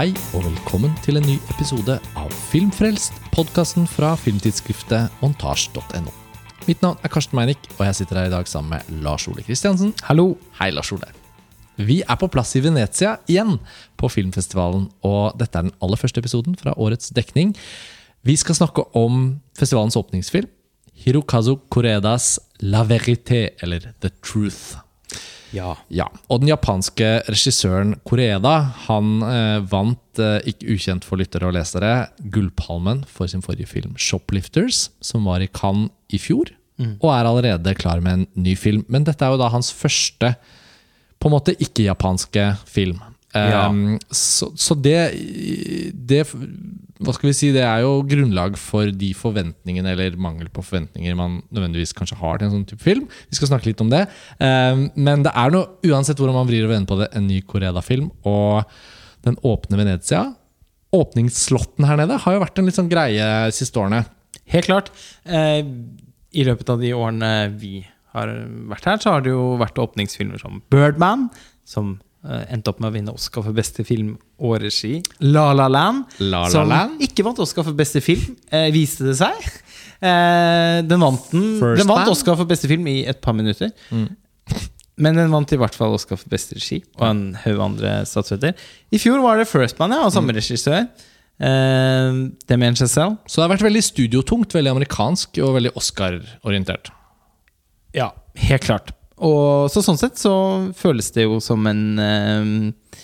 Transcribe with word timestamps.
Hei 0.00 0.14
og 0.32 0.46
velkommen 0.46 0.94
til 1.04 1.18
en 1.18 1.26
ny 1.28 1.34
episode 1.52 1.98
av 2.16 2.30
Filmfrelst, 2.48 3.18
podkasten 3.34 3.84
fra 3.84 4.14
filmtidsskriftet 4.16 5.18
montasj.no. 5.20 6.14
Mitt 6.64 6.80
navn 6.80 6.96
er 7.04 7.12
Karsten 7.12 7.36
Meinick, 7.36 7.68
og 7.74 7.82
jeg 7.84 7.98
sitter 7.98 8.22
her 8.22 8.30
i 8.30 8.32
dag 8.32 8.48
sammen 8.48 8.78
med 8.78 9.04
Lars 9.04 9.28
Ole 9.28 9.44
Kristiansen. 9.44 9.92
Hallo. 10.08 10.38
Hei, 10.56 10.70
Lars 10.72 10.88
Ole. 10.96 11.12
Vi 11.76 11.98
er 12.00 12.16
på 12.16 12.30
plass 12.32 12.54
i 12.56 12.64
Venezia 12.64 13.18
igjen 13.28 13.58
på 14.00 14.08
filmfestivalen, 14.08 14.88
og 15.04 15.36
dette 15.36 15.60
er 15.60 15.68
den 15.68 15.76
aller 15.84 16.00
første 16.00 16.24
episoden 16.24 16.56
fra 16.56 16.72
årets 16.80 17.12
dekning. 17.12 17.52
Vi 18.24 18.40
skal 18.40 18.56
snakke 18.56 18.88
om 18.96 19.34
festivalens 19.52 20.00
åpningsfilm, 20.00 20.48
Hirokazu 21.04 21.58
Koredas 21.68 22.38
La 22.64 22.86
Verité, 22.88 23.50
eller 23.60 23.92
The 24.00 24.16
Truth. 24.24 24.80
Ja. 25.56 25.74
Ja, 25.88 26.06
Og 26.28 26.42
den 26.42 26.50
japanske 26.52 27.20
regissøren 27.26 27.96
Koreda 28.06 28.54
han 28.86 29.22
eh, 29.26 29.58
vant, 29.70 30.20
eh, 30.22 30.38
ikke 30.50 30.76
ukjent 30.76 31.06
for 31.06 31.20
lyttere 31.20 31.48
og 31.48 31.56
lesere, 31.56 32.08
Gullpalmen 32.22 33.04
for 33.10 33.26
sin 33.30 33.42
forrige 33.42 33.66
film 33.66 33.94
'Shoplifters', 33.98 34.90
som 35.00 35.24
var 35.24 35.40
i 35.40 35.48
Cannes 35.48 35.90
i 36.10 36.18
fjor. 36.18 36.54
Og 36.80 37.10
er 37.12 37.26
allerede 37.28 37.74
klar 37.76 38.00
med 38.00 38.12
en 38.12 38.26
ny 38.34 38.54
film. 38.56 38.86
Men 38.88 39.04
dette 39.04 39.20
er 39.20 39.34
jo 39.34 39.36
da 39.36 39.50
hans 39.52 39.68
første 39.70 40.34
på 41.20 41.28
en 41.28 41.34
måte 41.34 41.52
ikke-japanske 41.60 42.56
film. 42.64 43.02
Ja. 43.34 43.68
Um, 43.70 43.98
så, 44.10 44.48
så 44.58 44.74
det, 44.74 44.96
det 45.94 46.24
Hva 46.26 47.12
skal 47.14 47.28
vi 47.28 47.34
si, 47.36 47.52
det 47.54 47.62
er 47.62 47.84
jo 47.84 48.00
grunnlag 48.08 48.56
for 48.58 48.90
de 48.90 49.12
forventningene, 49.14 49.92
eller 49.94 50.18
mangel 50.20 50.50
på 50.50 50.64
forventninger, 50.66 51.14
man 51.18 51.38
nødvendigvis 51.48 51.94
kanskje 51.96 52.18
har 52.18 52.40
til 52.40 52.48
en 52.48 52.56
sånn 52.56 52.66
type 52.68 52.82
film. 52.82 53.06
Vi 53.30 53.38
skal 53.38 53.52
snakke 53.52 53.70
litt 53.70 53.84
om 53.84 53.92
det. 53.92 54.02
Um, 54.42 54.88
men 54.98 55.22
det 55.26 55.32
er 55.32 55.54
noe, 55.54 55.78
uansett 55.86 56.18
hvordan 56.18 56.40
man 56.40 56.50
vrir 56.50 56.66
og 56.66 56.74
vender 56.74 56.90
på 56.90 56.98
det, 57.00 57.08
en 57.14 57.30
ny 57.30 57.38
Koreda-film. 57.46 58.10
Og 58.28 58.66
den 59.26 59.38
åpne 59.46 59.78
Venezia. 59.80 60.26
Åpningsslotten 60.96 61.86
her 61.86 62.00
nede 62.00 62.18
har 62.18 62.34
jo 62.34 62.42
vært 62.42 62.58
en 62.58 62.66
litt 62.66 62.78
sånn 62.78 62.90
greie 62.90 63.30
de 63.46 63.54
siste 63.54 63.78
årene. 63.78 64.02
Helt 64.50 64.66
klart. 64.66 64.90
Eh, 65.22 65.62
I 66.34 66.46
løpet 66.46 66.72
av 66.72 66.82
de 66.82 66.92
årene 66.96 67.32
vi 67.60 67.84
har 68.14 68.32
vært 68.70 68.88
her, 68.88 69.00
så 69.02 69.14
har 69.14 69.24
det 69.24 69.32
jo 69.32 69.54
vært 69.60 69.78
åpningsfilmer 69.78 70.40
som 70.42 70.58
Birdman, 70.72 71.28
som 71.68 71.98
endte 72.52 72.68
opp 72.72 72.80
med 72.82 72.90
å 72.90 72.94
vinne 72.94 73.12
Oscar 73.16 73.44
for 73.46 73.56
beste 73.56 73.84
film 73.88 74.12
og 74.40 74.58
regi. 74.60 74.98
La 75.24 75.50
La 75.56 75.70
Land, 75.72 76.18
La 76.20 76.44
La 76.44 76.50
som 76.52 76.68
Land? 76.68 77.00
ikke 77.06 77.24
vant 77.24 77.40
Oscar 77.40 77.64
for 77.64 77.76
beste 77.76 78.02
film, 78.04 78.34
eh, 78.52 78.68
viste 78.74 79.06
det 79.08 79.16
seg. 79.20 79.46
Eh, 80.00 80.80
den 80.84 81.00
vant, 81.00 81.30
den, 81.32 81.58
den 81.80 81.88
vant 81.88 82.12
Oscar 82.12 82.36
for 82.36 82.48
beste 82.48 82.68
film 82.68 82.86
i 82.92 83.02
et 83.08 83.22
par 83.24 83.36
minutter. 83.36 83.72
Men 85.00 85.16
den 85.16 85.32
vant 85.32 85.52
i 85.52 85.56
hvert 85.56 85.76
fall 85.76 85.96
Oscar 85.96 86.20
for 86.20 86.28
beste 86.28 86.58
regi 86.58 86.82
og 86.98 87.06
en 87.08 87.22
haug 87.46 87.62
andre 87.70 88.02
statuetter. 88.08 88.52
I 88.92 89.00
fjor 89.00 89.22
var 89.24 89.40
det 89.40 89.48
First 89.48 89.80
Man, 89.80 89.96
ja, 89.96 90.04
av 90.04 90.12
samme 90.12 90.36
regissør. 90.36 90.84
Eh, 91.40 92.20
selv 92.44 92.68
Chazelle. 92.76 93.16
Så 93.24 93.40
det 93.40 93.46
har 93.46 93.54
vært 93.54 93.64
veldig 93.64 93.84
studiotungt, 93.86 94.52
veldig 94.52 94.74
amerikansk 94.76 95.40
og 95.40 95.56
veldig 95.56 95.72
Oscar-orientert. 95.80 96.92
Ja, 97.96 98.12
helt 98.44 98.68
klart. 98.68 98.92
Og 99.20 99.68
så 99.72 99.82
sånn 99.84 99.98
sett 100.00 100.20
så 100.20 100.34
føles 100.76 101.10
det 101.12 101.26
jo 101.26 101.40
som 101.44 101.66
en 101.68 101.82
eh, 102.00 103.00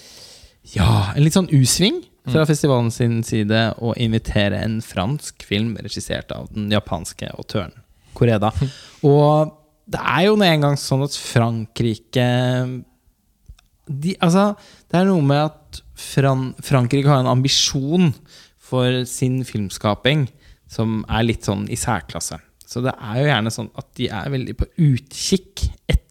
Ja, 0.74 1.12
en 1.14 1.24
litt 1.24 1.36
sånn 1.36 1.50
U-sving 1.52 2.02
fra 2.26 2.42
festivalen 2.48 2.90
sin 2.90 3.20
side 3.22 3.60
å 3.78 3.92
invitere 4.02 4.58
en 4.64 4.80
fransk 4.82 5.44
film 5.46 5.76
regissert 5.78 6.32
av 6.34 6.48
den 6.50 6.72
japanske 6.74 7.28
autøren 7.38 7.76
Koreda. 8.16 8.50
Og 9.06 9.52
det 9.86 10.00
er 10.00 10.24
jo 10.26 10.38
nå 10.38 10.46
engang 10.48 10.74
sånn 10.80 11.04
at 11.06 11.14
Frankrike 11.14 12.26
de, 13.86 14.16
Altså, 14.18 14.48
det 14.90 14.98
er 14.98 15.06
noe 15.06 15.22
med 15.22 15.44
at 15.44 15.82
Fran 15.96 16.48
Frankrike 16.64 17.08
har 17.08 17.22
en 17.22 17.30
ambisjon 17.36 18.10
for 18.66 19.04
sin 19.06 19.44
filmskaping 19.46 20.26
som 20.66 21.04
er 21.06 21.28
litt 21.28 21.46
sånn 21.46 21.68
i 21.70 21.78
særklasse. 21.78 22.40
Så 22.66 22.82
det 22.82 22.96
er 22.98 23.20
jo 23.20 23.28
gjerne 23.28 23.52
sånn 23.54 23.70
at 23.78 23.86
de 23.98 24.08
er 24.10 24.32
veldig 24.32 24.56
på 24.58 24.66
utkikk 24.88 25.68
etter 25.86 26.05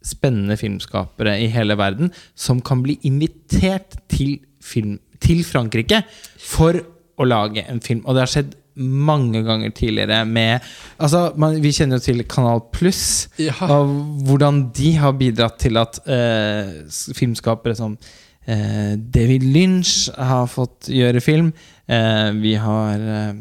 spennende 0.00 0.56
filmskapere 0.56 1.36
i 1.42 1.50
hele 1.52 1.76
verden 1.76 2.12
som 2.38 2.62
kan 2.64 2.80
bli 2.84 2.96
invitert 3.08 3.98
til, 4.08 4.38
film, 4.64 4.96
til 5.20 5.44
Frankrike 5.44 6.02
for 6.40 6.78
å 7.20 7.26
lage 7.28 7.66
en 7.68 7.82
film. 7.84 8.00
Og 8.06 8.16
det 8.16 8.24
har 8.24 8.32
skjedd 8.32 8.56
mange 8.80 9.42
ganger 9.44 9.72
tidligere 9.76 10.24
med 10.24 10.60
Altså, 10.98 11.32
man, 11.36 11.58
Vi 11.62 11.72
kjenner 11.72 11.98
jo 11.98 12.06
til 12.06 12.24
Kanal 12.24 12.62
Pluss. 12.72 13.28
Ja. 13.38 13.54
Og 13.68 13.92
hvordan 14.28 14.70
de 14.76 14.94
har 14.96 15.18
bidratt 15.18 15.58
til 15.60 15.76
at 15.80 16.00
eh, 16.08 16.80
filmskapere 17.16 17.76
som 17.76 17.98
eh, 18.46 18.96
David 18.96 19.44
Lynch 19.52 20.08
har 20.16 20.48
fått 20.48 20.88
gjøre 20.88 21.20
film. 21.24 21.52
Eh, 21.88 22.30
vi 22.40 22.54
har 22.60 23.00
eh, 23.00 23.34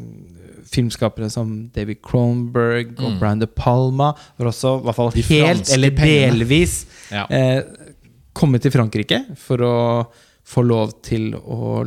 filmskapere 0.69 1.30
som 1.34 1.52
David 1.75 2.02
Cronberg 2.06 2.96
og 3.02 3.19
Brian 3.19 3.40
De 3.41 3.47
Palma. 3.47 4.12
var 4.38 4.52
også 4.52 4.75
i 4.80 4.84
hvert 4.88 4.96
fall 5.00 5.12
helt 5.18 5.69
eller 5.75 5.91
pengene. 5.97 6.31
delvis 6.40 6.85
Ja. 7.12 7.25
eh, 7.30 7.63
kommet 8.38 8.62
til 8.62 8.72
Frankrike 8.72 9.24
for 9.38 9.63
å 9.66 9.75
få 10.50 10.62
lov 10.66 10.94
til 11.06 11.34
å 11.35 11.84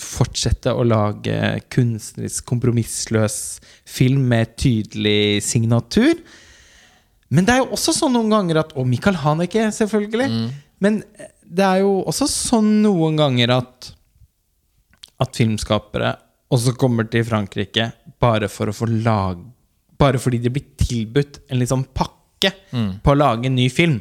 fortsette 0.00 0.72
å 0.72 0.82
lage 0.86 1.34
kunstnerisk 1.70 2.46
kompromissløs 2.48 3.60
film 3.86 4.24
med 4.30 4.54
tydelig 4.58 5.42
signatur. 5.44 6.14
Men 7.30 7.46
det 7.46 7.54
er 7.54 7.60
jo 7.64 7.68
også 7.76 7.92
sånn 7.94 8.16
noen 8.16 8.32
ganger 8.32 8.58
at 8.64 8.72
Og 8.74 8.88
Michael 8.90 9.18
Haneke, 9.22 9.68
selvfølgelig. 9.74 10.48
Men 10.82 11.02
det 11.46 11.66
er 11.66 11.82
jo 11.84 12.00
også 12.08 12.26
sånn 12.30 12.80
noen 12.82 13.18
ganger 13.20 13.52
at 13.60 13.90
At 15.20 15.36
filmskapere 15.36 16.14
også 16.50 16.72
kommer 16.80 17.06
til 17.06 17.22
Frankrike 17.28 17.90
bare 18.20 18.48
for 18.52 18.70
å 18.70 18.76
få 18.76 18.88
lag 18.90 19.40
Bare 20.00 20.16
fordi 20.16 20.38
de 20.40 20.48
blir 20.48 20.64
tilbudt 20.80 21.42
en 21.52 21.58
liksom 21.60 21.82
pakke 21.92 22.20
pakke 22.40 23.00
på 23.04 23.12
å 23.12 23.18
lage 23.18 23.48
en 23.48 23.56
ny 23.56 23.68
film, 23.68 24.00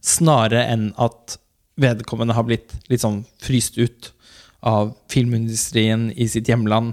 snarere 0.00 0.64
enn 0.70 0.90
at 0.98 1.38
vedkommende 1.80 2.34
har 2.34 2.44
blitt 2.44 2.74
litt 2.88 3.00
sånn 3.00 3.24
fryst 3.40 3.78
ut 3.78 4.12
av 4.60 4.94
filmindustrien 5.08 6.10
i 6.12 6.28
sitt 6.28 6.48
hjemland 6.48 6.92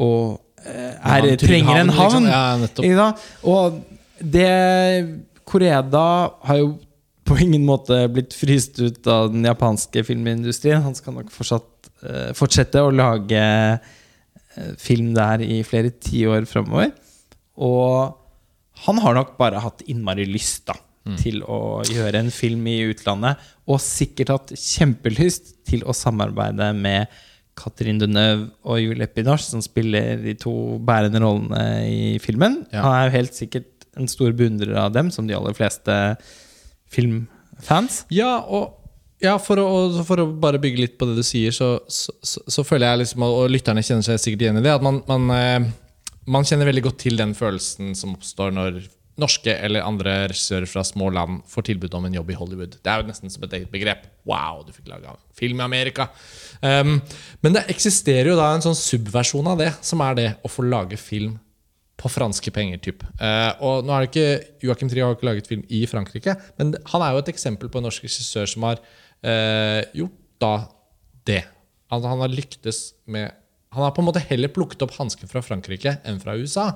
og 0.00 0.40
eh, 0.64 0.94
er, 0.96 1.26
ja, 1.26 1.36
trenger 1.36 1.82
en 1.82 1.90
havn, 1.92 2.28
liksom. 2.62 2.86
Ja? 2.86 3.10
Og 3.44 3.82
det 4.18 4.48
Koreda 5.44 6.32
har 6.46 6.60
jo 6.62 6.78
på 7.28 7.36
ingen 7.38 7.66
måte 7.66 8.06
blitt 8.08 8.32
fryst 8.34 8.80
ut 8.80 9.06
av 9.06 9.28
den 9.30 9.44
japanske 9.44 10.02
filmindustrien. 10.06 10.82
Han 10.82 10.96
skal 10.96 11.18
nok 11.18 11.28
fortsatt, 11.34 11.90
eh, 12.02 12.32
fortsette 12.34 12.80
å 12.80 12.94
lage 12.94 13.42
film 14.80 15.12
der 15.16 15.42
i 15.44 15.60
flere 15.66 15.92
tiår 16.02 16.46
framover. 16.50 16.92
Og 17.62 18.18
han 18.86 19.02
har 19.04 19.16
nok 19.18 19.36
bare 19.38 19.60
hatt 19.62 19.84
innmari 19.90 20.26
lyst 20.28 20.66
da, 20.70 20.76
til 21.18 21.42
å 21.44 21.82
gjøre 21.86 22.22
en 22.22 22.32
film 22.34 22.66
i 22.70 22.78
utlandet. 22.90 23.40
Og 23.68 23.82
sikkert 23.82 24.32
hatt 24.34 24.54
kjempelyst 24.58 25.54
til 25.68 25.84
å 25.86 25.94
samarbeide 25.96 26.72
med 26.76 27.12
Catherine 27.58 28.00
Deneuve 28.00 28.48
og 28.64 28.80
Julie 28.80 29.04
Epinoche, 29.04 29.44
som 29.44 29.62
spiller 29.64 30.22
de 30.22 30.34
to 30.40 30.78
bærende 30.84 31.20
rollene 31.22 31.64
i 31.84 32.18
filmen. 32.22 32.62
Ja. 32.72 32.86
Han 32.86 32.96
er 32.96 33.06
jo 33.06 33.16
helt 33.18 33.36
sikkert 33.36 33.68
en 34.00 34.08
stor 34.08 34.32
beundrer 34.36 34.72
av 34.80 34.94
dem, 34.94 35.10
som 35.12 35.28
de 35.28 35.36
aller 35.36 35.52
fleste 35.56 35.96
filmfans. 36.92 38.02
Ja, 38.12 38.38
og 38.48 38.81
ja, 39.22 39.36
for, 39.42 39.60
å, 39.62 40.02
for 40.06 40.22
å 40.22 40.26
bare 40.42 40.60
bygge 40.62 40.82
litt 40.82 40.96
på 41.00 41.06
det 41.08 41.18
du 41.20 41.26
sier, 41.26 41.54
så, 41.54 41.74
så, 41.88 42.14
så, 42.22 42.42
så 42.50 42.64
føler 42.66 42.90
jeg 42.90 43.04
liksom, 43.04 43.26
og 43.28 43.52
lytterne 43.52 43.84
kjenner 43.86 44.06
seg 44.06 44.20
sikkert 44.22 44.48
igjen 44.48 44.58
i 44.60 44.64
det, 44.64 44.74
at 44.74 44.84
man, 44.84 44.98
man, 45.08 45.30
eh, 45.36 45.68
man 46.32 46.48
kjenner 46.48 46.68
veldig 46.68 46.86
godt 46.88 47.00
til 47.04 47.20
den 47.20 47.36
følelsen 47.38 47.94
som 47.98 48.16
oppstår 48.16 48.54
når 48.56 48.82
norske 49.20 49.52
eller 49.52 49.84
andre 49.84 50.14
regissører 50.30 50.68
fra 50.68 50.84
små 50.86 51.10
land 51.12 51.42
får 51.50 51.66
tilbud 51.68 51.94
om 51.94 52.06
en 52.08 52.16
jobb 52.16 52.32
i 52.32 52.36
Hollywood. 52.38 52.78
Det 52.80 52.90
er 52.90 53.02
jo 53.02 53.08
nesten 53.10 53.32
som 53.32 53.44
et 53.44 53.56
eget 53.58 53.72
begrep. 53.72 54.06
Wow, 54.28 54.62
du 54.66 54.72
fikk 54.72 54.88
laga 54.88 55.14
film 55.36 55.60
i 55.60 55.66
Amerika. 55.66 56.08
Um, 56.62 56.96
men 57.44 57.56
det 57.56 57.66
eksisterer 57.72 58.32
jo 58.32 58.38
da 58.38 58.48
en 58.54 58.64
sånn 58.64 58.78
subversjon 58.78 59.52
av 59.52 59.60
det, 59.60 59.72
som 59.84 60.02
er 60.04 60.18
det 60.18 60.28
å 60.40 60.50
få 60.50 60.64
lage 60.64 60.98
film 61.00 61.36
på 62.00 62.10
franske 62.10 62.54
penger. 62.54 62.80
Typ. 62.82 63.04
Uh, 63.20 63.52
og 63.60 63.86
nå 63.86 63.94
er 63.94 64.06
det 64.06 64.10
ikke 64.10 64.66
Joachim 64.66 64.90
Trie 64.90 65.04
har 65.04 65.16
ikke 65.16 65.28
laget 65.28 65.50
film 65.50 65.66
i 65.68 65.84
Frankrike, 65.90 66.38
men 66.58 66.74
han 66.94 67.04
er 67.04 67.12
jo 67.14 67.22
et 67.22 67.32
eksempel 67.34 67.70
på 67.70 67.82
en 67.82 67.90
norsk 67.90 68.08
regissør 68.08 68.48
som 68.48 68.70
har 68.70 68.80
eh, 69.22 69.82
gjort 69.96 70.18
da 70.42 70.54
det. 71.28 71.44
Altså, 71.92 72.08
han 72.08 72.24
har 72.24 72.32
lyktes 72.32 72.82
med 73.06 73.38
Han 73.72 73.86
har 73.86 73.94
på 73.96 74.02
en 74.02 74.08
måte 74.10 74.20
heller 74.20 74.50
plukket 74.52 74.82
opp 74.84 74.92
hansken 74.98 75.30
fra 75.30 75.40
Frankrike 75.40 75.94
enn 76.04 76.18
fra 76.20 76.34
USA. 76.36 76.66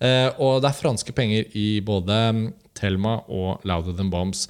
Eh, 0.00 0.30
og 0.40 0.62
det 0.64 0.70
er 0.70 0.78
franske 0.78 1.12
penger 1.12 1.50
i 1.52 1.82
både 1.84 2.16
mm, 2.32 2.46
Thelma 2.72 3.18
og 3.28 3.66
Louder 3.68 3.92
Than 3.92 4.08
Bombs. 4.08 4.46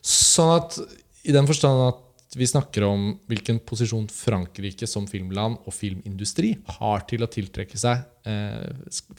Sånn 0.00 0.54
at 0.56 0.78
i 1.28 1.34
den 1.36 1.44
forstand 1.44 1.82
at 1.84 2.00
vi 2.38 2.48
snakker 2.48 2.86
om 2.88 3.10
hvilken 3.28 3.60
posisjon 3.68 4.06
Frankrike 4.08 4.88
som 4.88 5.04
filmland 5.10 5.60
og 5.68 5.76
filmindustri 5.76 6.54
har 6.78 7.04
til 7.10 7.24
å 7.24 7.30
tiltrekke 7.30 7.78
seg 7.78 8.00
eh, 8.28 8.64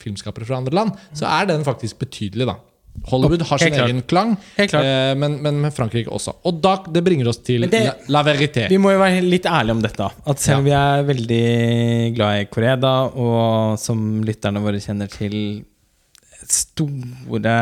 filmskapere 0.01 0.50
fra 0.50 0.60
andre 0.60 0.75
land, 0.75 0.98
så 1.13 1.30
er 1.30 1.50
den 1.54 1.66
faktisk 1.68 2.01
betydelig, 2.01 2.50
da. 2.50 2.57
Hollywood 3.06 3.42
har 3.45 3.57
sin 3.62 3.74
egen 3.74 4.01
klang, 4.09 4.31
eh, 4.57 5.13
men, 5.19 5.36
men 5.44 5.59
med 5.62 5.74
Frankrike 5.75 6.09
også. 6.09 6.33
Og 6.47 6.62
da, 6.63 6.77
det 6.89 7.03
bringer 7.06 7.27
oss 7.30 7.38
til 7.45 7.68
det- 7.69 7.83
la, 7.86 7.94
la 8.09 8.24
verité. 8.24 8.68
Vi 8.71 8.77
må 8.81 8.92
jo 8.95 9.00
være 9.03 9.21
litt 9.21 9.45
ærlige 9.45 9.75
om 9.75 9.81
dette. 9.83 10.07
At 10.25 10.39
selv 10.42 10.57
om 10.63 10.65
vi 10.65 10.71
er 10.71 11.03
veldig 11.06 12.15
glad 12.15 12.42
i 12.42 12.45
Koreda, 12.50 12.94
og 13.13 13.77
som 13.80 14.24
lytterne 14.25 14.63
våre 14.63 14.81
kjenner 14.81 15.07
til 15.12 15.63
store 16.45 17.53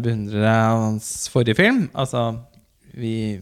beundrere 0.00 0.50
av 0.52 0.82
hans 0.82 1.28
forrige 1.32 1.56
film 1.56 1.86
Altså, 1.96 2.24
vi 3.00 3.40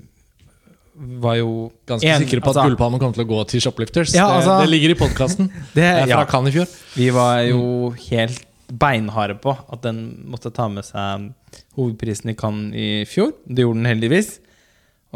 var 0.98 1.36
jo 1.38 1.70
Ganske 1.86 2.06
en- 2.10 2.22
sikre 2.24 2.40
på 2.42 2.50
at 2.50 2.56
altså, 2.56 2.68
Gullpalmen 2.72 2.98
kommer 2.98 3.14
til 3.14 3.24
å 3.24 3.28
gå 3.30 3.44
til 3.46 3.60
Shoplifters. 3.62 4.14
Ja, 4.14 4.26
altså- 4.40 4.58
det, 4.60 4.66
det 4.66 4.72
ligger 4.74 4.90
i 4.90 4.98
podkasten. 4.98 5.46
Det, 5.74 5.86
fra 5.86 6.06
ja, 6.10 6.24
Cannes 6.26 6.50
i 6.54 6.58
fjor. 6.58 6.66
vi 6.96 7.10
var 7.14 7.42
jo 7.46 7.90
helt 8.10 8.44
beinharde 8.68 9.38
på 9.40 9.54
at 9.54 9.82
den 9.84 10.02
måtte 10.28 10.52
ta 10.54 10.68
med 10.68 10.86
seg 10.86 11.30
hovedprisen 11.78 12.32
i 12.32 12.36
Cannes 12.38 12.76
i 12.76 12.88
fjor. 13.08 13.32
Det 13.46 13.64
gjorde 13.64 13.80
den 13.80 13.90
heldigvis. 13.92 14.34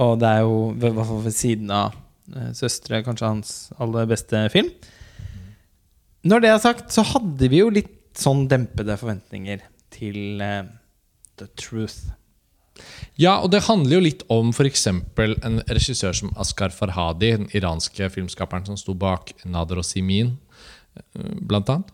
Og 0.00 0.16
det 0.22 0.28
er 0.28 0.46
jo 0.46 0.70
i 0.72 0.81
hvert 0.81 1.08
fall 1.08 1.25
ved 1.26 1.37
siden 1.37 1.72
av 1.75 1.93
eh, 2.32 2.52
'Søstre' 2.56 3.02
kanskje 3.04 3.28
hans 3.28 3.72
aller 3.78 4.08
beste 4.08 4.46
film. 4.54 4.70
Når 6.25 6.40
det 6.40 6.50
er 6.52 6.62
sagt, 6.62 6.93
så 6.94 7.04
hadde 7.04 7.50
vi 7.50 7.60
jo 7.60 7.69
litt 7.72 8.16
sånn 8.16 8.46
dempede 8.49 8.96
forventninger 8.96 9.64
til 9.93 10.40
eh, 10.40 10.64
The 11.37 11.48
Truth. 11.58 12.12
Ja, 13.20 13.37
og 13.43 13.50
det 13.52 13.66
handler 13.66 13.98
jo 13.98 14.05
litt 14.06 14.22
om 14.32 14.52
f.eks. 14.55 14.87
en 14.88 15.58
regissør 15.69 16.16
som 16.16 16.32
Askar 16.40 16.72
Farhadi, 16.72 17.34
den 17.37 17.50
iranske 17.52 18.08
filmskaperen 18.14 18.64
som 18.70 18.78
sto 18.81 18.94
bak 18.96 19.34
Nader 19.44 19.82
og 19.82 19.87
Simin, 19.87 20.38
eh, 20.96 21.34
blant 21.43 21.69
annet. 21.69 21.93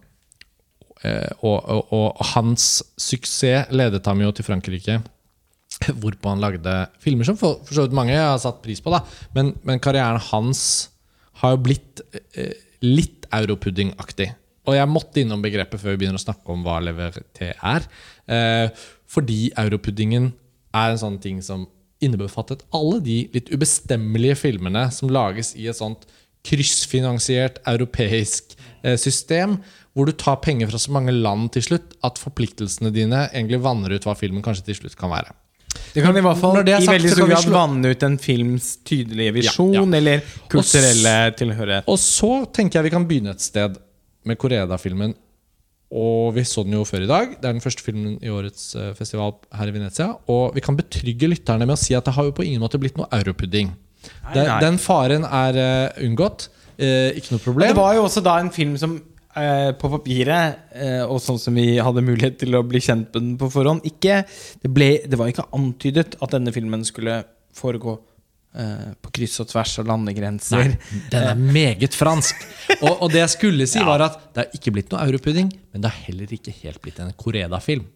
Eh, 1.07 1.31
Og, 1.47 1.59
og, 1.63 1.93
og 1.95 2.27
hans 2.35 2.83
suksess 2.99 3.71
ledet 3.71 4.07
ham 4.07 4.21
jo 4.25 4.33
til 4.35 4.47
Frankrike, 4.47 4.99
hvorpå 6.01 6.33
han 6.33 6.43
lagde 6.43 6.75
filmer 6.99 7.29
som 7.29 7.37
for, 7.39 7.61
for 7.63 7.77
så 7.77 7.85
vidt 7.87 7.95
mange 7.95 8.17
har 8.17 8.39
satt 8.43 8.63
pris 8.65 8.81
på. 8.83 8.91
da 8.91 9.05
Men, 9.37 9.53
men 9.63 9.79
karrieren 9.79 10.19
hans 10.33 10.91
har 11.43 11.55
jo 11.55 11.63
blitt 11.69 12.03
eh, 12.35 12.57
litt 12.83 13.29
europuddingaktig. 13.35 14.33
Og 14.69 14.75
jeg 14.77 14.91
måtte 14.91 15.23
innom 15.23 15.43
begrepet 15.45 15.81
før 15.81 15.95
vi 15.95 16.03
begynner 16.03 16.19
å 16.19 16.25
snakke 16.27 16.53
om 16.53 16.65
hva 16.67 16.81
leverté 16.83 17.55
er. 17.55 17.87
Eh, 18.27 18.69
fordi 19.09 19.53
europuddingen 19.57 20.33
er 20.77 20.93
en 20.93 21.01
sånn 21.01 21.21
ting 21.23 21.39
som 21.45 21.69
innebefattet 22.05 22.67
alle 22.75 22.99
de 23.03 23.21
litt 23.35 23.49
ubestemmelige 23.51 24.37
filmene 24.39 24.85
som 24.95 25.11
lages 25.11 25.55
i 25.59 25.67
et 25.71 25.79
sånt 25.79 26.05
kryssfinansiert 26.47 27.59
europeisk 27.67 28.55
eh, 28.83 28.95
system, 29.01 29.57
hvor 29.99 30.07
du 30.07 30.15
tar 30.15 30.39
penger 30.39 30.71
fra 30.71 30.79
så 30.79 30.95
mange 30.95 31.11
land 31.11 31.51
til 31.57 31.65
slutt 31.67 31.97
at 32.07 32.21
forpliktelsene 32.23 32.93
dine 32.95 33.25
egentlig 33.33 33.59
vanner 33.65 33.97
ut 33.97 34.05
hva 34.07 34.15
filmen 34.19 34.45
kanskje 34.47 34.69
til 34.71 34.79
slutt 34.79 34.99
kan 34.99 35.11
være. 35.11 35.35
Det 35.93 36.05
kan 36.05 36.17
i 36.17 36.23
hvert 36.23 36.39
fall 36.39 36.61
sagt, 36.61 36.69
i 36.71 36.91
veldig 36.93 37.11
så 37.11 37.17
stor 37.17 37.31
grad 37.33 37.49
vanne 37.53 37.91
ut 37.91 38.05
en 38.07 38.19
films 38.23 38.69
tydelige 38.87 39.35
visjon 39.41 39.75
Ja, 39.75 39.83
ja. 39.83 39.97
eller 39.99 40.23
kulturelle 40.53 41.15
tilhørighet. 41.39 41.89
Og 41.91 41.99
så 42.01 42.31
tenker 42.55 42.79
jeg 42.79 42.89
vi 42.89 42.93
kan 42.95 43.09
begynne 43.09 43.35
et 43.35 43.43
sted 43.43 43.81
med 44.29 44.39
Koreda-filmen. 44.39 45.17
Og 45.99 46.35
vi 46.37 46.45
så 46.45 46.63
den 46.67 46.77
jo 46.77 46.85
før 46.85 47.07
i 47.07 47.11
dag. 47.11 47.35
Det 47.41 47.49
er 47.49 47.57
den 47.57 47.65
første 47.65 47.83
filmen 47.85 48.19
i 48.21 48.31
årets 48.33 48.71
eh, 48.77 48.91
festival 48.97 49.35
her 49.57 49.71
i 49.71 49.75
Venezia. 49.75 50.11
Og 50.29 50.55
vi 50.55 50.63
kan 50.65 50.77
betrygge 50.77 51.31
lytterne 51.33 51.65
med 51.65 51.79
å 51.79 51.81
si 51.81 51.97
at 51.97 52.07
det 52.07 52.15
har 52.15 52.29
jo 52.29 52.37
på 52.37 52.45
ingen 52.45 52.63
måte 52.63 52.81
blitt 52.81 52.99
noe 53.01 53.09
europudding. 53.19 53.73
Den, 54.35 54.51
den 54.63 54.77
faren 54.81 55.25
er 55.25 55.59
uh, 55.59 56.03
unngått. 56.05 56.51
Eh, 56.79 57.17
ikke 57.19 57.33
noe 57.35 57.41
Men 57.41 57.45
problem. 57.47 57.71
det 57.73 57.79
var 57.81 57.97
jo 57.97 58.05
også 58.05 58.23
da 58.23 58.37
en 58.39 58.53
film 58.55 58.77
som 58.79 58.99
eh, 59.41 59.71
på 59.79 59.91
papiret, 59.93 60.69
eh, 60.75 61.01
og 61.07 61.21
sånn 61.23 61.41
som 61.41 61.57
vi 61.57 61.79
hadde 61.83 62.05
mulighet 62.05 62.39
til 62.43 62.59
å 62.59 62.65
bli 62.67 62.81
kjent 62.83 63.09
med 63.15 63.25
den 63.25 63.35
på 63.41 63.51
forhånd 63.53 63.87
ikke, 63.89 64.23
det, 64.63 64.71
ble, 64.75 64.91
det 65.07 65.19
var 65.21 65.33
ikke 65.33 65.49
antydet 65.57 66.19
at 66.21 66.35
denne 66.35 66.55
filmen 66.55 66.85
skulle 66.87 67.21
foregå 67.59 67.97
eh, 68.59 68.89
på 69.03 69.13
kryss 69.19 69.39
og 69.45 69.51
tvers 69.53 69.77
av 69.83 69.91
landegrenser. 69.91 70.73
Nei, 70.75 71.03
den 71.13 71.29
er 71.33 71.45
meget 71.59 71.97
fransk. 71.97 72.43
Og, 72.81 72.91
og 72.93 73.13
det 73.15 73.25
jeg 73.25 73.35
skulle 73.37 73.69
si, 73.71 73.83
var 73.91 74.07
at 74.09 74.19
det 74.33 74.45
har 74.45 74.59
ikke 74.61 74.75
blitt 74.77 74.95
noe 74.95 75.05
europudding, 75.09 75.53
men 75.73 75.85
det 75.85 75.93
har 75.93 76.11
heller 76.11 76.35
ikke 76.39 76.55
helt 76.63 76.83
blitt 76.85 77.01
en 77.05 77.15
Koreda-film. 77.19 77.87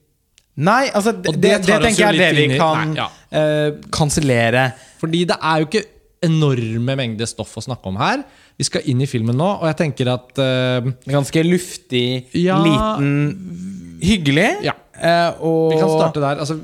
Nei, 0.63 0.91
altså 0.93 1.15
det, 1.17 1.33
det, 1.41 1.55
det 1.65 1.79
tenker 1.81 2.03
jeg 2.03 2.09
er 2.11 2.19
det 2.21 2.33
vi 2.37 2.59
kan 2.61 2.93
ja. 2.99 3.09
eh, 3.33 3.69
kansellere. 3.95 4.67
Fordi 5.01 5.25
det 5.31 5.39
er 5.41 5.63
jo 5.63 5.69
ikke 5.71 5.85
enorme 6.27 6.95
mengder 6.99 7.29
stoff 7.31 7.57
å 7.59 7.65
snakke 7.65 7.91
om 7.91 7.97
her. 8.01 8.23
Vi 8.59 8.67
skal 8.69 8.85
inn 8.91 9.01
i 9.03 9.09
filmen 9.11 9.37
nå, 9.39 9.49
og 9.61 9.67
jeg 9.71 9.79
tenker 9.81 10.11
at 10.13 10.39
uh, 10.39 10.93
Ganske 11.09 11.43
luftig, 11.47 12.05
Ja. 12.39 12.61
liten, 12.63 13.99
hyggelig. 14.03 14.49
Ja. 14.69 14.77
Uh, 14.97 15.43
og 15.43 15.75
Vi 15.75 15.81
kan 15.83 15.93
starte 15.97 16.23
der. 16.23 16.41
Altså, 16.45 16.59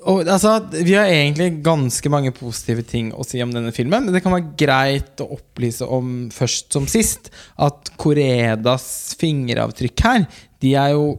Og, 0.00 0.22
altså, 0.24 0.54
vi 0.72 0.94
har 0.96 1.10
egentlig 1.12 1.58
ganske 1.62 2.08
mange 2.08 2.30
positive 2.32 2.80
ting 2.88 3.10
å 3.12 3.24
si 3.28 3.42
om 3.44 3.50
denne 3.52 3.68
filmen. 3.76 4.06
Men 4.06 4.14
det 4.16 4.22
kan 4.24 4.32
være 4.32 4.54
greit 4.56 5.20
å 5.20 5.26
opplyse 5.36 5.84
om 5.84 6.30
først 6.32 6.72
som 6.72 6.86
sist 6.88 7.28
at 7.60 7.90
Koredas 8.00 8.86
fingeravtrykk 9.20 10.04
her, 10.06 10.24
de 10.64 10.72
er 10.72 10.94
jo 10.94 11.18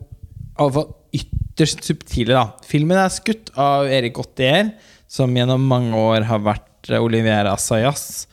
iallfall 0.58 0.90
ytterst 1.14 1.86
subtile. 1.86 2.34
da 2.34 2.48
Filmen 2.66 2.98
er 2.98 3.14
skutt 3.14 3.54
av 3.60 3.86
Erik 3.86 4.16
Gottier 4.18 4.74
som 5.12 5.30
gjennom 5.36 5.62
mange 5.68 5.94
år 5.94 6.26
har 6.30 6.42
vært 6.42 6.66
eh, 6.90 7.02
Olivier 7.02 7.50
Assayas. 7.52 8.26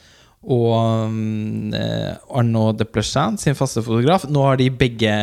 Og 0.49 1.11
mm, 1.11 1.75
eh, 1.75 2.13
Arnaud 2.39 2.79
Deplechin, 2.79 3.39
sin 3.41 3.59
faste 3.59 3.83
fotograf. 3.85 4.29
Nå 4.31 4.45
har 4.47 4.61
de 4.61 4.71
begge 4.71 5.15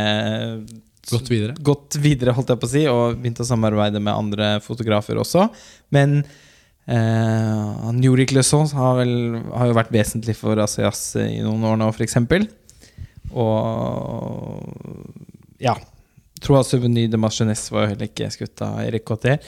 gått 1.10 1.30
videre. 1.32 1.56
gått 1.60 1.98
videre, 2.02 2.34
holdt 2.36 2.52
jeg 2.52 2.62
på 2.62 2.68
å 2.68 2.74
si, 2.74 2.84
og 2.92 3.22
begynt 3.22 3.40
å 3.42 3.48
samarbeide 3.48 4.02
med 4.02 4.14
andre 4.14 4.52
fotografer 4.66 5.18
også. 5.22 5.48
Men 5.96 6.20
eh, 6.86 7.90
Njurik 7.96 8.36
Lesaus 8.36 8.76
har, 8.78 9.00
vel, 9.00 9.40
har 9.56 9.72
jo 9.72 9.80
vært 9.80 9.94
vesentlig 9.96 10.38
for 10.38 10.60
Assayas 10.62 11.08
i 11.22 11.42
noen 11.46 11.66
år 11.72 11.82
nå, 11.82 11.90
f.eks. 11.96 12.20
Og 13.36 14.64
ja. 15.64 15.78
Trois 16.44 16.68
Souvenir 16.68 17.08
de 17.10 17.18
Marchenesse 17.18 17.74
var 17.74 17.86
jo 17.86 17.94
heller 17.94 18.10
ikke 18.10 18.28
skutt 18.34 18.62
av 18.62 18.82
Erik 18.84 19.06
Cotter. 19.08 19.40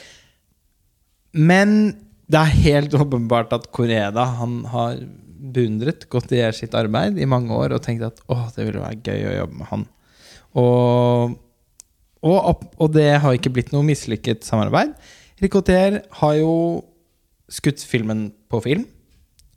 Men 1.37 1.91
det 2.27 2.39
er 2.41 2.55
helt 2.67 2.93
åpenbart 2.97 3.53
at 3.55 3.69
Koreda 3.71 4.25
han 4.41 4.59
har 4.73 4.97
beundret 5.53 6.07
Gautier 6.11 6.51
sitt 6.55 6.73
arbeid 6.75 7.19
i 7.21 7.27
mange 7.29 7.53
år 7.55 7.75
og 7.77 7.83
tenkt 7.85 8.03
at 8.03 8.17
å, 8.27 8.39
det 8.55 8.65
ville 8.67 8.81
være 8.83 8.99
gøy 9.05 9.27
å 9.29 9.35
jobbe 9.41 9.59
med 9.61 9.69
han. 9.71 9.85
Og, 10.57 11.37
og, 12.25 12.65
og 12.81 12.91
det 12.95 13.07
har 13.23 13.37
ikke 13.37 13.53
blitt 13.55 13.71
noe 13.75 13.85
mislykket 13.87 14.43
samarbeid. 14.47 14.91
Erik 15.39 15.53
Gautier 15.53 16.01
har 16.19 16.37
jo 16.39 16.53
skutt 17.53 17.83
filmen 17.87 18.31
på 18.51 18.59
film. 18.65 18.83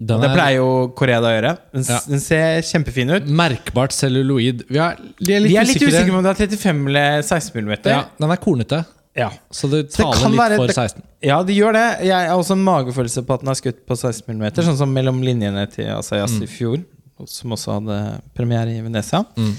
Den 0.00 0.22
Det 0.22 0.30
er 0.30 0.36
pleier 0.36 0.56
jo 0.62 0.68
Koreda 0.96 1.28
å 1.28 1.32
gjøre. 1.34 1.50
Den, 1.74 1.82
Ja. 1.90 1.98
den 2.08 2.20
ser 2.24 2.62
kjempefin 2.64 3.10
ut. 3.16 3.26
merkbart 3.28 3.92
celluloid. 3.92 4.62
Vi 4.70 4.78
er, 4.78 4.94
er 4.96 5.40
litt, 5.42 5.50
Vi 5.50 5.56
er 5.60 5.66
litt 5.68 5.76
usikre. 5.76 5.90
usikre 5.92 6.12
på 6.14 6.20
om 6.20 6.24
det 6.24 6.30
er 6.36 6.40
35 6.46 6.86
eller 6.88 7.22
16 7.26 7.60
mm. 7.66 7.74
Ja, 7.90 8.04
den 8.20 8.30
er 8.32 8.40
kornete, 8.40 8.84
Ja. 9.16 9.30
så 9.50 9.66
det 9.70 9.90
taler 9.90 10.28
litt 10.30 10.38
være- 10.38 10.56
for 10.56 10.66
det- 10.70 10.74
16. 10.76 11.02
ja, 11.22 11.42
det 11.42 11.56
gjør 11.56 11.72
det. 11.74 12.06
Jeg 12.06 12.28
har 12.28 12.38
også 12.38 12.52
en 12.52 12.64
magefølelse 12.64 13.24
på 13.26 13.34
at 13.34 13.40
den 13.40 13.48
er 13.50 13.58
skutt 13.58 13.80
på 13.86 13.96
16 13.96 14.36
mm, 14.38 14.52
sånn 14.62 14.76
som 14.78 14.92
mellom 14.94 15.20
linjene 15.20 15.66
til 15.70 15.86
Asayas 15.86 16.30
Mm. 16.30 16.42
i 16.42 16.46
fjor, 16.46 16.84
som 17.26 17.50
også 17.50 17.72
hadde 17.80 18.22
premiere 18.34 18.70
i 18.78 18.80
Venezia. 18.80 19.24
Mm. 19.36 19.56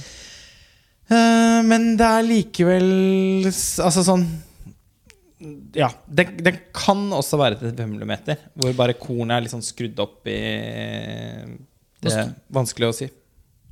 Uh, 1.11 1.61
men 1.67 1.97
det 1.97 2.07
er 2.07 2.23
likevel 2.23 3.43
Altså 3.45 4.01
sånn 4.05 4.25
Ja. 5.75 5.89
Det, 6.07 6.37
det 6.41 6.73
kan 6.73 7.09
også 7.11 7.37
være 7.37 7.59
til 7.59 7.71
5 7.75 7.99
mm, 7.99 8.37
hvor 8.55 8.73
bare 8.77 8.93
kornet 8.93 9.35
er 9.37 9.41
litt 9.41 9.51
sånn 9.51 9.65
skrudd 9.65 9.99
opp 9.99 10.25
i 10.27 10.37
Det 12.01 12.13
er 12.13 12.33
vanskelig 12.53 12.87
å 12.87 12.93
si. 12.95 13.09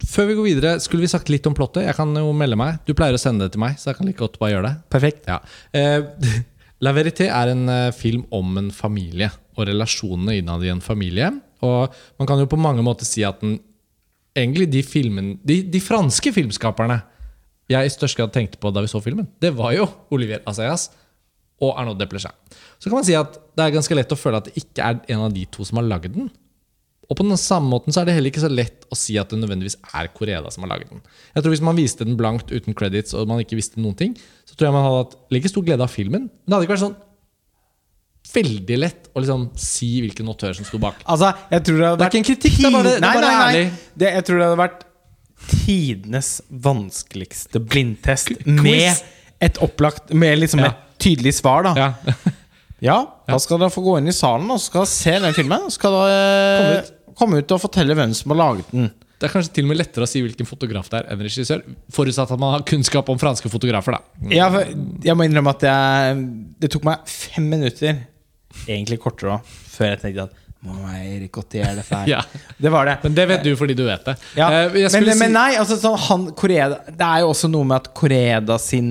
Før 0.08 0.29
vi 0.29 0.38
går 0.38 0.48
videre, 0.48 0.75
skulle 0.84 1.03
vi 1.03 1.12
sagt 1.12 1.32
litt 1.32 1.48
om 1.50 1.56
plottet? 1.58 1.84
Jeg 1.88 1.98
kan 1.98 2.13
jo 2.15 2.32
melde 2.36 2.58
meg. 2.60 2.79
Du 2.88 2.94
pleier 2.98 3.18
å 3.18 3.20
sende 3.20 3.46
det 3.46 3.56
til 3.56 3.63
meg, 3.63 3.75
så 3.79 3.91
jeg 3.91 4.00
kan 4.00 4.08
like 4.08 4.22
godt 4.22 4.39
bare 4.39 4.53
gjøre 4.53 4.70
det. 4.70 4.75
Perfekt. 4.94 5.27
Ja. 5.27 5.41
Eh, 5.75 6.39
La 6.86 6.94
Verité 6.96 7.27
er 7.27 7.51
en 7.51 7.65
eh, 7.68 7.91
film 7.96 8.24
om 8.36 8.56
en 8.62 8.70
familie 8.72 9.27
og 9.58 9.68
relasjonene 9.68 10.38
innad 10.39 10.63
i 10.63 10.72
en 10.72 10.84
familie. 10.84 11.34
Og 11.68 12.00
man 12.22 12.29
kan 12.29 12.39
jo 12.39 12.48
på 12.48 12.60
mange 12.60 12.86
måter 12.86 13.08
si 13.08 13.25
at 13.27 13.41
den 13.44 13.58
egentlig 14.38 14.70
de 14.72 14.84
filmen, 14.86 15.34
de, 15.44 15.62
de 15.68 15.82
franske 15.84 16.32
filmskaperne 16.32 17.01
jeg 17.70 17.86
i 17.86 17.91
størst 17.94 18.18
grad 18.18 18.32
tenkte 18.34 18.58
på 18.62 18.72
da 18.74 18.82
vi 18.82 18.89
så 18.89 19.01
filmen, 19.03 19.27
det 19.44 19.51
var 19.58 19.75
jo 19.75 19.86
Olivier 20.15 20.41
Assayas 20.50 20.88
og 21.62 21.75
Arnaud 21.77 22.00
Deplechin. 22.00 22.34
Så 22.79 22.89
kan 22.89 22.98
man 23.01 23.06
si 23.06 23.18
at 23.18 23.36
det 23.58 23.65
er 23.65 23.75
ganske 23.75 23.98
lett 23.98 24.13
å 24.15 24.18
føle 24.18 24.39
at 24.39 24.48
det 24.48 24.62
ikke 24.62 24.86
er 24.86 25.01
en 25.13 25.25
av 25.27 25.36
de 25.36 25.44
to 25.51 25.65
som 25.68 25.82
har 25.82 25.89
lagd 25.89 26.15
den. 26.15 26.32
Og 27.10 27.18
på 27.18 27.25
den 27.25 27.38
samme 27.42 27.70
måten 27.72 27.92
så 27.92 28.01
er 28.01 28.06
det 28.06 28.13
heller 28.13 28.30
ikke 28.30 28.44
så 28.44 28.51
lett 28.54 28.84
å 28.94 28.96
si 28.98 29.16
at 29.18 29.32
det 29.34 29.39
nødvendigvis 29.42 29.80
er 29.98 30.08
Koreda 30.13 30.51
som 30.54 30.62
har 30.68 30.75
laget 30.75 30.92
den. 30.92 31.01
Jeg 31.34 31.42
tror 31.44 31.54
Hvis 31.56 31.63
man 31.66 31.75
viste 31.80 32.06
den 32.06 32.18
blankt 32.20 32.51
uten 32.54 32.75
credits 32.78 33.16
og 33.18 33.28
man 33.28 33.39
ikke 33.42 33.58
visste 33.58 33.82
noen 33.82 33.96
ting, 33.98 34.13
så 34.46 34.54
tror 34.56 34.68
jeg 34.70 34.75
man 34.78 34.86
hadde 34.86 35.00
hatt 35.04 35.16
like 35.34 35.50
stor 35.50 35.66
glede 35.66 35.82
av 35.82 35.89
filmen. 35.89 36.28
Men 36.30 36.46
det 36.46 36.54
hadde 36.60 36.68
ikke 36.68 36.75
vært 36.78 36.86
sånn 36.86 37.00
veldig 38.30 38.78
lett 38.78 39.08
å 39.16 39.24
liksom 39.24 39.48
si 39.58 39.89
hvilken 40.04 40.28
autør 40.30 40.54
som 40.60 40.68
sto 40.68 40.78
bak. 40.82 41.00
Altså, 41.10 41.32
jeg 41.50 41.63
tror 41.66 41.80
det 41.82 41.88
hadde 41.89 41.98
Det 41.98 42.06
er 42.06 42.12
ikke 42.13 42.22
en 42.22 42.30
kritikk, 42.30 42.58
det 42.60 42.66
er 42.70 42.75
bare- 42.78 42.84
det 42.84 43.10
er 43.10 43.22
bare 43.22 43.32
ærlig. 43.48 43.63
Det, 43.98 44.13
jeg 44.13 44.25
tror 44.28 44.38
det 44.38 44.46
hadde 44.50 44.62
vært 44.62 44.84
tidenes 45.50 46.42
vanskeligste 46.51 47.60
blindtest 47.63 48.46
med 48.46 49.01
et 49.42 49.58
opplagt 49.63 50.13
Med 50.13 50.38
liksom 50.39 50.60
Ja. 50.60 50.66
et 50.68 51.00
tydelig 51.00 51.34
svar, 51.42 51.63
da. 51.63 51.74
Ja. 51.75 51.94
Ja, 52.82 53.06
da 53.28 53.36
skal 53.38 53.58
dere 53.60 53.68
få 53.75 53.82
gå 53.84 53.98
inn 54.00 54.08
i 54.08 54.12
salen 54.16 54.50
og 54.50 54.58
så 54.58 54.70
skal 54.70 54.86
dere 54.86 54.88
se 54.88 55.20
den 55.20 55.34
filmen. 55.36 55.66
Så 55.68 55.72
skal 55.75 55.92
dere 55.92 56.13
Kom 56.56 56.63
komme 56.63 56.78
ut. 56.80 56.92
Komme 57.20 57.42
ut 57.44 57.52
og 57.56 57.62
fortelle 57.68 57.96
hvem 57.98 58.16
som 58.18 58.34
har 58.34 58.40
laget 58.46 58.72
den. 58.74 58.90
Det 59.20 59.28
er 59.28 59.34
kanskje 59.34 59.52
til 59.58 59.66
og 59.68 59.72
med 59.74 59.80
lettere 59.82 60.06
å 60.06 60.08
si 60.08 60.22
hvilken 60.24 60.48
fotograf 60.48 60.88
det 60.94 61.02
er 61.02 61.10
enn 61.12 61.20
regissør. 61.26 61.64
Forutsatt 61.92 62.30
at 62.32 62.40
man 62.40 62.54
har 62.56 62.64
kunnskap 62.68 63.10
om 63.12 63.20
franske 63.20 63.50
fotografer, 63.52 63.98
da. 63.98 64.30
Ja, 64.32 64.46
for 64.54 64.70
jeg 65.04 65.16
må 65.20 65.26
innrømme 65.28 65.52
at 65.58 65.66
jeg, 65.68 66.22
det 66.64 66.70
tok 66.72 66.86
meg 66.88 67.04
fem 67.12 67.50
minutter, 67.52 67.98
egentlig 68.64 69.00
kortere 69.04 69.34
òg, 69.36 69.50
før 69.76 69.92
jeg 69.94 70.00
tenkte 70.06 70.30
at 70.30 70.38
må 70.64 70.76
Erik 70.92 71.32
Gautier 71.36 71.78
her. 71.92 72.08
Ja. 72.10 72.22
Det 72.60 72.72
var 72.72 72.88
det. 72.90 72.96
Men 73.06 73.14
det 73.16 73.26
vet 73.30 73.44
du 73.48 73.54
fordi 73.60 73.76
du 73.80 73.84
vet 73.88 74.08
det. 74.08 74.16
Ja. 74.40 74.48
Eh, 74.68 74.80
jeg 74.86 75.04
Men, 75.06 75.12
men 75.22 75.36
nei, 75.36 75.50
altså 75.60 75.78
sånn, 75.80 75.96
han, 76.08 76.26
Koreda, 76.40 76.82
det 76.90 77.06
er 77.12 77.22
jo 77.24 77.30
også 77.36 77.48
noe 77.52 77.68
med 77.70 77.78
at 77.78 77.92
Koreda 77.96 78.58
sin 78.60 78.90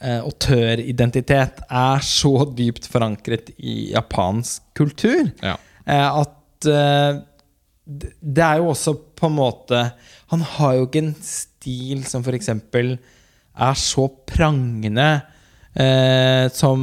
eh, 0.00 0.18
autøridentitet 0.22 1.62
er 1.70 2.02
så 2.06 2.32
dypt 2.58 2.88
forankret 2.90 3.52
i 3.58 3.92
japansk 3.94 4.62
kultur 4.78 5.30
Ja. 5.42 5.56
eh, 5.86 6.20
at 6.22 6.70
eh, 6.70 7.22
det 7.86 8.42
er 8.42 8.58
jo 8.58 8.72
også 8.72 8.96
på 9.16 9.28
en 9.30 9.36
måte 9.36 9.78
Han 10.32 10.40
har 10.42 10.74
jo 10.74 10.86
ikke 10.88 11.04
en 11.04 11.14
stil 11.22 12.02
som 12.08 12.24
eksempel 12.34 12.96
er 13.56 13.78
så 13.78 14.08
prangende 14.28 15.06
eh, 15.78 16.48
som 16.52 16.80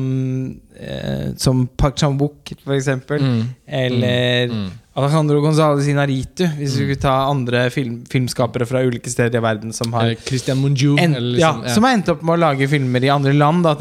eh, 0.80 1.34
Som 1.38 1.68
Park 1.78 2.00
Chan-wook, 2.00 2.56
eksempel. 2.74 3.22
Mm. 3.22 3.44
Eller 3.68 4.56
Alejandro 4.96 5.40
González 5.42 5.88
Inaritu, 5.90 6.46
hvis 6.54 6.76
vi 6.78 6.84
skulle 6.86 6.96
ta 7.02 7.14
andre 7.26 7.64
film, 7.74 7.96
filmskapere 8.06 8.66
fra 8.70 8.84
ulike 8.86 9.10
steder 9.10 9.40
i 9.40 9.42
verden 9.42 9.72
som 9.74 9.90
har 9.98 10.12
Christian 10.22 10.60
Munju. 10.62 10.92
en, 11.02 11.16
eller 11.18 11.40
ja, 11.40 11.50
liksom, 11.56 11.74
Som 11.74 11.84
har 11.88 11.96
endt 11.98 12.12
opp 12.14 12.22
med 12.22 12.36
å 12.36 12.40
lage 12.44 12.68
filmer 12.70 13.04
i 13.04 13.10
andre 13.10 13.34
land, 13.34 13.64
da. 13.66 13.74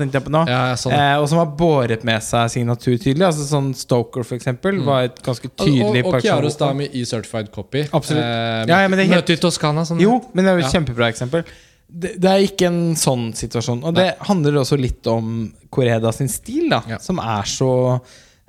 Ja, 0.49 0.62
ja, 0.71 0.78
sånn. 0.81 0.95
eh, 0.97 1.19
og 1.21 1.28
som 1.28 1.42
har 1.42 1.50
båret 1.59 2.02
med 2.09 2.23
seg 2.25 2.49
signatur 2.54 2.97
tydelig. 2.97 3.26
Altså 3.28 3.45
sånn 3.45 3.75
Stoker, 3.76 4.25
for 4.25 4.38
eksempel, 4.38 4.81
var 4.87 5.11
et 5.11 5.21
ganske 5.23 5.50
tydelig 5.52 6.00
og, 6.00 6.09
og 6.09 6.14
og 6.14 6.23
Chiaro 6.25 6.49
Chan-wook. 6.49 6.57
Stami 6.57 6.88
i 6.97 7.04
Certified 7.04 7.52
Copy. 7.52 7.85
Absolutt. 7.92 8.23
Eh, 8.25 8.64
Ja, 8.73 8.81
ja, 8.81 8.88
men 8.88 8.97
det 8.99 9.07
helt- 9.11 9.21
Møte 9.21 9.37
i 9.37 9.42
Toskana. 9.45 9.85
Sånn. 9.85 10.00
Jo, 10.00 10.16
men 10.33 10.45
det 10.47 10.50
er 10.54 10.59
jo 10.59 10.64
et 10.64 10.73
Ja. 10.73 10.81
kjempebra 10.81 11.11
eksempel. 11.12 11.45
Det, 11.92 12.14
det 12.19 12.31
er 12.31 12.40
ikke 12.49 12.66
en 12.73 12.95
sånn 12.97 13.35
situasjon. 13.37 13.85
Og 13.85 13.95
det 13.95 14.16
handler 14.25 14.52
også 14.64 14.81
litt 14.81 15.07
om 15.12 15.52
Koreda 15.71 16.11
sin 16.16 16.28
stil, 16.28 16.71
da, 16.71 16.81
Ja. 16.88 16.97
som 17.04 17.19
er 17.21 17.42
så 17.45 18.00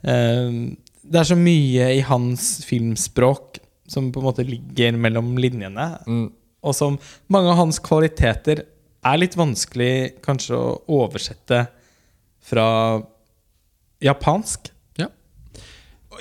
eh, 0.05 0.75
Det 1.03 1.19
er 1.19 1.27
så 1.27 1.35
mye 1.37 1.89
i 1.97 2.01
hans 2.07 2.63
filmspråk 2.67 3.59
som 3.91 4.11
på 4.13 4.21
en 4.21 4.27
måte 4.29 4.45
ligger 4.47 4.95
mellom 4.97 5.33
linjene, 5.37 5.99
Mm. 6.07 6.31
og 6.63 6.73
som 6.75 6.97
mange 7.29 7.49
av 7.51 7.57
hans 7.57 7.79
kvaliteter 7.83 8.63
er 9.03 9.17
litt 9.19 9.35
vanskelig 9.35 10.21
kanskje 10.23 10.55
å 10.55 10.81
oversette 10.87 11.67
fra 12.41 13.01
japansk. 14.01 14.69
Ja. 14.97 15.07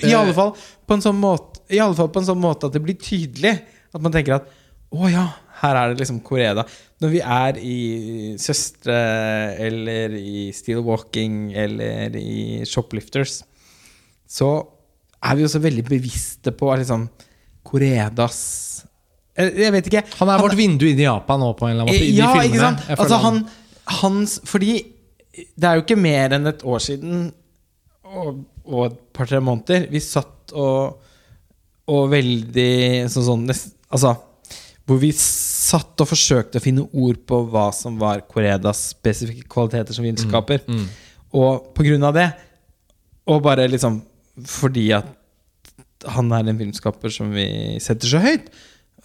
I 0.03 0.11
Eh. 0.11 0.19
alle 0.19 0.33
fall 0.33 0.51
på 0.87 0.93
en 0.93 1.01
sånn 1.01 1.19
måte 1.19 1.51
I 1.69 1.79
alle 1.79 1.95
fall 1.95 2.09
på 2.09 2.19
en 2.19 2.25
sånn 2.25 2.41
måte 2.41 2.65
at 2.67 2.73
det 2.73 2.81
blir 2.83 2.95
tydelig. 2.99 3.61
At 3.95 4.01
man 4.01 4.11
tenker 4.11 4.35
at 4.35 4.47
å 4.91 5.09
ja, 5.09 5.29
her 5.61 5.75
er 5.75 5.93
det 5.93 6.01
liksom 6.03 6.19
Koreda. 6.21 6.65
Når 7.01 7.09
vi 7.09 7.19
er 7.21 7.57
i 7.57 8.35
Søstre 8.37 9.55
eller 9.57 10.09
i 10.13 10.51
Steel 10.51 10.83
Walking 10.83 11.53
eller 11.55 12.13
i 12.15 12.63
Shoplifters, 12.65 13.43
så 14.27 14.67
er 15.23 15.37
vi 15.39 15.45
også 15.47 15.61
veldig 15.63 15.83
bevisste 15.87 16.51
på 16.55 16.71
liksom 16.79 17.05
Koredas 17.63 18.39
Jeg 19.37 19.53
jeg 19.63 19.73
vet 19.73 19.87
ikke. 19.89 20.01
Han 20.19 20.29
er 20.29 20.41
vårt 20.43 20.57
vindu 20.57 20.83
inn 20.89 20.99
i 20.99 21.07
Japan 21.07 21.39
nå, 21.41 21.53
på 21.57 21.65
en 21.67 21.71
eller 21.73 21.87
annen 21.87 21.95
måte. 21.95 22.09
Ja, 22.13 22.33
ikke 22.43 22.59
sant? 22.61 22.83
Altså, 22.93 23.17
han, 23.23 23.39
hans 24.01 24.35
Fordi 24.45 24.73
det 25.33 25.65
er 25.65 25.79
jo 25.79 25.85
ikke 25.85 25.97
mer 25.97 26.35
enn 26.35 26.45
et 26.51 26.61
år 26.61 26.83
siden 26.83 27.31
og, 28.03 28.43
og 28.67 28.83
et 28.91 28.99
par-tre 29.17 29.39
måneder 29.41 29.87
vi 29.89 30.03
satt 30.03 30.53
og 30.53 30.99
Og 31.89 32.05
veldig 32.11 33.09
sånn, 33.09 33.25
sånn 33.31 33.47
nest, 33.49 33.73
Altså 33.89 34.13
hvor 34.83 34.99
vi 34.99 35.13
satt 35.15 36.01
og 36.03 36.09
forsøkte 36.09 36.59
å 36.59 36.63
finne 36.63 36.83
ord 36.91 37.21
på 37.23 37.37
hva 37.47 37.69
som 37.71 37.95
var 38.01 38.25
Koredas 38.27 38.81
spesifikke 38.91 39.45
kvaliteter 39.47 39.95
som 39.95 40.03
filmskaper. 40.03 40.65
Mm, 40.67 40.89
Og 41.39 41.69
på 41.71 41.85
grunn 41.87 42.03
av 42.03 42.17
det, 42.17 42.25
og 43.31 43.39
bare 43.45 43.69
liksom 43.71 44.01
fordi 44.49 44.87
at 44.95 45.09
han 46.13 46.31
er 46.35 46.49
en 46.49 46.59
filmskaper 46.59 47.13
som 47.13 47.31
vi 47.35 47.47
setter 47.83 48.09
så 48.11 48.21
høyt, 48.23 48.49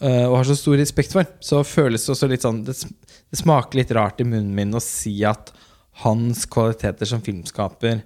eh, 0.01 0.25
og 0.27 0.41
har 0.41 0.49
så 0.49 0.57
stor 0.59 0.79
respekt 0.81 1.15
for, 1.15 1.29
så 1.45 1.63
føles 1.67 2.05
det 2.05 2.15
også 2.15 2.31
litt 2.31 2.47
sånn 2.47 2.65
Det, 2.67 2.77
smaker 3.39 3.83
litt 3.83 3.93
rart 3.93 4.23
i 4.23 4.27
munnen 4.27 4.55
min 4.57 4.75
å 4.75 4.83
si 4.83 5.19
at 5.27 5.53
hans 6.05 6.47
kvaliteter 6.51 7.09
som 7.11 7.23
filmskaper 7.25 8.01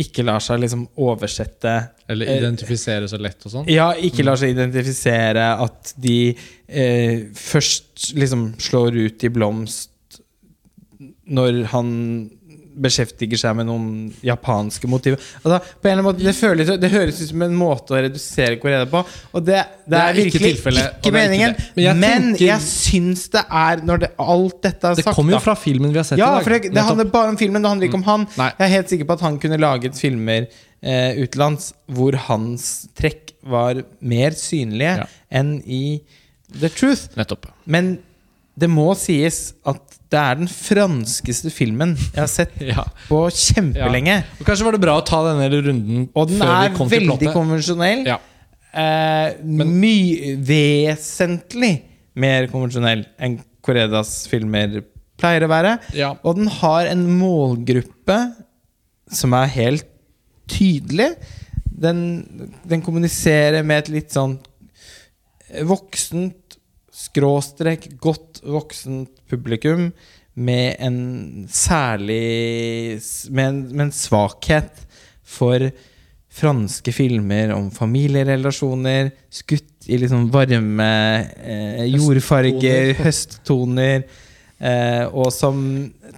ikke 0.00 0.24
lar 0.24 0.40
seg 0.40 0.62
liksom 0.62 0.86
oversette 1.04 1.72
Eller 2.08 2.30
eh, 2.30 2.40
identifisere 2.40 3.08
så 3.10 3.20
lett 3.20 3.44
og 3.44 3.52
sånn. 3.52 3.68
ja, 3.70 3.90
ikke 3.94 4.24
lar 4.24 4.40
seg 4.40 4.54
identifisere 4.54 5.46
at 5.60 5.92
de 6.00 6.32
eh, 6.32 7.28
først 7.36 8.12
liksom 8.18 8.54
slår 8.60 8.96
ut 8.96 9.26
i 9.28 9.32
blomst 9.32 10.20
når 11.30 11.64
han 11.70 11.90
beskjeftiger 12.80 13.38
seg 13.40 13.56
med 13.58 13.66
noen 13.68 13.86
japanske 14.24 14.88
motiver. 14.90 15.18
Altså, 15.42 15.58
på 15.80 15.88
en 15.88 15.90
eller 15.90 16.02
annen 16.02 16.06
måte, 16.06 16.24
det, 16.24 16.34
føles, 16.38 16.70
det 16.80 16.90
høres 16.92 17.18
ut 17.20 17.30
som 17.32 17.42
en 17.46 17.56
måte 17.58 17.94
å 17.96 18.02
redusere 18.04 18.58
Korea 18.62 18.86
på, 18.90 19.02
og 19.34 19.44
det, 19.46 19.58
det, 19.84 19.90
Det 19.90 19.98
er, 19.98 20.06
er 20.12 20.18
virkelig 20.20 20.52
ikke, 20.54 20.72
det 20.76 20.84
ikke 21.00 21.12
meningen. 21.16 21.56
Ikke 21.58 21.74
Men 21.74 21.84
jeg 21.84 21.96
Men 22.00 22.28
jeg, 22.40 22.60
syns 22.66 23.26
det 23.34 23.42
er, 23.62 23.82
når 23.90 24.04
det, 24.04 24.10
alt 24.22 24.60
dette 24.62 24.92
er 24.92 25.00
Det 25.00 25.04
sagt 25.08 25.16
kommer 25.18 25.36
jo 25.36 25.42
fra 25.44 25.56
filmen 25.58 25.92
vi 25.94 25.98
har 26.00 26.06
sett 26.08 26.18
ja, 26.20 26.30
i 26.30 26.38
dag. 26.38 26.46
for 26.46 26.56
det, 26.56 26.72
det 26.74 26.86
handler 26.90 27.10
bare 27.16 27.34
om 27.34 27.38
filmen, 27.40 27.62
det 27.62 27.72
handler 27.74 27.90
ikke 27.90 28.00
om 28.00 28.06
han. 28.08 28.28
Nei. 28.38 28.50
Jeg 28.58 28.66
er 28.68 28.74
helt 28.76 28.94
sikker 28.94 29.10
på 29.10 29.18
at 29.18 29.24
han 29.26 29.38
kunne 29.42 29.58
laget 29.60 29.98
filmer 29.98 30.46
eh, 30.46 31.18
utenlands 31.24 31.72
hvor 31.90 32.16
hans 32.28 32.70
trekk 32.98 33.34
var 33.50 33.82
mer 34.00 34.36
synlige 34.38 34.96
Ja. 35.02 35.08
enn 35.30 35.58
i 35.64 36.00
The 36.60 36.68
Truth. 36.68 37.10
Nettopp. 37.18 37.46
Men 37.70 37.98
det 38.60 38.68
må 38.70 38.90
sies 38.98 39.50
at 39.68 39.96
det 40.10 40.18
er 40.18 40.40
den 40.40 40.48
franskeste 40.50 41.52
filmen 41.54 41.92
jeg 41.98 42.18
har 42.18 42.30
sett 42.30 42.56
Ja. 42.72 42.82
på 43.06 43.22
kjempelenge. 43.30 44.16
Og 44.40 44.48
kanskje 44.48 44.66
var 44.66 44.74
det 44.76 44.82
bra 44.82 44.96
å 44.98 45.04
ta 45.06 45.20
denne 45.28 45.46
runden 45.54 46.08
Og 46.18 46.28
den 46.32 46.42
er 46.42 46.74
veldig 46.74 47.30
konvensjonell. 47.34 48.02
Ja. 48.10 48.18
Eh, 48.70 49.38
my, 49.46 49.94
vesentlig 50.46 51.72
mer 52.20 52.48
konvensjonell 52.50 53.04
enn 53.22 53.38
Koredas 53.64 54.24
filmer 54.30 54.80
pleier 55.20 55.44
å 55.46 55.50
være. 55.52 55.76
Ja. 55.94 56.14
Og 56.24 56.38
den 56.40 56.50
har 56.60 56.88
en 56.90 57.02
målgruppe 57.20 58.18
som 59.12 59.34
er 59.36 59.50
helt 59.54 59.86
tydelig. 60.50 61.12
Den, 61.80 62.00
den 62.66 62.82
kommuniserer 62.84 63.62
med 63.66 63.84
et 63.84 63.92
litt 63.94 64.14
sånn 64.16 64.38
voksent, 65.66 66.36
skråstrek, 66.92 67.88
godt 68.00 68.42
voksent 68.46 69.22
publikum 69.30 69.90
med 70.34 70.76
en 70.78 71.48
særlig 71.50 73.00
Med 73.30 73.48
en, 73.48 73.62
med 73.70 73.86
en 73.88 73.94
svakhet 73.94 74.84
for 75.26 75.70
franske 76.30 76.92
filmer 76.94 77.50
om 77.54 77.70
familierelasjoner, 77.74 79.10
skutt 79.34 79.88
i 79.90 79.98
liksom 79.98 80.28
varme 80.30 80.90
eh, 81.42 81.86
jordfarger, 81.90 82.92
høsttoner, 83.00 84.04
eh, 84.58 85.04
og 85.10 85.32
som 85.34 85.58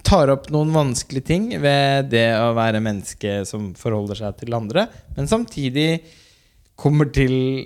tar 0.05 0.29
opp 0.35 0.51
noen 0.53 0.73
vanskelige 0.75 1.29
ting 1.31 1.47
ved 1.61 2.11
det 2.13 2.27
å 2.37 2.51
være 2.57 2.83
menneske 2.83 3.41
som 3.49 3.71
forholder 3.77 4.21
seg 4.21 4.37
til 4.43 4.57
andre, 4.57 4.85
men 5.17 5.29
samtidig 5.29 6.03
kommer 6.77 7.09
til 7.13 7.65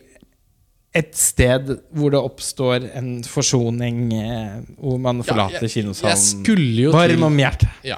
et 0.98 1.14
sted 1.18 1.70
hvor 1.96 2.14
det 2.14 2.20
oppstår 2.24 2.88
en 2.98 3.12
forsoning, 3.28 4.00
eh, 4.18 4.56
hvor 4.82 4.98
man 5.04 5.22
forlater 5.26 5.60
jeg- 5.62 5.70
jeg 5.70 5.84
kinosalen 5.84 6.24
skulle 6.24 6.88
jo 6.88 6.92
varm 6.96 7.14
til- 7.14 7.24
om 7.28 7.38
hjertet. 7.38 7.70
Ja. 7.86 7.98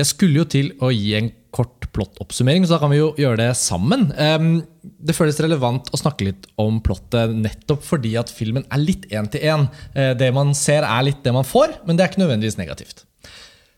Jeg 0.00 0.06
skulle 0.06 0.34
jo 0.40 0.44
til 0.48 0.70
å 0.80 0.88
gi 0.94 1.14
en 1.18 1.30
kort 1.52 1.88
plottoppsummering, 1.92 2.64
så 2.64 2.76
da 2.76 2.78
kan 2.78 2.90
vi 2.90 2.96
jo 3.00 3.08
gjøre 3.18 3.36
det 3.42 3.48
sammen. 3.58 4.12
Ehm, 4.16 4.62
det 5.04 5.16
føles 5.16 5.38
relevant 5.42 5.90
å 5.90 5.98
snakke 5.98 6.24
litt 6.28 6.46
om 6.56 6.80
plottet 6.80 7.34
nettopp 7.34 7.82
fordi 7.82 8.14
at 8.18 8.30
filmen 8.30 8.64
er 8.70 8.78
litt 8.78 9.08
én 9.10 9.28
til 9.30 9.40
én. 9.42 9.68
Eh, 9.94 10.14
det 10.14 10.32
man 10.32 10.54
ser, 10.54 10.82
er 10.86 11.02
litt 11.02 11.22
det 11.24 11.32
man 11.34 11.44
får, 11.44 11.74
men 11.86 11.96
det 11.96 12.04
er 12.06 12.12
ikke 12.14 12.24
nødvendigvis 12.24 12.56
negativt. 12.56 13.04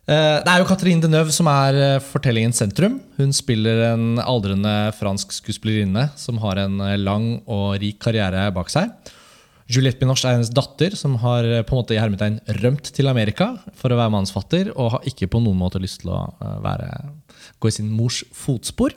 Eh, 0.03 0.43
Det 0.43 0.51
er 0.51 0.59
jo 0.59 0.67
Catherine 0.67 1.03
Deneuve 1.03 1.31
som 1.31 1.47
er 1.47 1.79
eh, 1.79 2.03
fortellingens 2.03 2.59
sentrum. 2.59 2.99
Hun 3.21 3.31
spiller 3.35 3.93
en 3.93 4.19
aldrende 4.19 4.91
fransk 4.99 5.31
skuespillerinne 5.37 6.09
som 6.19 6.41
har 6.43 6.59
en 6.59 6.81
eh, 6.83 6.99
lang 6.99 7.37
og 7.47 7.77
rik 7.79 8.01
karriere 8.03 8.49
bak 8.55 8.73
seg. 8.73 8.91
Juliette 9.73 10.03
Binoche 10.03 10.27
er 10.27 10.35
hennes 10.35 10.51
datter, 10.53 10.97
som 10.99 11.15
har 11.23 11.47
på 11.65 11.73
en 11.73 11.79
måte 11.79 11.95
i 11.95 12.01
hermetegn 12.03 12.41
rømt 12.61 12.91
til 12.93 13.09
Amerika 13.09 13.55
for 13.79 13.95
å 13.95 13.97
være 13.97 14.13
mannsfatter, 14.13 14.73
og 14.75 14.91
har 14.97 15.07
ikke 15.09 15.31
på 15.33 15.41
noen 15.41 15.57
måte 15.57 15.81
lyst 15.81 16.03
til 16.03 16.11
å 16.13 16.19
være, 16.61 16.91
gå 17.63 17.71
i 17.71 17.73
sin 17.79 17.89
mors 17.89 18.19
fotspor. 18.37 18.93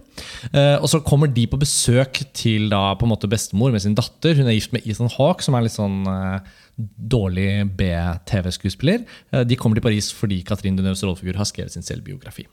Og 0.81 0.87
så 0.91 0.99
kommer 1.05 1.31
de 1.31 1.45
på 1.47 1.61
besøk 1.61 2.25
til 2.35 2.67
da 2.73 2.81
på 2.97 3.07
en 3.07 3.13
måte 3.13 3.29
bestemor 3.31 3.71
med 3.71 3.85
sin 3.85 3.95
datter. 3.95 4.35
Hun 4.35 4.49
er 4.49 4.57
gift 4.57 4.75
med 4.75 4.83
Ethan 4.83 5.13
Hawke, 5.15 5.45
som 5.45 5.55
er 5.55 5.63
litt 5.69 5.77
sånn 5.77 6.01
dårlig 6.77 7.49
B-TV-skuespiller. 7.77 9.03
Eh, 9.31 9.43
de 9.47 9.57
kommer 9.59 9.79
til 9.79 9.85
Paris 9.85 10.11
fordi 10.15 10.41
Catherine 10.47 10.79
Deneuves 10.79 11.03
rollefigur 11.05 11.39
har 11.39 11.49
skrevet 11.49 11.75
sin 11.75 11.85
selvbiografi. 11.85 12.47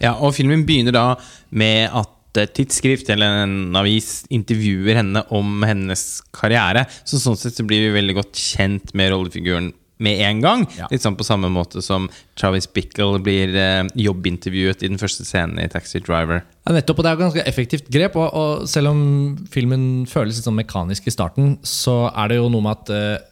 Ja, 0.00 0.16
og 0.16 0.34
filmen 0.36 0.64
begynner 0.68 0.96
da 0.96 1.06
med 1.50 1.90
at 1.92 2.12
et 2.36 2.52
tidsskrift 2.52 3.08
eller 3.08 3.46
en 3.46 3.76
avis 3.80 4.26
intervjuer 4.28 4.98
henne 4.98 5.22
om 5.32 5.64
hennes 5.64 6.02
karriere. 6.36 6.84
Så 7.08 7.20
sånn 7.22 7.38
sett 7.40 7.56
så 7.56 7.64
blir 7.64 7.86
vi 7.86 7.94
veldig 7.96 8.16
godt 8.18 8.36
kjent 8.36 8.92
med 8.92 9.08
rollefiguren 9.14 9.72
med 10.04 10.20
en 10.20 10.42
gang. 10.44 10.64
Ja. 10.76 10.88
Litt 10.92 11.04
sånn 11.04 11.16
på 11.16 11.24
samme 11.24 11.48
måte 11.52 11.80
som 11.84 12.10
Travis 12.36 12.68
Bickle 12.68 13.20
blir 13.24 13.54
eh, 13.56 13.86
jobbintervjuet 13.96 14.84
i 14.84 14.90
den 14.90 15.00
første 15.00 15.24
scenen 15.24 15.60
i 15.62 15.70
Taxi 15.72 16.02
Driver. 16.04 16.42
Ja, 16.66 16.74
nettopp, 16.76 17.00
og 17.00 17.06
Det 17.06 17.10
er 17.10 17.16
et 17.16 17.24
ganske 17.24 17.46
effektivt 17.48 17.88
grep. 17.92 18.18
Og, 18.20 18.28
og 18.28 18.66
selv 18.68 18.92
om 18.92 19.00
filmen 19.52 20.04
føles 20.10 20.36
litt 20.36 20.48
sånn 20.48 20.58
mekanisk 20.58 21.08
i 21.08 21.14
starten, 21.14 21.56
så 21.64 22.10
er 22.12 22.32
det 22.32 22.40
jo 22.42 22.50
noe 22.52 22.66
med 22.66 22.76
at 22.76 22.92
eh, 22.92 23.24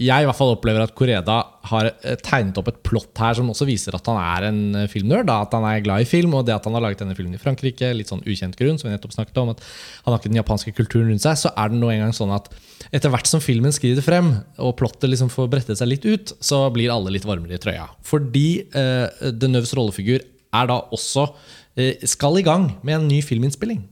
jeg 0.00 0.24
i 0.24 0.26
hvert 0.28 0.38
fall 0.38 0.54
opplever 0.54 0.80
at 0.80 0.94
Koreda 0.96 1.36
har 1.68 1.90
eh, 1.90 2.16
tegnet 2.24 2.56
opp 2.56 2.70
et 2.70 2.78
plott 2.86 3.20
her 3.20 3.36
som 3.36 3.50
også 3.52 3.66
viser 3.68 3.96
at 3.96 4.06
han 4.08 4.16
er 4.20 4.46
en 4.48 4.60
eh, 4.82 4.88
filmnerd. 4.88 5.28
At 5.28 5.52
han 5.56 5.66
er 5.68 5.82
glad 5.84 6.04
i 6.04 6.08
film, 6.08 6.32
og 6.38 6.46
det 6.48 6.54
at 6.56 6.64
han 6.68 6.76
har 6.78 6.84
laget 6.86 7.02
denne 7.02 7.16
filmen 7.18 7.36
i 7.36 7.42
Frankrike, 7.42 7.92
litt 7.96 8.12
sånn 8.12 8.24
ukjent 8.24 8.56
grunn, 8.56 8.80
som 8.80 8.88
vi 8.88 8.94
nettopp 8.94 9.14
snakket 9.18 9.42
om, 9.42 9.52
at 9.52 9.60
han 10.06 10.14
har 10.14 10.22
ikke 10.22 10.32
den 10.32 10.40
japanske 10.40 10.74
kulturen 10.78 11.12
rundt 11.12 11.26
seg, 11.26 11.36
så 11.42 11.52
er 11.52 11.72
det 11.72 11.82
nå 11.82 11.92
engang 11.92 12.16
sånn 12.16 12.32
at 12.34 12.48
etter 12.96 13.12
hvert 13.12 13.28
som 13.28 13.44
filmen 13.44 13.74
skrider 13.76 14.04
frem, 14.04 14.32
og 14.56 14.76
plottet 14.80 15.10
liksom 15.12 15.28
får 15.32 15.52
brettet 15.52 15.80
seg 15.80 15.92
litt 15.92 16.08
ut, 16.08 16.34
så 16.40 16.64
blir 16.72 16.92
alle 16.94 17.12
litt 17.12 17.28
varmere 17.28 17.58
i 17.58 17.62
trøya. 17.62 17.90
Fordi 18.06 18.46
The 18.72 19.52
Nøvs 19.52 19.76
rollefigur 19.76 20.24
er 20.50 20.70
da 20.70 20.80
også 20.94 21.28
uh, 21.30 22.06
skal 22.08 22.40
i 22.40 22.46
gang 22.46 22.70
med 22.82 22.96
en 22.96 23.08
ny 23.10 23.20
filminnspilling. 23.24 23.84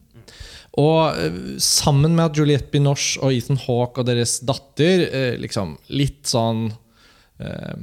Og 0.79 1.19
eh, 1.19 1.41
sammen 1.63 2.15
med 2.15 2.29
at 2.29 2.39
Juliette 2.39 2.71
Binoche 2.73 3.19
og 3.23 3.35
Ethan 3.35 3.61
Hawke 3.65 4.03
og 4.03 4.09
deres 4.09 4.39
datter 4.47 5.07
eh, 5.09 5.35
liksom 5.41 5.77
litt 5.91 6.29
sånn 6.29 6.69
eh, 7.43 7.75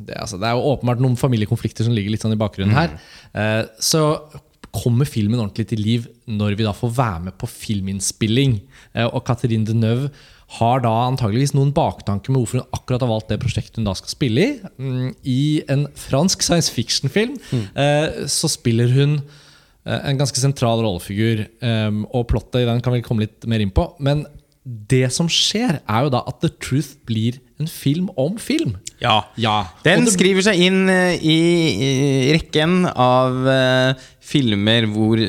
det, 0.00 0.16
altså, 0.16 0.38
det 0.40 0.48
er 0.48 0.56
jo 0.56 0.74
åpenbart 0.74 1.02
noen 1.04 1.18
familiekonflikter 1.20 1.86
som 1.86 1.96
ligger 1.96 2.14
litt 2.14 2.24
sånn 2.24 2.36
i 2.36 2.40
bakgrunnen 2.40 2.72
her. 2.72 2.94
Mm. 3.36 3.66
så 3.84 4.00
kommer 4.72 5.04
filmen 5.04 5.40
ordentlig 5.42 5.66
til 5.68 5.82
liv 5.82 6.06
når 6.30 6.54
vi 6.56 6.64
da 6.64 6.72
får 6.72 6.92
være 6.96 7.24
med 7.26 7.36
på 7.36 7.48
filminnspilling. 7.50 8.60
Eh, 8.94 9.04
og 9.04 9.26
Catherine 9.28 9.68
Deneuve 9.68 10.08
har 10.56 10.80
da 10.82 10.94
antageligvis 11.04 11.52
noen 11.54 11.74
baktanker 11.76 12.32
med 12.32 12.42
hvorfor 12.42 12.62
hun 12.62 12.72
akkurat 12.78 13.04
har 13.04 13.12
valgt 13.12 13.28
det 13.30 13.38
prosjektet 13.42 13.76
hun 13.78 13.90
da 13.90 13.94
skal 13.98 14.14
spille 14.14 14.46
i. 14.46 14.72
Mm, 14.80 15.12
I 15.20 15.42
en 15.76 15.84
fransk 16.00 16.42
science 16.42 16.72
fiction-film 16.74 17.36
mm. 17.36 17.68
så 18.26 18.50
spiller 18.50 18.90
hun 18.96 19.20
Eh, 19.20 19.39
en 19.86 20.18
ganske 20.20 20.36
sentral 20.42 20.82
rollefigur. 20.84 21.46
Um, 21.64 22.04
og 22.12 22.26
plottet 22.32 22.62
i 22.62 22.68
den 22.68 22.82
kan 22.84 22.92
vi 22.96 23.02
komme 23.06 23.24
litt 23.24 23.46
mer 23.48 23.62
inn 23.64 23.72
på. 23.74 23.86
Men 24.02 24.26
det 24.64 25.06
som 25.14 25.28
skjer, 25.32 25.78
er 25.88 26.04
jo 26.04 26.10
da 26.12 26.20
at 26.28 26.42
The 26.42 26.50
Truth 26.60 26.98
blir 27.08 27.38
en 27.60 27.68
film 27.68 28.10
om 28.20 28.36
film. 28.40 28.74
Ja. 29.00 29.22
Ja. 29.40 29.66
Den 29.84 30.04
det- 30.04 30.12
skriver 30.14 30.44
seg 30.44 30.60
inn 30.60 30.82
eh, 30.92 31.16
i, 31.16 31.38
rekken 32.36 32.84
av 32.92 33.48
eh, 33.48 33.94
filmer 34.20 34.86
hvor 34.92 35.20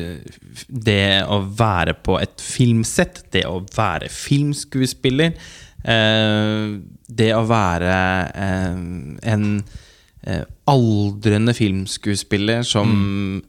det 0.68 1.24
å 1.24 1.40
være 1.58 1.94
på 2.04 2.18
et 2.20 2.40
filmsett, 2.44 3.24
det 3.32 3.46
å 3.48 3.62
være 3.76 4.08
filmskuespiller, 4.12 5.32
eh, 5.84 6.76
det 7.08 7.30
å 7.36 7.42
være 7.48 7.96
eh, 8.36 8.76
en 9.32 9.48
eh, 10.28 10.44
aldrende 10.68 11.56
filmskuespiller 11.56 12.62
som 12.68 12.92
eh, 13.40 13.48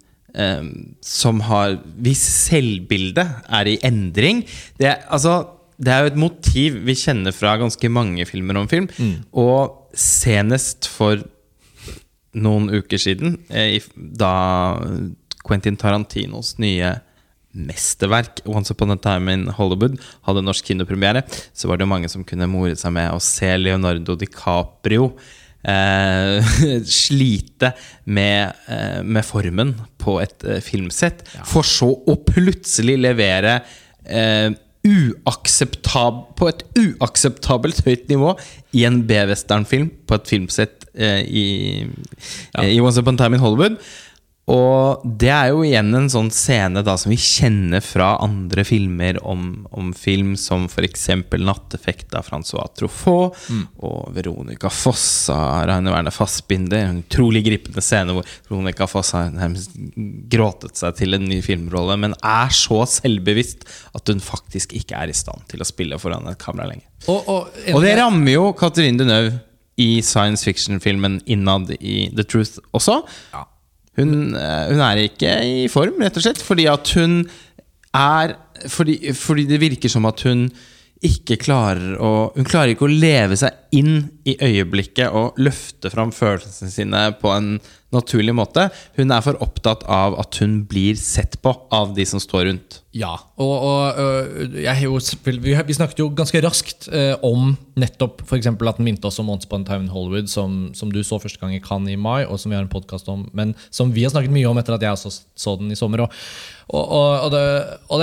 som 1.02 1.40
har 1.46 1.76
Hvis 2.02 2.24
selvbildet 2.50 3.28
er 3.54 3.68
i 3.70 3.78
endring 3.86 4.40
Det, 4.80 4.88
er- 4.90 5.04
altså, 5.14 5.48
det 5.80 5.92
er 5.94 6.02
jo 6.02 6.12
et 6.14 6.18
motiv 6.18 6.80
vi 6.86 6.96
kjenner 6.96 7.34
fra 7.36 7.56
ganske 7.62 7.90
mange 7.92 8.26
filmer 8.26 8.58
om 8.58 8.68
film. 8.68 8.88
Og 9.34 9.90
senest 9.94 10.88
for 10.90 11.22
noen 12.34 12.70
uker 12.74 12.98
siden, 12.98 13.36
eh, 13.50 13.80
da 13.98 14.80
Quentin 15.46 15.76
Tarantinos 15.78 16.56
nye 16.58 16.96
mesterverk 17.54 18.42
'Once 18.46 18.72
Upon 18.72 18.92
a 18.92 18.96
Time 18.98 19.30
in 19.34 19.46
Hollywood' 19.48 20.00
hadde 20.26 20.42
norsk 20.46 20.66
kinopremiere, 20.66 21.22
så 21.54 21.68
var 21.68 21.78
det 21.78 21.88
mange 21.88 22.10
som 22.10 22.24
kunne 22.24 22.48
more 22.50 22.72
seg 22.76 22.92
med 22.94 23.12
å 23.12 23.22
se 23.22 23.52
Leonardo 23.58 24.16
DiCaprio 24.16 25.12
eh, 25.64 26.54
slite 27.04 27.74
med, 28.06 28.54
eh, 28.68 29.00
med 29.04 29.26
formen 29.28 29.76
på 30.02 30.20
et 30.24 30.46
eh, 30.48 30.62
filmsett, 30.64 31.26
for 31.48 31.68
så 31.68 31.90
å 31.90 32.20
plutselig 32.28 33.00
levere 33.02 33.62
eh, 34.04 34.52
på 34.84 36.48
et 36.50 36.64
uakseptabelt 36.76 37.84
høyt 37.86 38.10
nivå 38.12 38.34
i 38.76 38.84
en 38.88 39.04
B-westernfilm 39.08 39.90
på 40.08 40.18
et 40.18 40.32
filmsett 40.34 40.84
eh, 40.94 41.22
i, 41.24 41.48
eh, 42.60 42.74
i 42.76 42.82
Once 42.84 43.00
Upon 43.00 43.16
a 43.16 43.24
Time 43.24 43.40
in 43.40 43.44
Hollywood. 43.44 43.78
Og 44.52 45.04
det 45.22 45.30
er 45.32 45.54
jo 45.54 45.62
igjen 45.64 45.94
en 45.96 46.10
sånn 46.12 46.28
scene 46.36 46.82
da 46.84 46.98
som 47.00 47.14
vi 47.14 47.16
kjenner 47.16 47.80
fra 47.80 48.18
andre 48.26 48.66
filmer 48.68 49.16
om, 49.24 49.64
om 49.72 49.94
film, 49.96 50.34
som 50.36 50.66
f.eks. 50.68 51.06
'Natteffekt' 51.32 52.16
av 52.20 52.28
Francois 52.28 52.74
Truffaut 52.76 53.38
og 53.80 54.12
Veronica 54.12 54.68
Foss 54.68 55.30
av 55.32 55.64
Raine 55.70 55.94
Werner 55.94 56.12
Fassbinder. 56.12 56.84
En 56.90 57.00
utrolig 57.06 57.46
gripende 57.46 57.82
scene 57.82 58.18
hvor 58.18 58.28
Veronica 58.50 58.88
Foss 58.88 59.14
har 59.16 59.32
nærmest 59.32 59.80
gråtet 60.28 60.76
seg 60.76 61.00
til 61.00 61.16
en 61.16 61.24
ny 61.24 61.40
filmrolle, 61.42 61.96
men 62.04 62.18
er 62.20 62.52
så 62.52 62.84
selvbevisst 63.00 63.64
at 63.96 64.12
hun 64.12 64.20
faktisk 64.20 64.76
ikke 64.76 65.00
er 65.00 65.08
i 65.08 65.16
stand 65.16 65.48
til 65.48 65.64
å 65.64 65.70
spille 65.70 66.00
foran 66.04 66.28
et 66.28 66.42
kamera 66.44 66.68
lenger. 66.68 66.90
Og, 67.08 67.24
og, 67.32 67.64
Og 67.72 67.82
det 67.84 67.96
rammer 68.00 68.36
jo 68.36 68.52
Catherine 68.60 69.00
Deneuve 69.00 69.40
i 69.80 70.02
science 70.04 70.44
fiction-filmen 70.46 71.22
innad 71.26 71.72
i 71.80 72.12
The 72.14 72.28
Truth 72.28 72.60
også. 72.76 73.00
Ja. 73.32 73.48
Hun, 74.00 74.34
eh, 74.36 74.68
hun 74.72 74.82
er 74.82 75.04
ikke 75.06 75.34
i 75.46 75.68
form, 75.72 76.02
rett 76.02 76.18
og 76.18 76.26
slett, 76.26 76.42
fordi 76.42 76.68
at 76.72 76.94
hun 76.98 77.20
er 77.94 78.38
fordi, 78.70 79.12
fordi 79.18 79.44
det 79.50 79.60
virker 79.62 79.92
som 79.92 80.08
at 80.10 80.24
hun 80.26 80.48
ikke 81.04 81.36
klarer 81.42 81.98
å 82.00 82.32
Hun 82.32 82.48
klarer 82.48 82.74
ikke 82.74 82.88
å 82.88 82.94
leve 82.94 83.36
seg 83.36 83.76
inn 83.76 83.98
i 84.30 84.38
øyeblikket 84.40 85.12
og 85.12 85.40
løfte 85.44 85.92
fram 85.92 86.14
følelsene 86.16 86.72
sine 86.72 87.02
på 87.20 87.34
en 87.34 87.58
naturlig 87.96 88.36
måte. 88.36 88.68
Hun 88.98 89.14
er 89.14 89.24
for 89.26 89.40
opptatt 89.44 89.86
av 89.90 90.18
at 90.22 90.38
hun 90.42 90.62
blir 90.70 90.98
sett 91.00 91.40
på 91.44 91.54
av 91.74 91.94
de 91.98 92.06
som 92.10 92.22
står 92.22 92.48
rundt. 92.50 92.80
Ja, 92.94 93.16
og, 93.42 93.54
og 93.66 94.00
øh, 94.00 94.58
jeg, 94.62 94.90
vi, 95.42 95.74
snakket 95.74 96.04
jo 96.04 96.12
ganske 96.14 96.42
raskt 96.46 96.86
øh, 96.94 97.16
om 97.26 97.56
nettopp 97.80 98.22
eksempel 98.38 98.70
at 98.70 98.78
den 98.78 98.86
minte 98.86 99.10
oss 99.10 99.18
om 99.22 99.32
Once 99.34 99.50
Upon 99.50 99.66
a 99.66 99.72
Time 99.72 99.88
in 99.88 99.94
Hollywood, 99.94 100.30
som, 100.30 100.68
som 100.78 100.92
du 100.94 101.02
så 101.02 101.18
første 101.18 101.42
gang 101.42 101.56
i 101.56 101.62
Cannes 101.64 101.96
i 101.96 101.98
mai, 101.98 102.22
og 102.28 102.38
som 102.38 102.54
vi 102.54 102.60
har 102.60 102.66
en 102.66 102.70
podkast 102.70 103.10
om, 103.10 103.26
men 103.34 103.56
som 103.74 103.90
vi 103.96 104.06
har 104.06 104.14
snakket 104.14 104.36
mye 104.36 104.50
om 104.50 104.62
etter 104.62 104.78
at 104.78 104.86
jeg 104.86 104.94
også 104.94 105.14
så 105.34 105.58
den 105.58 105.74
i 105.74 105.80
sommer. 105.80 106.06
Og, 106.06 106.14
og, 106.70 107.10
og, 107.26 107.30
det, 107.34 107.44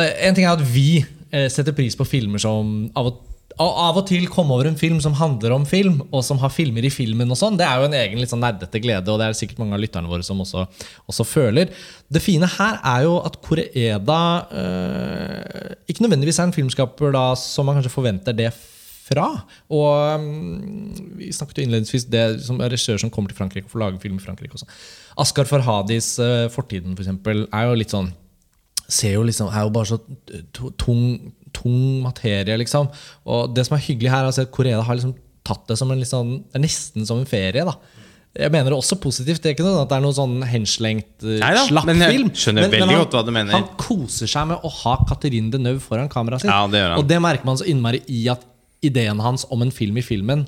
det, 0.00 0.08
en 0.26 0.38
ting 0.38 0.48
er 0.48 0.56
at 0.58 0.66
vi 0.74 1.04
eh, 1.30 1.46
setter 1.52 1.76
pris 1.76 1.94
på 1.98 2.08
filmer 2.08 2.42
som 2.42 2.90
av 2.98 3.12
og 3.12 3.26
av 3.60 3.98
og 4.00 4.06
til 4.08 4.24
komme 4.32 4.54
over 4.56 4.70
en 4.70 4.78
film 4.78 5.00
som 5.04 5.12
handler 5.18 5.52
om 5.52 5.66
film, 5.68 6.00
og 6.08 6.24
som 6.24 6.38
har 6.40 6.52
filmer 6.54 6.86
i 6.86 6.92
filmen. 6.92 7.30
og 7.30 7.36
sånn, 7.36 7.58
Det 7.58 7.66
er 7.66 7.76
jo 7.76 7.88
en 7.88 7.98
egen 7.98 8.18
litt 8.18 8.30
sånn 8.30 8.40
nerdete 8.40 8.80
glede, 8.80 9.08
og 9.08 9.18
det 9.20 9.26
er 9.26 9.36
sikkert 9.36 9.58
mange 9.58 9.74
av 9.74 9.80
lytterne 9.80 10.08
våre 10.08 10.24
som 10.24 10.40
også, 10.40 10.66
også 11.06 11.26
føler. 11.28 11.68
Det 12.10 12.22
fine 12.22 12.46
her 12.46 12.80
er 12.80 13.02
jo 13.04 13.18
at 13.20 13.36
Koreeda 13.42 14.22
øh, 14.48 15.74
ikke 15.86 16.06
nødvendigvis 16.06 16.38
er 16.38 16.48
en 16.48 16.56
filmskaper 16.56 17.12
da, 17.12 17.34
som 17.36 17.66
man 17.66 17.76
kanskje 17.76 17.92
forventer 17.92 18.32
det 18.32 18.52
fra. 19.10 19.28
Og 19.68 20.20
mm, 20.20 21.18
Vi 21.18 21.32
snakket 21.32 21.58
jo 21.58 21.66
innledningsvis 21.66 22.08
det 22.08 22.24
som 22.46 22.60
er 22.60 22.72
regissør 22.72 22.98
som 22.98 23.10
kommer 23.10 23.28
til 23.28 23.36
Frankrike 23.36 23.66
og 23.66 23.74
får 23.74 23.84
lage 23.84 24.00
film 24.00 24.16
i 24.16 24.24
Frankrike. 24.24 24.54
også. 24.54 24.66
Askar 25.18 25.44
Farhadis 25.44 26.18
øh, 26.18 26.48
Fortiden 26.50 26.96
for 26.96 27.04
eksempel, 27.04 27.46
er 27.52 27.68
jo 27.68 27.76
litt 27.76 27.92
sånn 27.92 28.12
ser 28.90 29.14
jo 29.14 29.22
liksom, 29.22 29.50
er 29.54 29.66
jo 29.66 29.72
bare 29.74 29.86
så 29.86 29.98
tung, 30.78 31.32
tung 31.56 32.02
materie, 32.04 32.56
liksom. 32.60 32.90
Og 33.26 33.54
det 33.54 33.66
som 33.66 33.76
er 33.76 33.84
hyggelig 33.86 34.12
her, 34.12 34.28
er 34.28 34.44
at 34.44 34.52
Korea 34.54 34.82
har 34.84 34.98
liksom 34.98 35.16
tatt 35.46 35.66
det 35.70 35.78
som 35.80 35.90
en 35.92 36.04
sånn, 36.06 36.36
det 36.50 36.60
er 36.60 36.64
nesten 36.64 37.06
som 37.08 37.20
en 37.22 37.28
ferie. 37.28 37.64
da. 37.66 37.74
Jeg 38.38 38.52
mener 38.54 38.70
det 38.70 38.76
også 38.78 39.00
positivt. 39.02 39.42
Det 39.42 39.50
er 39.50 39.54
ikke 39.56 39.66
sånn 39.66 39.80
at 39.80 39.90
det 39.90 39.96
er 39.96 40.04
noe 40.04 40.14
sånn 40.14 40.36
henslengt, 40.46 41.24
Neida, 41.26 41.64
slapp 41.66 41.88
men 41.88 42.04
jeg 42.04 42.14
film. 42.14 42.28
skjønner 42.30 42.68
veldig 42.70 42.98
godt 43.00 43.16
hva 43.16 43.24
du 43.26 43.32
mener. 43.34 43.56
Han 43.56 43.66
koser 43.80 44.30
seg 44.30 44.46
med 44.52 44.62
å 44.62 44.70
ha 44.70 44.94
Catherine 45.08 45.50
Deneuve 45.50 45.82
foran 45.82 46.10
kameraet 46.12 46.44
sitt. 46.44 46.52
Ja, 46.52 46.68
det 46.70 46.78
gjør 46.78 46.94
han. 46.94 47.02
Og 47.02 47.08
det 47.10 47.18
merker 47.24 47.50
man 47.50 47.58
så 47.58 47.66
innmari 47.70 48.04
i 48.06 48.22
at 48.30 48.46
ideen 48.86 49.18
hans 49.24 49.48
om 49.50 49.64
en 49.66 49.74
film 49.74 49.98
i 49.98 50.04
filmen 50.06 50.46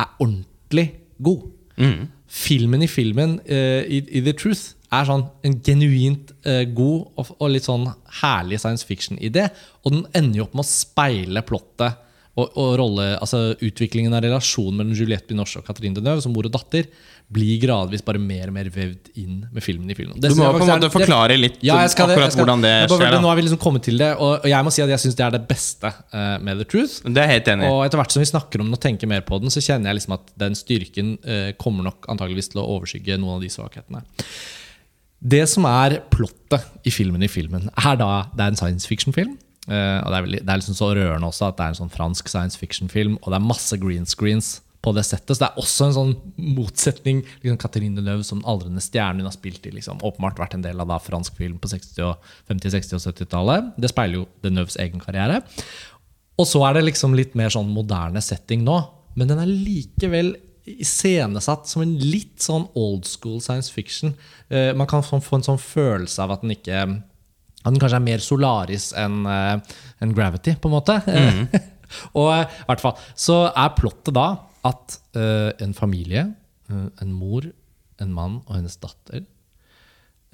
er 0.00 0.08
ordentlig 0.16 0.86
god. 1.20 1.44
Mm. 1.76 2.08
Filmen 2.40 2.86
i 2.86 2.88
filmen, 2.90 3.36
uh, 3.44 3.82
i, 3.84 4.00
i 4.00 4.24
The 4.24 4.34
Truth, 4.40 4.79
er 4.90 5.06
sånn 5.06 5.24
en 5.46 5.56
genuint 5.64 6.32
eh, 6.48 6.64
god 6.66 7.18
og, 7.20 7.34
og 7.38 7.52
litt 7.54 7.66
sånn 7.66 7.86
herlig 8.20 8.60
science 8.62 8.86
fiction-idé. 8.86 9.48
Og 9.84 9.94
den 9.94 10.06
ender 10.18 10.42
jo 10.42 10.46
opp 10.48 10.56
med 10.58 10.66
å 10.66 10.70
speile 10.70 11.44
plottet 11.46 12.06
og, 12.38 12.50
og 12.54 12.74
rolle, 12.78 13.06
altså 13.18 13.50
utviklingen 13.58 14.14
av 14.14 14.22
relasjonen 14.24 14.80
mellom 14.80 14.96
Juliette 14.96 15.28
Binoche 15.30 15.60
og 15.60 15.66
Catherine 15.66 15.96
Deneuve 15.96 16.22
som 16.24 16.34
mor 16.34 16.46
og 16.46 16.54
datter 16.54 16.86
blir 17.30 17.60
gradvis 17.62 18.02
bare 18.02 18.18
mer 18.22 18.50
og 18.50 18.54
mer 18.56 18.68
vevd 18.74 19.10
inn 19.22 19.44
med 19.54 19.62
filmen 19.62 19.90
i 19.92 19.94
filmen. 19.94 20.16
Det 20.18 20.32
Du 20.32 20.38
må 20.38 20.48
på 20.50 20.64
en 20.64 20.70
måte 20.72 20.90
forklare 20.90 21.36
litt 21.38 21.60
ja, 21.62 21.76
det, 21.78 21.92
akkurat 21.92 22.16
jeg 22.16 22.34
skal, 22.34 22.42
hvordan 22.42 22.64
det 22.64 22.72
bare 22.90 22.98
skjer. 22.98 23.14
da. 23.14 23.20
Nå 23.22 23.30
har 23.30 23.38
vi 23.38 23.44
liksom 23.46 23.60
kommet 23.62 23.86
til 23.86 24.02
det, 24.02 24.08
og, 24.16 24.32
og 24.40 24.48
jeg 24.50 24.66
må 24.66 24.72
si 24.74 24.82
at 24.82 24.90
jeg 24.90 25.04
syns 25.04 25.18
det 25.18 25.26
er 25.26 25.36
det 25.36 25.42
beste 25.50 25.92
uh, 25.94 26.38
med 26.42 26.62
The 26.62 26.66
Truth. 26.70 26.96
Det 27.06 27.22
er 27.22 27.30
helt 27.30 27.50
enig. 27.54 27.68
Og 27.70 27.84
etter 27.86 28.02
hvert 28.02 28.14
som 28.14 28.24
vi 28.24 28.30
snakker 28.32 28.62
om 28.62 28.70
den 28.70 28.78
og 28.78 28.82
tenker 28.82 29.10
mer 29.10 29.22
på 29.26 29.38
den, 29.42 29.54
så 29.54 29.62
kjenner 29.62 29.92
jeg 29.92 30.00
liksom 30.00 30.16
at 30.18 30.34
den 30.42 30.58
styrken 30.58 31.12
uh, 31.22 31.52
kommer 31.60 31.86
nok 31.86 32.10
antageligvis 32.10 32.50
til 32.54 32.64
å 32.64 32.66
overskygge 32.78 33.20
noen 33.22 33.38
av 33.38 33.46
de 33.46 33.52
svakhetene. 33.54 34.02
Det 35.20 35.42
som 35.52 35.66
er 35.68 35.98
plottet 36.12 36.88
i 36.88 36.92
filmen 36.94 37.22
i 37.22 37.28
filmen, 37.28 37.68
er 37.76 38.00
da 38.00 38.10
det 38.32 38.44
er 38.44 38.54
en 38.54 38.58
science 38.60 38.88
fiction-film. 38.88 39.36
Uh, 39.68 40.00
og 40.00 40.08
det 40.08 40.16
er, 40.16 40.24
veldig, 40.24 40.40
det 40.40 40.52
er 40.52 40.60
liksom 40.62 40.78
så 40.78 40.88
rørende 40.96 41.28
også 41.28 41.50
at 41.50 41.58
det 41.58 41.66
er 41.66 41.74
en 41.74 41.80
sånn 41.82 41.92
fransk 41.92 42.30
science 42.32 42.58
fiction-film, 42.58 43.18
og 43.20 43.28
det 43.30 43.38
er 43.38 43.50
masse 43.50 43.76
green 43.78 44.08
screens 44.08 44.58
på 44.80 44.94
det 44.96 45.04
settet. 45.04 45.34
Så 45.36 45.42
det 45.42 45.50
er 45.50 45.60
også 45.60 45.86
en 45.86 45.96
sånn 45.96 46.12
motsetning. 46.56 47.20
liksom 47.42 47.58
Catherine 47.60 47.98
Deneuve 47.98 48.24
som 48.24 48.40
aldrende 48.48 48.80
stjernen 48.80 49.20
hun 49.20 49.28
har 49.28 49.36
spilt 49.36 49.66
i. 49.68 49.74
liksom 49.76 50.00
Åpenbart 50.00 50.40
vært 50.40 50.56
en 50.56 50.64
del 50.64 50.80
av 50.80 50.88
da 50.88 50.96
fransk 51.02 51.36
film 51.36 51.58
på 51.60 51.68
60 51.68 52.00
og 52.06 52.30
50-, 52.48 52.72
60- 52.78 52.96
og 52.96 53.04
70-tallet. 53.04 53.72
Det 53.76 53.92
speiler 53.92 54.22
jo 54.22 54.28
Deneuves 54.44 54.78
egen 54.80 55.02
karriere. 55.02 55.42
Og 56.40 56.48
så 56.48 56.64
er 56.64 56.78
det 56.78 56.86
liksom 56.88 57.16
litt 57.18 57.36
mer 57.36 57.52
sånn 57.52 57.68
moderne 57.74 58.22
setting 58.24 58.64
nå. 58.64 58.78
Men 59.20 59.28
den 59.28 59.42
er 59.42 59.50
likevel 59.50 60.32
iscenesatt 60.82 61.68
som 61.70 61.84
en 61.84 61.96
litt 62.00 62.42
sånn 62.42 62.68
old 62.78 63.08
school 63.08 63.40
science 63.42 63.72
fiction. 63.72 64.14
Uh, 64.52 64.70
man 64.78 64.88
kan 64.90 65.04
få 65.06 65.20
få 65.24 65.40
en 65.40 65.46
sånn 65.46 65.60
følelse 65.60 66.22
av 66.24 66.36
at 66.36 66.44
den 66.44 66.56
ikke 66.56 66.82
At 67.60 67.74
den 67.74 67.80
kanskje 67.82 67.98
er 67.98 68.06
mer 68.06 68.22
Solaris 68.24 68.86
enn 68.96 69.26
uh, 69.28 69.58
en 70.00 70.14
Gravity, 70.16 70.54
på 70.56 70.70
en 70.70 70.78
måte. 70.78 70.94
og 72.18 72.30
eh, 72.32 72.46
i 72.46 72.68
hvert 72.70 72.80
fall 72.80 72.96
så 73.18 73.42
er 73.50 73.74
plottet 73.76 74.14
da 74.16 74.28
at 74.66 74.96
uh, 75.16 75.50
en 75.62 75.74
familie, 75.76 76.26
eh, 76.70 76.86
en 77.02 77.12
mor, 77.12 77.46
en 78.00 78.14
mann 78.16 78.40
og 78.46 78.56
hennes 78.56 78.80
datter 78.80 79.26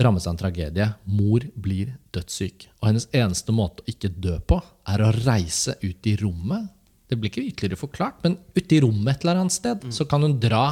rammes 0.02 0.26
av 0.26 0.34
en 0.34 0.40
tragedie. 0.40 0.86
Mor 1.08 1.44
blir 1.56 1.94
dødssyk. 2.14 2.68
Og 2.80 2.90
hennes 2.90 3.08
eneste 3.16 3.54
måte 3.56 3.82
å 3.82 3.90
ikke 3.90 4.12
dø 4.12 4.36
på, 4.44 4.58
er 4.92 5.02
å 5.02 5.12
reise 5.24 5.76
ut 5.80 6.08
i 6.10 6.16
rommet. 6.20 6.68
Det 7.06 7.18
blir 7.18 7.30
ikke 7.30 7.44
ytterligere 7.46 7.78
forklart, 7.78 8.18
men 8.24 8.38
ute 8.56 8.76
i 8.76 8.80
rommet 8.82 9.14
et 9.14 9.24
eller 9.24 9.44
annet 9.44 9.54
sted 9.54 9.84
så 9.94 10.06
kan 10.10 10.24
hun 10.26 10.38
dra 10.42 10.64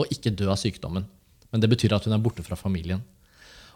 og 0.00 0.12
ikke 0.12 0.32
dø 0.36 0.50
av 0.52 0.58
sykdommen. 0.60 1.06
Men 1.50 1.62
det 1.62 1.70
betyr 1.72 1.94
at 1.96 2.06
hun 2.06 2.14
er 2.14 2.22
borte 2.22 2.44
fra 2.46 2.58
familien. 2.58 3.00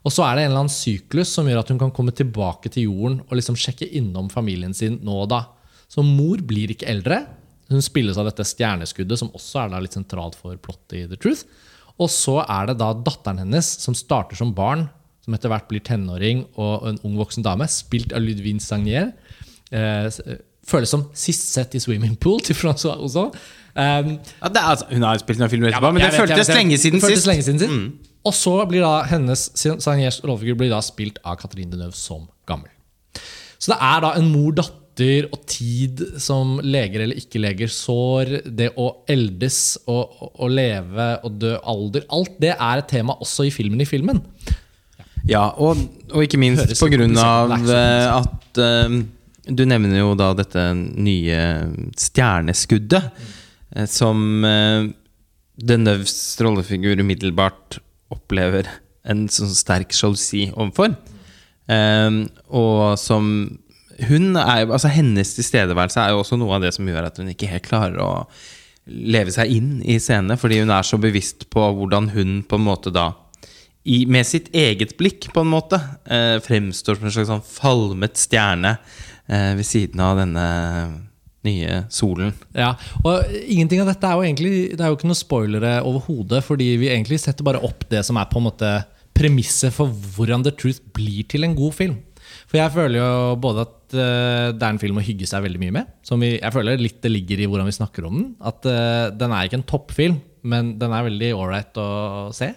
Og 0.04 0.12
så 0.12 0.24
er 0.26 0.36
det 0.36 0.44
en 0.44 0.50
eller 0.50 0.66
annen 0.66 0.72
syklus 0.72 1.32
som 1.32 1.48
gjør 1.48 1.62
at 1.62 1.70
hun 1.72 1.80
kan 1.80 1.92
komme 1.94 2.12
tilbake 2.16 2.68
til 2.72 2.90
jorden 2.90 3.22
og 3.24 3.38
liksom 3.38 3.56
sjekke 3.56 3.88
innom 3.96 4.28
familien 4.32 4.76
sin 4.76 4.98
nå 5.04 5.22
og 5.22 5.30
da. 5.32 5.46
Så 5.88 6.04
mor 6.04 6.42
blir 6.44 6.74
ikke 6.74 6.90
eldre. 6.92 7.22
Hun 7.72 7.84
spilles 7.84 8.18
av 8.20 8.28
dette 8.28 8.44
stjerneskuddet, 8.44 9.16
som 9.20 9.32
også 9.32 9.62
er 9.62 9.80
litt 9.80 9.96
sentralt 9.96 10.36
for 10.36 10.58
plottet 10.60 10.98
i 10.98 11.06
The 11.08 11.16
Truth. 11.20 11.48
Og 11.96 12.10
så 12.12 12.40
er 12.42 12.68
det 12.68 12.78
da 12.82 12.90
datteren 12.92 13.40
hennes, 13.44 13.68
som 13.80 13.96
starter 13.96 14.36
som 14.36 14.52
barn, 14.56 14.88
som 15.24 15.36
etter 15.36 15.48
hvert 15.48 15.70
blir 15.70 15.80
tenåring 15.84 16.42
og 16.60 16.88
en 16.90 17.00
ung 17.06 17.14
voksen 17.16 17.46
dame, 17.46 17.68
spilt 17.70 18.12
av 18.12 18.20
Ludvig 18.20 18.58
Sagnier. 18.60 19.14
Eh, 19.72 20.10
føles 20.68 20.90
som 20.90 21.06
sist 21.16 21.50
sett 21.52 21.74
i 21.76 21.82
Swimming 21.82 22.16
Pool 22.20 22.40
til 22.46 22.56
Francois 22.58 22.96
også. 22.96 23.28
Um, 23.74 24.16
Ja, 24.40 24.48
det 24.48 24.60
er, 24.60 24.66
altså, 24.70 24.86
hun 24.92 25.02
har 25.02 25.18
spilt 25.18 25.40
noen 25.42 25.50
filmer 25.50 25.72
etterpå, 25.72 25.90
men 25.92 26.04
det 26.04 26.12
vet, 26.12 26.20
føltes 26.22 26.38
vet, 26.38 26.52
jeg 26.52 26.60
lenge 26.62 26.78
siden 26.78 27.00
Det 27.00 27.08
føltes 27.08 27.24
sist. 27.24 27.26
Mm. 27.26 27.32
lenge 27.32 27.46
siden 27.48 27.64
sist. 27.64 28.12
Og 28.24 28.32
så 28.36 28.54
blir 28.70 28.84
da 28.84 28.94
hennes 29.10 29.42
Sagniers 29.58 30.22
rollefigur 30.24 30.56
blir 30.62 30.72
da 30.72 30.80
spilt 30.84 31.18
av 31.26 31.36
Catherine 31.42 31.72
Deneuve 31.72 31.96
som 31.98 32.24
gammel. 32.48 32.70
Så 33.58 33.72
det 33.72 33.78
er 33.84 34.02
da 34.04 34.14
en 34.18 34.30
mor-datter 34.32 35.28
og 35.34 35.42
tid 35.50 36.00
som 36.22 36.58
leger 36.62 37.02
eller 37.04 37.18
ikke 37.18 37.42
leger 37.42 37.72
sår, 37.72 38.30
det 38.46 38.70
å 38.80 38.90
eldes 39.10 39.58
og, 39.90 40.14
og, 40.30 40.46
leve 40.54 41.08
og 41.26 41.40
dø 41.42 41.56
alder 41.58 42.06
Alt 42.14 42.36
det 42.44 42.52
er 42.54 42.80
et 42.80 42.88
tema 42.92 43.16
også 43.18 43.48
i 43.48 43.52
filmen 43.54 43.82
i 43.82 43.88
filmen. 43.88 44.22
Ja, 45.28 45.48
og, 45.56 45.80
og 46.12 46.24
ikke 46.24 46.40
minst 46.40 46.76
på 46.78 46.90
grunn 46.92 47.16
av 47.18 47.52
eh, 47.58 48.08
at 48.12 48.60
eh, 48.60 48.98
Du 49.44 49.64
nevner 49.68 49.98
jo 50.00 50.14
da 50.16 50.32
dette 50.36 50.62
nye 50.74 51.40
stjerneskuddet, 52.00 53.10
eh, 53.76 53.88
som 53.90 54.44
The 54.44 55.76
Nøvs 55.78 56.14
rollefigur 56.42 57.02
umiddelbart 57.02 57.78
opplever 58.14 58.70
en 59.04 59.26
sånn 59.32 59.52
sterk 59.52 59.92
sjalusi 59.94 60.48
overfor. 60.52 60.96
Eh, 61.68 62.24
og 62.52 62.98
som 63.00 63.28
hun 64.08 64.34
er, 64.36 64.66
altså 64.66 64.90
Hennes 64.90 65.36
tilstedeværelse 65.36 66.02
er 66.02 66.12
jo 66.12 66.22
også 66.24 66.38
noe 66.40 66.56
av 66.56 66.64
det 66.64 66.72
som 66.74 66.88
gjør 66.88 67.08
at 67.08 67.20
hun 67.20 67.30
ikke 67.30 67.50
helt 67.52 67.68
klarer 67.68 68.00
å 68.02 68.12
leve 68.84 69.32
seg 69.32 69.52
inn 69.54 69.76
i 69.86 70.00
scenen, 70.02 70.36
fordi 70.40 70.60
hun 70.60 70.72
er 70.74 70.84
så 70.84 70.98
bevisst 71.00 71.46
på 71.52 71.62
hvordan 71.78 72.10
hun 72.12 72.40
på 72.48 72.58
en 72.58 72.66
måte 72.66 72.92
da 72.92 73.12
i, 73.84 74.04
med 74.08 74.26
sitt 74.26 74.48
eget 74.56 74.96
blikk, 74.96 75.28
på 75.32 75.44
en 75.44 75.52
måte, 75.52 75.78
eh, 76.08 76.36
fremstår 76.40 76.96
som 76.98 77.08
en 77.08 77.14
slags 77.14 77.30
sånn 77.30 77.44
falmet 77.44 78.16
stjerne 78.16 78.78
eh, 78.78 79.13
ved 79.26 79.64
siden 79.64 80.00
av 80.04 80.18
denne 80.20 80.46
nye 81.44 81.82
solen. 81.92 82.32
Ja, 82.56 82.74
og 83.04 83.30
ingenting 83.44 83.82
av 83.82 83.90
dette 83.90 84.08
er 84.08 84.16
jo 84.16 84.24
egentlig 84.24 84.54
Det 84.72 84.80
er 84.80 84.90
jo 84.90 84.98
ikke 84.98 85.10
noe 85.10 85.18
spoilere 85.18 85.74
overhodet, 85.84 86.42
fordi 86.46 86.74
vi 86.80 86.90
egentlig 86.92 87.20
setter 87.22 87.46
bare 87.46 87.62
opp 87.64 87.86
det 87.90 88.04
som 88.06 88.18
er 88.20 88.28
på 88.30 88.40
en 88.40 88.48
måte 88.48 88.72
premisset 89.14 89.74
for 89.74 89.92
hvordan 90.16 90.44
The 90.44 90.54
Truth 90.58 90.82
blir 90.96 91.22
til 91.30 91.46
en 91.46 91.56
god 91.56 91.76
film. 91.76 92.00
For 92.48 92.58
jeg 92.58 92.72
føler 92.74 92.98
jo 92.98 93.36
både 93.40 93.64
at 93.66 93.94
eh, 93.94 94.48
det 94.56 94.64
er 94.64 94.72
en 94.72 94.80
film 94.82 94.98
å 94.98 95.04
hygge 95.04 95.28
seg 95.28 95.44
veldig 95.44 95.60
mye 95.62 95.76
med. 95.76 95.92
Som 96.06 96.24
vi, 96.24 96.34
jeg 96.40 96.54
føler 96.54 96.80
litt 96.80 97.00
det 97.04 97.12
ligger 97.12 97.42
i 97.44 97.48
hvordan 97.50 97.68
vi 97.68 97.76
snakker 97.76 98.08
om 98.08 98.16
den. 98.18 98.28
At 98.42 98.66
eh, 98.68 99.12
den 99.14 99.34
er 99.34 99.46
ikke 99.46 99.60
en 99.60 99.68
toppfilm, 99.70 100.18
men 100.50 100.74
den 100.80 100.94
er 100.94 101.06
veldig 101.06 101.30
ålreit 101.38 101.80
å 101.80 101.88
se. 102.36 102.50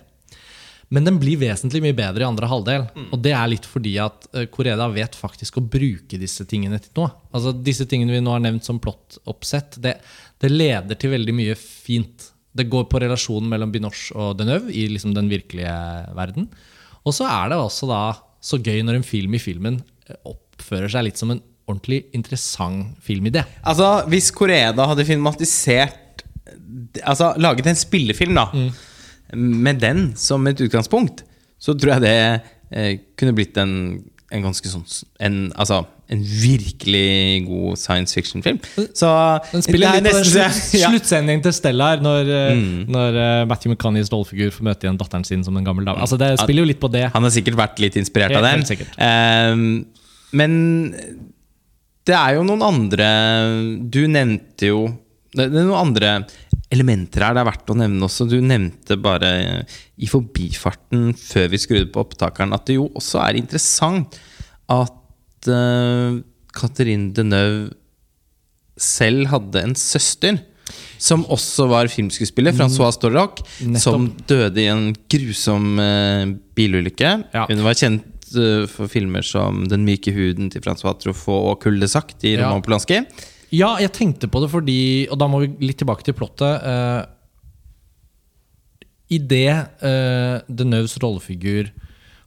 Men 0.93 1.03
den 1.03 1.17
blir 1.19 1.39
vesentlig 1.41 1.81
mye 1.83 1.95
bedre 1.97 2.23
i 2.23 2.27
andre 2.27 2.47
halvdel. 2.47 2.85
Og 3.11 3.19
det 3.23 3.33
er 3.35 3.49
litt 3.51 3.65
fordi 3.67 3.97
at 3.99 4.29
eh, 4.33 4.45
Koreda 4.51 4.87
vet 4.93 5.17
faktisk 5.19 5.59
å 5.59 5.65
bruke 5.65 6.19
disse 6.19 6.45
tingene 6.47 6.79
til 6.79 6.93
noe. 7.01 7.11
Altså 7.35 7.51
Disse 7.51 7.87
tingene 7.89 8.15
vi 8.15 8.21
nå 8.23 8.31
har 8.31 8.43
nevnt 8.43 8.67
som 8.67 8.79
plottoppsett, 8.83 9.81
det, 9.83 9.97
det 10.39 10.53
leder 10.53 10.99
til 10.99 11.11
veldig 11.11 11.35
mye 11.35 11.57
fint. 11.59 12.29
Det 12.57 12.69
går 12.71 12.87
på 12.89 13.01
relasjonen 13.03 13.51
mellom 13.51 13.73
Binoche 13.73 14.15
og 14.15 14.37
Deneuve 14.39 14.71
i 14.71 14.87
liksom 14.93 15.13
den 15.17 15.27
virkelige 15.31 15.75
verden. 16.17 16.47
Og 17.03 17.15
så 17.15 17.27
er 17.29 17.51
det 17.51 17.59
også 17.59 17.91
da 17.91 18.01
så 18.47 18.59
gøy 18.61 18.79
når 18.85 19.01
en 19.01 19.07
film 19.07 19.35
i 19.35 19.43
filmen 19.43 19.81
eh, 20.07 20.19
oppfører 20.31 20.91
seg 20.95 21.09
litt 21.09 21.19
som 21.19 21.35
en 21.35 21.43
ordentlig 21.67 22.05
interessant 22.15 22.95
filmidé. 23.03 23.43
Altså, 23.67 24.05
hvis 24.07 24.31
Koreda 24.31 24.87
hadde 24.87 25.07
filmatisert 25.07 26.03
Altså 27.07 27.29
laget 27.39 27.67
en 27.69 27.77
spillefilm, 27.79 28.35
da, 28.35 28.43
med 29.35 29.81
den 29.83 30.11
som 30.15 30.45
et 30.47 30.61
utgangspunkt, 30.63 31.23
så 31.59 31.73
tror 31.73 31.97
jeg 31.97 32.05
det 32.05 32.17
eh, 32.71 32.91
kunne 33.19 33.35
blitt 33.35 33.57
en, 33.59 33.75
en 34.31 34.49
ganske 34.49 34.71
sånn 34.71 34.85
en, 35.23 35.47
Altså 35.57 35.83
en 36.07 36.21
virkelig 36.23 37.43
god 37.43 37.79
science 37.81 38.15
fiction-film. 38.15 38.61
Så 38.95 39.09
Den 39.51 39.63
spiller 39.65 39.89
er 39.89 40.05
litt 40.05 40.13
på 40.15 40.21
slutt, 40.23 40.59
sluttsendingen 40.85 41.43
til 41.43 41.55
Stellar, 41.55 41.99
når, 41.99 42.29
mm. 42.55 42.69
når 42.95 43.17
eh, 43.23 43.41
Matthew 43.49 43.73
McCanneys 43.73 44.11
rollefigur 44.13 44.53
får 44.55 44.69
møte 44.69 44.87
igjen 44.87 44.99
datteren 45.01 45.27
sin 45.27 45.43
som 45.43 45.57
en 45.59 45.67
gammel 45.67 45.87
dame. 45.87 45.99
Altså 45.99 46.15
Det 46.21 46.31
spiller 46.39 46.63
jo 46.63 46.69
litt 46.71 46.79
på 46.79 46.91
det. 46.93 47.09
Han 47.11 47.27
har 47.27 47.33
sikkert 47.35 47.59
vært 47.59 47.81
litt 47.83 47.99
inspirert 47.99 48.37
av 48.39 48.47
den. 48.47 48.63
helt 48.63 48.71
sikkert. 48.71 48.95
Men 50.37 50.55
det 52.07 52.15
er 52.15 52.37
jo 52.37 52.45
noen 52.47 52.63
andre 52.63 53.07
Du 53.91 54.01
nevnte 54.07 54.71
jo 54.71 54.81
Det 55.37 55.49
det 55.53 55.61
er 55.61 55.69
noen 55.69 55.87
andre 55.89 56.11
elementer 56.73 57.23
her 57.23 57.35
det 57.35 57.43
er 57.43 57.47
verdt 57.47 57.71
å 57.71 57.77
nevne 57.79 58.07
også. 58.07 58.27
Du 58.27 58.37
nevnte 58.43 58.97
bare 58.99 59.31
i 59.95 60.09
forbifarten 60.09 61.13
før 61.15 61.51
vi 61.53 61.61
skrudde 61.61 61.91
på 61.93 62.03
opptakeren 62.03 62.55
at 62.55 62.65
det 62.67 62.75
jo 62.79 62.89
også 62.97 63.21
er 63.23 63.39
interessant 63.39 64.17
at 64.73 65.47
uh, 65.47 66.19
Catherine 66.57 67.13
Deneuve 67.15 67.71
selv 68.77 69.31
hadde 69.31 69.63
en 69.63 69.75
søster. 69.79 70.43
Som 70.99 71.23
også 71.31 71.67
var 71.69 71.87
filmskuespiller, 71.87 72.51
Francois 72.57 72.97
Storrock, 72.97 73.39
som 73.79 74.09
døde 74.27 74.59
i 74.59 74.67
en 74.67 74.89
grusom 75.09 75.77
uh, 75.79 76.25
bilulykke. 76.57 77.11
Ja. 77.31 77.45
Hun 77.47 77.63
var 77.63 77.77
kjent 77.77 78.33
uh, 78.35 78.65
for 78.67 78.91
filmer 78.91 79.23
som 79.23 79.63
'Den 79.69 79.85
myke 79.87 80.11
huden' 80.11 80.51
til 80.51 80.65
Francois 80.65 80.97
Truffaut 80.99 81.53
og 81.53 81.61
'Kuldesakt' 81.63 82.25
i 82.25 82.35
Ja. 82.35 82.49
Roman 82.49 82.65
Polanski. 82.65 82.99
Ja, 83.53 83.77
jeg 83.79 83.93
tenkte 83.95 84.27
på 84.27 84.41
det 84.43 84.49
fordi 84.51 85.07
Og 85.07 85.15
da 85.21 85.27
må 85.31 85.39
vi 85.39 85.53
litt 85.63 85.79
tilbake 85.79 86.03
til 86.03 86.15
plottet. 86.17 86.63
Uh, 86.67 87.05
Idet 89.07 89.79
uh, 89.79 90.43
Deneuves 90.51 90.97
rollefigur 90.99 91.69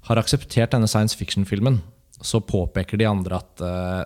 har 0.08 0.16
akseptert 0.16 0.72
denne 0.72 0.88
science 0.88 1.12
fiction-filmen, 1.12 1.76
så 2.24 2.40
påpeker 2.40 2.96
de 2.96 3.04
andre 3.04 3.36
at 3.36 3.60
uh, 3.60 4.00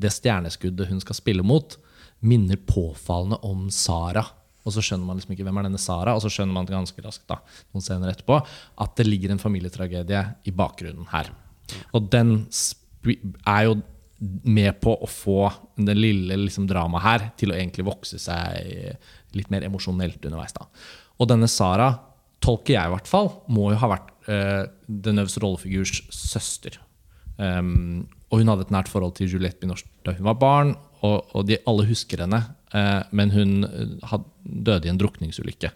det 0.00 0.14
stjerneskuddet 0.14 0.88
hun 0.88 1.02
skal 1.04 1.18
spille 1.18 1.44
mot, 1.44 1.76
minner 2.24 2.56
påfallende 2.56 3.36
om 3.44 3.66
Sara. 3.68 4.24
Og 4.64 4.72
så 4.74 4.82
skjønner 4.82 5.06
man 5.06 5.20
liksom 5.20 5.36
ikke 5.36 5.44
hvem 5.46 5.60
er 5.60 5.68
denne 5.68 5.80
Sara, 5.80 6.16
og 6.16 6.24
så 6.24 6.32
skjønner 6.32 6.56
man 6.56 6.70
ganske 6.70 7.04
raskt 7.04 7.28
da, 7.28 7.36
noen 7.74 7.84
scener 7.84 8.14
etterpå, 8.14 8.40
at 8.82 8.96
det 8.96 9.06
ligger 9.06 9.34
en 9.34 9.42
familietragedie 9.42 10.24
i 10.48 10.56
bakgrunnen 10.56 11.06
her. 11.12 11.28
Og 11.92 12.08
den 12.10 12.32
er 13.44 13.68
jo 13.68 13.76
med 14.18 14.78
på 14.80 14.94
å 14.96 15.08
få 15.10 15.50
det 15.76 15.96
lille 15.98 16.38
liksom, 16.46 16.66
dramaet 16.68 17.04
her 17.04 17.24
til 17.36 17.52
å 17.52 17.56
egentlig 17.56 17.84
vokse 17.88 18.18
seg 18.20 18.96
litt 19.36 19.50
mer 19.52 19.66
emosjonelt 19.66 20.24
underveis. 20.24 20.54
da. 20.56 20.66
Og 21.20 21.28
denne 21.30 21.48
Sara, 21.50 21.90
tolker 22.44 22.76
jeg 22.76 22.88
i 22.88 22.94
hvert 22.94 23.10
fall, 23.10 23.30
må 23.52 23.70
jo 23.72 23.80
ha 23.80 23.90
vært 23.92 24.12
uh, 24.28 24.64
Deneuves 24.86 25.38
rollefigurs 25.42 26.04
søster. 26.12 26.78
Um, 27.36 28.06
og 28.30 28.40
hun 28.40 28.52
hadde 28.52 28.66
et 28.66 28.74
nært 28.74 28.90
forhold 28.90 29.16
til 29.18 29.28
Juliette 29.30 29.60
Binoche 29.60 29.88
da 30.06 30.14
hun 30.16 30.28
var 30.28 30.38
barn, 30.40 30.74
og, 31.04 31.28
og 31.36 31.44
de 31.48 31.60
alle 31.68 31.84
husker 31.88 32.24
henne, 32.24 32.40
uh, 32.72 33.02
men 33.16 33.34
hun 33.34 33.58
døde 34.42 34.88
i 34.88 34.92
en 34.92 35.00
drukningsulykke. 35.00 35.72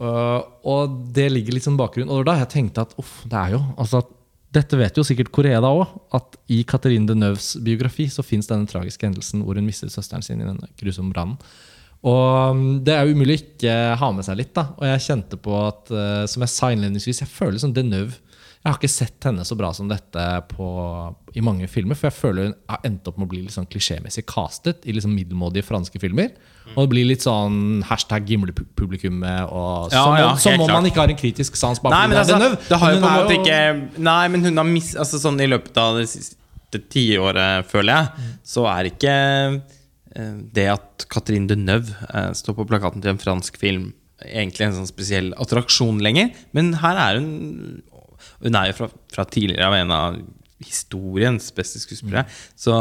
Og 0.00 0.92
det 1.12 1.26
ligger 1.28 1.52
litt 1.52 1.66
som 1.66 1.74
bakgrunn. 1.76 2.08
Og 2.08 2.22
da 2.24 2.32
har 2.32 2.46
jeg 2.46 2.52
tenkt 2.54 2.78
at 2.80 2.94
uff, 2.96 3.18
det 3.28 3.36
er 3.36 3.50
jo 3.52 3.58
altså, 3.76 4.00
Dette 4.50 4.78
vet 4.78 4.96
jo 4.98 5.04
sikkert 5.06 5.30
Korea 5.34 5.60
da 5.62 5.70
òg, 5.70 5.90
at 6.16 6.38
i 6.50 6.62
Catherine 6.66 7.06
Deneuves 7.06 7.52
biografi 7.62 8.08
så 8.10 8.24
fins 8.26 8.50
denne 8.50 8.66
tragiske 8.70 9.06
hendelsen 9.06 9.44
hvor 9.46 9.58
hun 9.58 9.68
mistet 9.68 9.92
søsteren 9.94 10.24
sin 10.26 10.42
i 10.42 10.48
denne 10.48 10.70
grusomme 10.80 11.14
brannen. 11.14 11.38
Og 12.00 12.56
um, 12.56 12.64
det 12.82 12.96
er 12.96 13.10
umulig 13.12 13.36
å 13.36 13.42
ikke 13.44 13.76
ha 14.00 14.08
med 14.16 14.26
seg 14.26 14.40
litt. 14.40 14.54
da 14.56 14.70
Og 14.78 14.86
jeg 14.88 15.04
kjente 15.04 15.38
på 15.40 15.54
at, 15.60 15.92
uh, 15.92 16.24
som 16.30 16.42
jeg 16.46 16.54
sa 16.54 16.70
innledningsvis, 16.72 17.22
jeg 17.22 17.30
føler 17.30 17.60
som 17.62 17.74
Deneuve 17.76 18.16
Jeg 18.60 18.68
har 18.68 18.76
ikke 18.76 18.88
sett 18.92 19.24
henne 19.24 19.44
så 19.48 19.56
bra 19.56 19.70
som 19.72 19.86
dette 19.88 20.22
på, 20.50 20.66
i 21.32 21.40
mange 21.40 21.64
filmer. 21.72 21.96
For 21.96 22.10
jeg 22.10 22.16
føler 22.18 22.50
hun 22.50 22.56
har 22.68 22.82
endt 22.84 23.06
opp 23.08 23.16
med 23.16 23.24
å 23.24 23.30
bli 23.30 23.38
litt 23.46 23.54
sånn 23.54 23.68
klisjémessig 23.72 24.26
castet 24.28 24.84
i 24.84 24.92
liksom 24.92 25.14
middelmådige 25.16 25.64
franske 25.64 26.00
filmer. 26.02 26.34
Og 26.74 26.82
det 26.82 26.90
blir 26.92 27.08
litt 27.08 27.24
sånn 27.24 27.80
hashtag 27.88 28.28
gimlepublikummet. 28.28 29.48
og 29.48 29.88
Ja, 29.94 30.02
Som, 30.04 30.16
ja, 30.20 30.28
som 30.44 30.60
om 30.60 30.68
man 30.68 30.88
ikke 30.90 31.00
har 31.00 31.12
en 31.14 31.16
kritisk 31.22 31.56
sans 31.56 31.80
bak 31.80 31.94
Nei, 31.94 32.02
men 32.12 32.20
altså, 32.20 32.36
Deneuve. 32.36 32.60
det 32.68 32.80
har 32.82 32.92
jo 32.92 33.00
på 33.00 33.08
en 33.08 33.16
måte 33.22 33.38
ikke 33.38 34.02
Nei, 34.10 34.20
men 34.34 34.44
hun 34.44 34.60
har 34.60 34.68
mis... 34.68 34.92
Altså 35.00 35.22
sånn 35.22 35.40
i 35.40 35.48
løpet 35.48 35.80
av 35.80 35.96
det 35.96 36.10
siste 36.12 36.82
tiåret, 36.92 37.64
føler 37.72 37.96
jeg, 37.96 38.28
så 38.46 38.66
er 38.70 38.90
ikke 38.92 39.14
eh, 39.16 40.34
det 40.52 40.68
at 40.76 41.08
Catherine 41.10 41.48
Deneuve 41.48 41.96
eh, 42.12 42.28
står 42.36 42.60
på 42.60 42.68
plakaten 42.68 43.00
til 43.00 43.14
en 43.14 43.24
fransk 43.24 43.56
film, 43.58 43.94
egentlig 44.28 44.68
en 44.68 44.76
sånn 44.82 44.90
spesiell 44.92 45.32
attraksjon 45.40 45.98
lenger. 46.04 46.28
Men 46.52 46.74
her 46.84 47.00
er 47.08 47.18
hun 47.22 47.80
Hun 48.42 48.54
er 48.56 48.70
jo 48.70 48.76
fra, 48.80 48.88
fra 49.12 49.24
tidligere 49.24 49.66
av 49.66 49.74
en 49.78 49.90
av 49.96 50.20
historiens 50.64 51.50
beste 51.56 51.80
skuespillere. 51.82 52.26
Så 52.56 52.76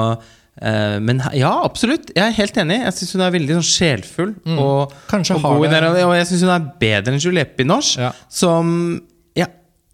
Uh, 0.60 1.00
Men 1.00 1.22
ja, 1.39 1.54
absolutt. 1.63 2.10
Jeg 2.12 2.19
er 2.19 2.34
helt 2.36 2.58
enig. 2.60 2.82
Jeg 2.84 2.91
syns 2.98 3.13
hun 3.15 3.22
er 3.24 3.32
veldig 3.32 3.54
sånn 3.56 3.63
sjelfull. 3.69 4.32
Og, 4.60 4.91
Kanskje 5.08 5.38
og 5.38 5.41
har 5.45 5.54
god 5.56 5.63
det- 5.69 5.72
der, 5.72 6.04
og 6.04 6.12
jeg 6.17 6.26
syns 6.28 6.41
hun 6.43 6.50
er 6.52 6.65
bedre 6.82 7.13
enn 7.13 7.22
Juliette 7.24 7.56
Binoche, 7.56 7.95
Ja. 8.02 8.10
som 8.28 9.00
jeg 9.38 9.48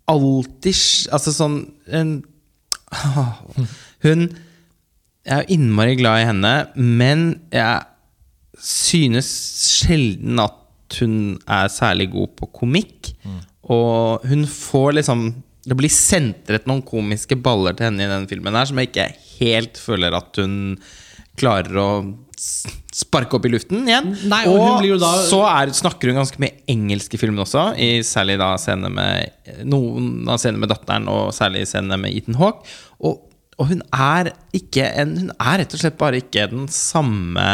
alltid 0.10 0.74
Altså 1.14 1.30
sånn 1.38 1.60
en, 1.94 2.24
Hun 4.06 4.26
Jeg 5.26 5.38
er 5.38 5.46
innmari 5.54 5.96
glad 5.98 6.22
i 6.24 6.26
henne, 6.32 6.54
men 6.78 7.22
jeg 7.54 7.86
synes 8.58 9.30
sjelden 9.86 10.40
at 10.40 10.98
hun 11.00 11.38
er 11.48 11.68
særlig 11.74 12.12
god 12.12 12.36
på 12.38 12.50
komikk. 12.54 13.14
Og 13.70 14.26
hun 14.30 14.46
får 14.46 14.94
liksom 15.00 15.44
Det 15.66 15.78
blir 15.80 15.90
sentret 15.94 16.68
noen 16.70 16.84
komiske 16.86 17.38
baller 17.42 17.74
til 17.78 17.88
henne 17.90 18.06
i 18.06 18.12
den 18.12 18.28
filmen 18.30 18.54
her 18.58 18.68
som 18.70 18.78
jeg 18.82 18.92
ikke 18.92 19.08
helt 19.40 19.80
føler 19.82 20.14
at 20.18 20.38
hun 20.42 20.76
klarer 21.40 21.80
å 21.82 21.90
sparke 22.96 23.36
opp 23.38 23.46
i 23.48 23.52
luften 23.52 23.88
igjen. 23.88 24.12
Nei, 24.30 24.44
og 24.48 24.60
hun 24.62 24.78
blir 24.82 24.94
jo 24.94 25.00
da- 25.02 25.24
så 25.28 25.42
er, 25.48 25.72
snakker 25.76 26.12
hun 26.12 26.20
ganske 26.22 26.40
mye 26.40 26.62
engelsk 26.72 27.16
i 27.16 27.20
filmen 27.20 27.42
også, 27.44 27.64
i 27.82 28.00
særlig 28.08 28.38
da 28.40 28.54
scener 28.62 28.92
med 28.94 29.66
noen 29.68 30.28
av 30.32 30.38
scenene 30.40 30.62
med 30.64 30.72
datteren, 30.72 31.08
og 31.12 31.34
særlig 31.36 31.66
scenene 31.68 31.98
med 32.06 32.16
Ethan 32.16 32.38
Hawke. 32.40 32.68
Og, 33.02 33.24
og 33.60 33.68
hun 33.72 33.82
er 33.96 34.32
ikke 34.56 34.86
en 35.00 35.16
Hun 35.18 35.32
er 35.40 35.60
rett 35.64 35.74
og 35.76 35.82
slett 35.82 35.98
bare 36.00 36.20
ikke 36.22 36.48
den 36.52 36.68
samme 36.72 37.48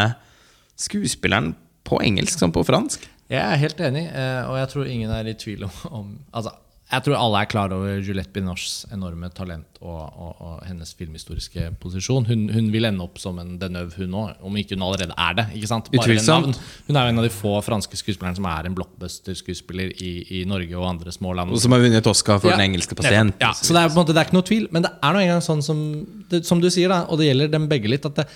skuespilleren 0.81 1.53
på 1.87 1.99
engelsk 2.05 2.39
som 2.41 2.53
på 2.53 2.63
fransk. 2.67 3.03
Jeg 3.31 3.41
er 3.41 3.61
helt 3.61 3.79
enig, 3.85 4.05
eh, 4.11 4.41
og 4.49 4.57
jeg 4.59 4.69
tror 4.73 4.89
ingen 4.91 5.11
er 5.15 5.29
i 5.31 5.37
tvil 5.39 5.63
om, 5.67 5.71
om 5.91 6.07
altså, 6.35 6.51
Jeg 6.91 7.05
tror 7.05 7.15
alle 7.15 7.39
er 7.39 7.47
klar 7.47 7.71
over 7.71 8.01
Juliette 8.03 8.33
Binoches 8.35 8.81
enorme 8.91 9.29
talent 9.31 9.77
og, 9.79 10.01
og, 10.11 10.41
og 10.43 10.55
hennes 10.67 10.89
filmhistoriske 10.99 11.69
posisjon. 11.79 12.25
Hun, 12.27 12.43
hun 12.51 12.67
vil 12.73 12.87
ende 12.89 13.05
opp 13.05 13.21
som 13.21 13.37
en 13.39 13.53
Deneuve, 13.61 13.95
hun 13.95 14.17
òg, 14.19 14.33
om 14.43 14.57
ikke 14.59 14.75
hun 14.75 14.83
allerede 14.89 15.15
er 15.15 15.37
det. 15.37 15.45
ikke 15.55 15.69
sant? 15.71 15.87
Bare 15.95 16.17
navn. 16.19 16.55
Hun 16.89 16.99
er 16.99 17.07
jo 17.07 17.13
en 17.13 17.21
av 17.23 17.27
de 17.27 17.31
få 17.33 17.53
franske 17.63 17.99
skuespillerne 18.01 18.35
som 18.39 18.47
er 18.51 18.67
en 18.67 18.75
blockbuster-skuespiller 18.75 19.93
i, 20.03 20.11
i 20.41 20.43
Norge 20.49 20.75
og 20.75 20.89
andre 20.89 21.15
små 21.15 21.31
land. 21.37 21.53
Og 21.55 21.63
som 21.63 21.77
har 21.77 21.83
vunnet 21.85 22.11
Oscar 22.11 22.41
for 22.43 22.51
Ja, 22.51 22.57
Den 22.59 22.73
engelske 22.73 22.97
pasient. 22.99 23.39
Ja, 23.39 23.53
så 23.55 23.71
det 23.71 23.85
er 23.85 23.93
på 23.93 23.95
en 23.95 24.01
måte 24.03 24.17
Det 24.17 24.23
er 24.23 24.27
ikke 24.27 24.39
noe 24.41 24.49
tvil, 24.51 24.67
men 24.75 24.87
det 24.87 24.91
er 24.99 25.15
nå 25.15 25.23
engang 25.23 25.45
sånn 25.47 25.63
som, 25.63 25.85
det, 26.31 26.43
som 26.49 26.59
du 26.59 26.67
sier, 26.67 26.91
da, 26.91 27.05
og 27.07 27.21
det 27.21 27.31
gjelder 27.31 27.55
dem 27.55 27.71
begge 27.71 27.91
litt, 27.93 28.07
at 28.09 28.19
det, 28.19 28.27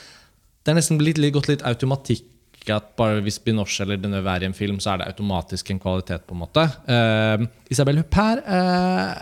det 0.64 0.72
er 0.72 0.80
nesten 0.80 1.02
blitt 1.02 1.20
litt, 1.20 1.36
gått 1.36 1.52
litt 1.52 1.66
automatikk 1.68 2.32
at 2.74 2.88
bare 2.98 3.22
hvis 3.26 3.38
Binoche 3.40 3.84
eller 3.84 4.00
Deneuve 4.02 4.32
er 4.32 4.46
i 4.46 4.50
en 4.50 4.58
film, 4.58 4.80
så 4.80 4.94
er 4.94 5.02
det 5.02 5.08
automatisk 5.12 5.70
en 5.72 5.80
kvalitet, 5.80 6.26
på 6.26 6.34
en 6.34 6.42
måte. 6.42 6.66
Uh, 6.90 7.46
Isabelle 7.72 8.02
Huppert 8.02 8.42
uh, 8.48 9.14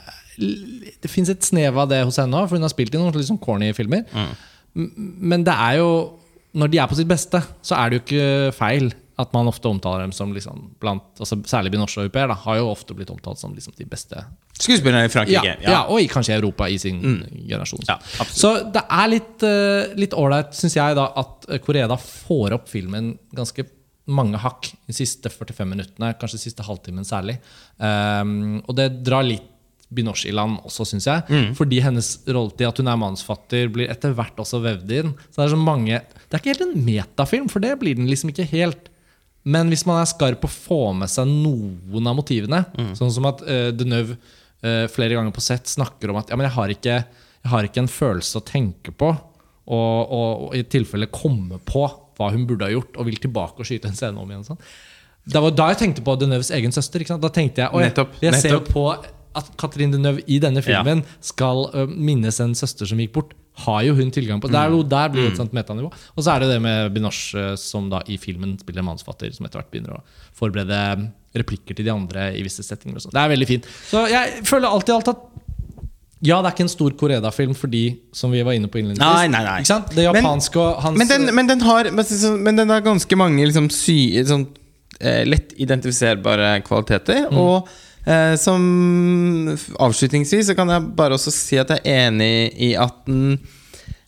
Det 1.04 1.12
fins 1.12 1.30
et 1.30 1.46
snev 1.46 1.78
av 1.78 1.90
det 1.92 2.04
hos 2.06 2.18
henne 2.22 2.40
òg, 2.40 2.48
for 2.48 2.58
hun 2.58 2.66
har 2.66 2.74
spilt 2.74 2.96
i 2.96 3.02
noen 3.02 3.28
sånn 3.28 3.42
corny 3.42 3.74
filmer. 3.76 4.06
Mm. 4.14 4.34
Men 5.34 5.44
det 5.46 5.54
er 5.54 5.76
jo 5.84 5.90
Når 6.58 6.70
de 6.70 6.80
er 6.82 6.88
på 6.90 6.98
sitt 6.98 7.10
beste, 7.10 7.42
så 7.66 7.76
er 7.78 7.90
det 7.90 7.98
jo 7.98 8.04
ikke 8.04 8.54
feil 8.54 8.92
at 9.22 9.34
man 9.36 9.50
ofte 9.50 9.70
omtaler 9.70 10.02
dem 10.02 10.14
som 10.16 10.32
liksom 10.34 10.72
blant 10.82 11.22
altså 11.22 11.38
Særlig 11.46 11.74
Binoche 11.76 12.02
og 12.02 12.08
Huppert 12.08 12.32
da, 12.32 12.38
har 12.46 12.58
jo 12.58 12.72
ofte 12.72 12.96
blitt 12.98 13.12
omtalt 13.14 13.42
som 13.42 13.54
liksom 13.54 13.76
de 13.78 13.86
beste 13.90 14.24
Skuespillerne 14.58 15.06
i 15.06 15.12
Frankrike. 15.12 15.44
ja, 15.44 15.56
ja. 15.62 15.84
og 15.90 16.02
i, 16.02 16.08
kanskje 16.10 16.34
i 16.34 16.38
Europa 16.38 16.68
i 16.70 16.78
sin 16.82 17.00
generasjon. 17.02 17.86
Ja, 17.90 17.98
så 18.30 18.56
det 18.74 18.84
er 18.86 19.10
litt 19.10 19.46
uh, 19.46 20.20
ålreit, 20.22 20.54
syns 20.58 20.78
jeg, 20.78 20.98
da 20.98 21.08
at 21.20 21.48
eh, 21.50 21.62
Koreda 21.62 21.98
får 22.00 22.54
opp 22.60 22.70
filmen 22.72 23.16
ganske 23.34 23.66
mange 24.14 24.38
hakk 24.44 24.70
de 24.86 24.96
siste 24.96 25.32
45 25.32 25.70
minuttene, 25.70 26.12
kanskje 26.20 26.38
de 26.38 26.44
siste 26.46 26.66
halvtimen 26.68 27.08
særlig. 27.08 27.40
Um, 27.80 28.62
og 28.62 28.78
det 28.78 28.90
drar 29.06 29.26
litt 29.26 29.50
Binoche 29.94 30.30
i 30.30 30.36
land 30.36 30.60
også, 30.66 30.88
syns 30.90 31.08
jeg. 31.10 31.26
Mm. 31.30 31.52
Fordi 31.58 31.82
hennes 31.86 32.10
rolle 32.28 32.56
til 32.58 32.70
at 32.70 32.80
hun 32.82 32.90
er 32.90 33.00
mannsfatter, 33.00 33.70
blir 33.74 33.92
etter 33.94 34.16
hvert 34.18 34.40
også 34.42 34.62
vevd 34.64 34.96
inn. 35.00 35.14
Så 35.30 35.42
Det 35.42 35.46
er 35.46 35.54
så 35.54 35.60
mange 35.62 36.02
Det 36.02 36.34
er 36.34 36.42
ikke 36.42 36.54
helt 36.54 36.66
en 36.68 36.86
metafilm, 36.86 37.50
for 37.50 37.64
det 37.64 37.78
blir 37.80 37.96
den 38.00 38.10
liksom 38.10 38.34
ikke 38.34 38.50
helt. 38.50 38.90
Men 39.44 39.68
hvis 39.72 39.84
man 39.86 40.00
er 40.02 40.08
skarp 40.08 40.40
på 40.44 40.48
å 40.48 40.54
få 40.56 40.80
med 40.96 41.12
seg 41.12 41.28
noen 41.28 42.08
av 42.08 42.16
motivene, 42.16 42.64
Mm. 42.78 42.94
sånn 42.96 43.12
som 43.12 43.26
at 43.28 43.42
uh, 43.44 43.72
Deneuve 43.76 44.16
uh, 44.64 44.88
flere 44.88 45.18
ganger 45.18 45.34
på 45.36 45.44
sett 45.44 45.68
snakker 45.68 46.14
om 46.14 46.20
at 46.22 46.30
ja, 46.32 46.38
men 46.40 46.48
jeg, 46.48 46.56
har 46.56 46.72
ikke, 46.72 46.96
jeg 47.44 47.52
har 47.52 47.68
ikke 47.68 47.84
en 47.84 47.92
følelse 47.92 48.40
å 48.40 48.46
tenke 48.48 48.92
på, 48.96 49.12
og, 49.64 50.00
og, 50.12 50.48
og 50.48 50.56
i 50.56 50.64
tilfelle 50.64 51.08
komme 51.12 51.60
på 51.64 51.84
hva 52.18 52.32
hun 52.32 52.48
burde 52.48 52.68
ha 52.68 52.72
gjort, 52.72 52.96
og 52.96 53.08
vil 53.08 53.20
tilbake 53.20 53.60
og 53.64 53.68
skyte 53.68 53.90
en 53.90 53.96
scene 53.98 54.20
om 54.20 54.30
igjen. 54.32 54.46
Sånn. 54.48 54.60
Det 55.24 55.40
var 55.40 55.54
da 55.56 55.70
jeg 55.72 55.80
tenkte 55.80 56.04
på 56.06 56.16
Deneuves 56.20 56.52
egen 56.52 56.72
søster. 56.76 57.04
Da 57.04 57.30
tenkte 57.34 57.64
jeg, 57.64 57.72
nettopp, 57.88 58.18
jeg, 58.22 58.36
Nettopp, 58.36 58.42
ser 58.44 58.58
jo 58.58 58.64
på 58.68 58.84
at 59.40 59.48
Catherine 59.58 59.96
Deneuve 59.96 60.22
i 60.30 60.38
denne 60.44 60.62
filmen 60.64 61.02
skal 61.24 61.64
uh, 61.74 61.86
minnes 61.90 62.38
en 62.44 62.54
søster 62.56 62.86
som 62.90 63.00
gikk 63.02 63.16
bort. 63.16 63.32
Har 63.56 63.84
jo 63.86 63.94
hun 63.94 64.10
tilgang 64.12 64.40
på 64.42 64.50
Der, 64.50 64.70
Mm. 64.70 64.90
der 64.90 65.10
blir 65.10 65.24
det 65.28 65.32
et 65.34 65.38
sånt 65.38 65.54
metanivå. 65.54 65.92
Og 66.18 66.24
så 66.24 66.34
er 66.36 66.40
det 66.40 66.50
det 66.50 66.62
med 66.62 66.92
Binoche, 66.94 67.56
som 67.58 67.90
da 67.90 68.00
i 68.08 68.18
filmen 68.18 68.58
spiller 68.60 68.82
manusfatter, 68.82 69.32
som 69.34 69.46
etter 69.46 69.60
hvert 69.62 69.70
begynner 69.72 70.00
å 70.00 70.02
forberede 70.34 71.12
replikker 71.36 71.76
til 71.76 71.86
de 71.86 71.92
andre 71.92 72.32
i 72.36 72.42
visse 72.42 72.64
settinger. 72.66 72.98
Og 73.06 73.12
det 73.14 73.22
er 73.22 73.30
veldig 73.30 73.48
fint. 73.48 73.66
Så 73.90 74.08
jeg 74.10 74.44
føler 74.44 74.68
alltid 74.68 74.96
alt 74.96 75.08
at 75.08 75.18
ja, 76.24 76.42
det 76.42 76.48
er 76.48 76.56
ikke 76.56 76.64
en 76.64 76.70
stor 76.72 76.92
Koreda-film 76.96 77.54
fordi, 77.54 78.00
som 78.16 78.32
vi 78.32 78.42
var 78.48 78.54
inne 78.54 78.70
på 78.72 78.80
innledningsvis. 78.80 79.00
Nei, 79.00 79.28
nei, 79.28 79.44
nei. 79.44 79.58
Ikke 79.60 79.68
sant? 79.68 79.90
Det 79.94 80.06
Men- 80.14 80.24
japanske 80.24 80.56
og 80.58 80.82
hans 80.82 80.98
Men 80.98 81.08
den, 81.08 81.36
men 81.36 81.48
den 81.48 81.60
har 81.62 81.84
men 81.92 82.06
Men 82.44 82.56
den 82.56 82.70
har 82.70 82.82
ganske 82.82 83.16
mange 83.18 83.44
liksom, 83.46 83.70
sy, 83.70 84.24
sånn, 84.24 84.48
lett 85.02 85.54
identifiserbare 85.60 86.64
kvaliteter. 86.64 87.28
Mm. 87.30 87.38
Og 87.38 87.68
eh, 88.06 88.36
som 88.40 89.54
avslutningsvis 89.80 90.52
så 90.52 90.58
kan 90.58 90.72
jeg 90.74 90.92
bare 90.98 91.18
også 91.18 91.34
si 91.34 91.60
at 91.62 91.74
jeg 91.76 91.84
er 91.84 92.08
enig 92.10 92.36
i 92.70 92.74
at 92.80 93.02
den 93.08 93.40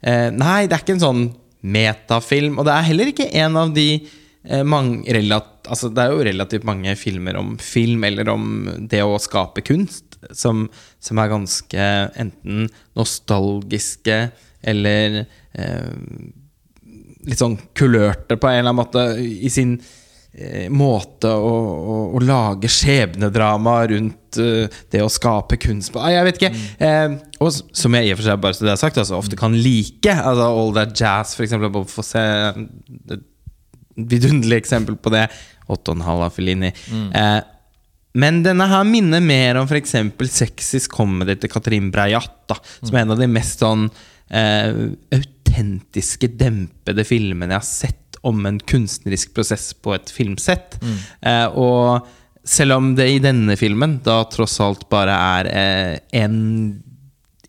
eh, 0.02 0.30
Nei, 0.36 0.66
det 0.68 0.78
er 0.78 0.84
ikke 0.84 0.96
en 0.98 1.06
sånn 1.06 1.26
metafilm. 1.66 2.60
Og 2.60 2.68
det 2.68 2.76
er 2.76 2.88
heller 2.92 3.12
ikke 3.12 3.30
en 3.42 3.60
av 3.60 3.74
de 3.76 3.90
eh, 3.98 4.64
mange 4.68 5.04
relat, 5.16 5.52
altså 5.66 5.90
Det 5.90 6.04
er 6.04 6.14
jo 6.14 6.26
relativt 6.28 6.68
mange 6.68 6.94
filmer 7.00 7.40
om 7.40 7.56
film 7.62 8.06
eller 8.06 8.30
om 8.34 8.48
det 8.86 9.02
å 9.04 9.18
skape 9.22 9.66
kunst 9.66 10.20
som, 10.34 10.66
som 11.02 11.22
er 11.22 11.32
ganske 11.32 11.90
enten 12.22 12.68
nostalgiske 12.98 14.20
eller 14.66 15.22
eh, 15.26 15.92
litt 17.26 17.42
sånn 17.42 17.58
kulørte 17.78 18.38
på 18.38 18.50
en 18.50 18.60
eller 18.60 18.72
annen 18.72 18.82
måte 18.82 19.06
i 19.20 19.50
sin 19.54 19.78
måte 20.67 21.30
å, 21.32 21.52
å, 21.56 21.98
å 22.17 22.19
lage 22.19 22.67
skjebnedrama 22.71 23.76
rundt 23.88 24.39
uh, 24.41 24.65
det 24.91 25.00
å 25.04 25.12
skape 25.12 25.56
kunst 25.63 25.93
på. 25.93 26.02
Ah, 26.04 26.12
Jeg 26.12 26.28
vet 26.28 26.41
ikke. 26.41 26.52
Eh, 26.84 27.15
og 27.39 27.54
som 27.56 27.95
jeg 27.95 28.10
i 28.10 28.12
og 28.12 28.19
for 28.19 28.28
seg 28.28 28.41
bare 28.43 28.58
så 28.58 28.67
det 28.67 28.74
er 28.74 28.82
sagt, 28.82 29.00
altså, 29.00 29.19
ofte 29.21 29.39
kan 29.39 29.56
like. 29.56 30.12
Altså 30.12 30.50
All 30.50 30.76
That 30.76 30.95
Jazz, 31.00 31.36
for 31.38 31.48
eksempel. 31.48 31.86
Få 31.88 32.04
se 32.04 32.24
et 32.52 33.26
vidunderlig 33.95 34.60
eksempel 34.60 34.98
på 35.00 35.13
det. 35.15 35.28
8,5 35.71 36.04
av 36.28 36.34
Fellini. 36.36 36.74
Eh, 37.15 37.38
men 38.15 38.43
denne 38.45 38.67
her 38.71 38.84
minner 38.88 39.24
mer 39.24 39.58
om 39.60 39.67
f.eks. 39.67 39.95
Sexys 40.32 40.86
Comedy 40.91 41.36
til 41.39 41.52
Katrin 41.52 41.89
Breiat, 41.91 42.36
da, 42.52 42.60
som 42.82 42.95
er 42.95 43.04
en 43.06 43.15
av 43.15 43.19
de 43.19 43.28
mest 43.32 43.63
sånn 43.63 43.88
eh, 44.32 44.84
autentiske, 45.15 46.30
dempede 46.39 47.04
filmene 47.08 47.56
jeg 47.56 47.63
har 47.63 47.67
sett 47.67 48.02
om 48.26 48.46
en 48.50 48.60
kunstnerisk 48.60 49.34
prosess 49.38 49.72
på 49.74 49.96
et 49.96 50.12
filmsett. 50.14 50.78
Eh, 51.22 51.48
og 51.54 52.08
selv 52.46 52.78
om 52.78 52.92
det 52.98 53.08
i 53.10 53.22
denne 53.24 53.58
filmen 53.58 54.00
da 54.06 54.20
tross 54.30 54.60
alt 54.64 54.86
bare 54.92 55.16
er 55.40 55.50
eh, 55.50 55.96
en 56.22 56.38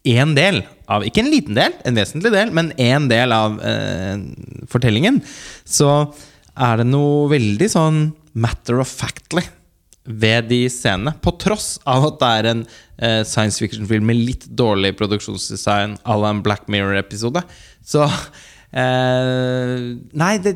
én 0.07 0.37
del 0.37 0.63
av 0.87 1.03
Ikke 1.03 1.19
en 1.19 1.33
liten 1.33 1.57
del, 1.59 1.73
en 1.83 1.97
vesentlig 1.99 2.31
del, 2.31 2.53
men 2.55 2.71
én 2.79 3.09
del 3.11 3.33
av 3.35 3.57
eh, 3.59 4.21
fortellingen, 4.71 5.19
så 5.67 6.13
er 6.55 6.79
det 6.79 6.87
noe 6.87 7.25
veldig 7.33 7.69
sånn 7.73 7.99
matter 8.39 8.79
of 8.79 8.93
factly 8.93 9.43
ved 10.07 10.47
de 10.53 10.61
scenene. 10.71 11.17
På 11.19 11.35
tross 11.43 11.81
av 11.91 12.07
at 12.13 12.21
det 12.21 12.29
er 12.39 12.49
en 12.53 12.63
eh, 12.63 13.23
science 13.27 13.59
fiction-film 13.59 14.07
med 14.07 14.23
litt 14.29 14.47
dårlig 14.47 14.95
produksjonsdesign 15.01 15.99
à 16.07 16.19
la 16.21 16.31
en 16.31 16.45
Black 16.47 16.71
Mirror-episode. 16.71 17.43
Så 17.83 18.07
eh, 18.77 19.97
Nei, 20.21 20.33
det, 20.45 20.55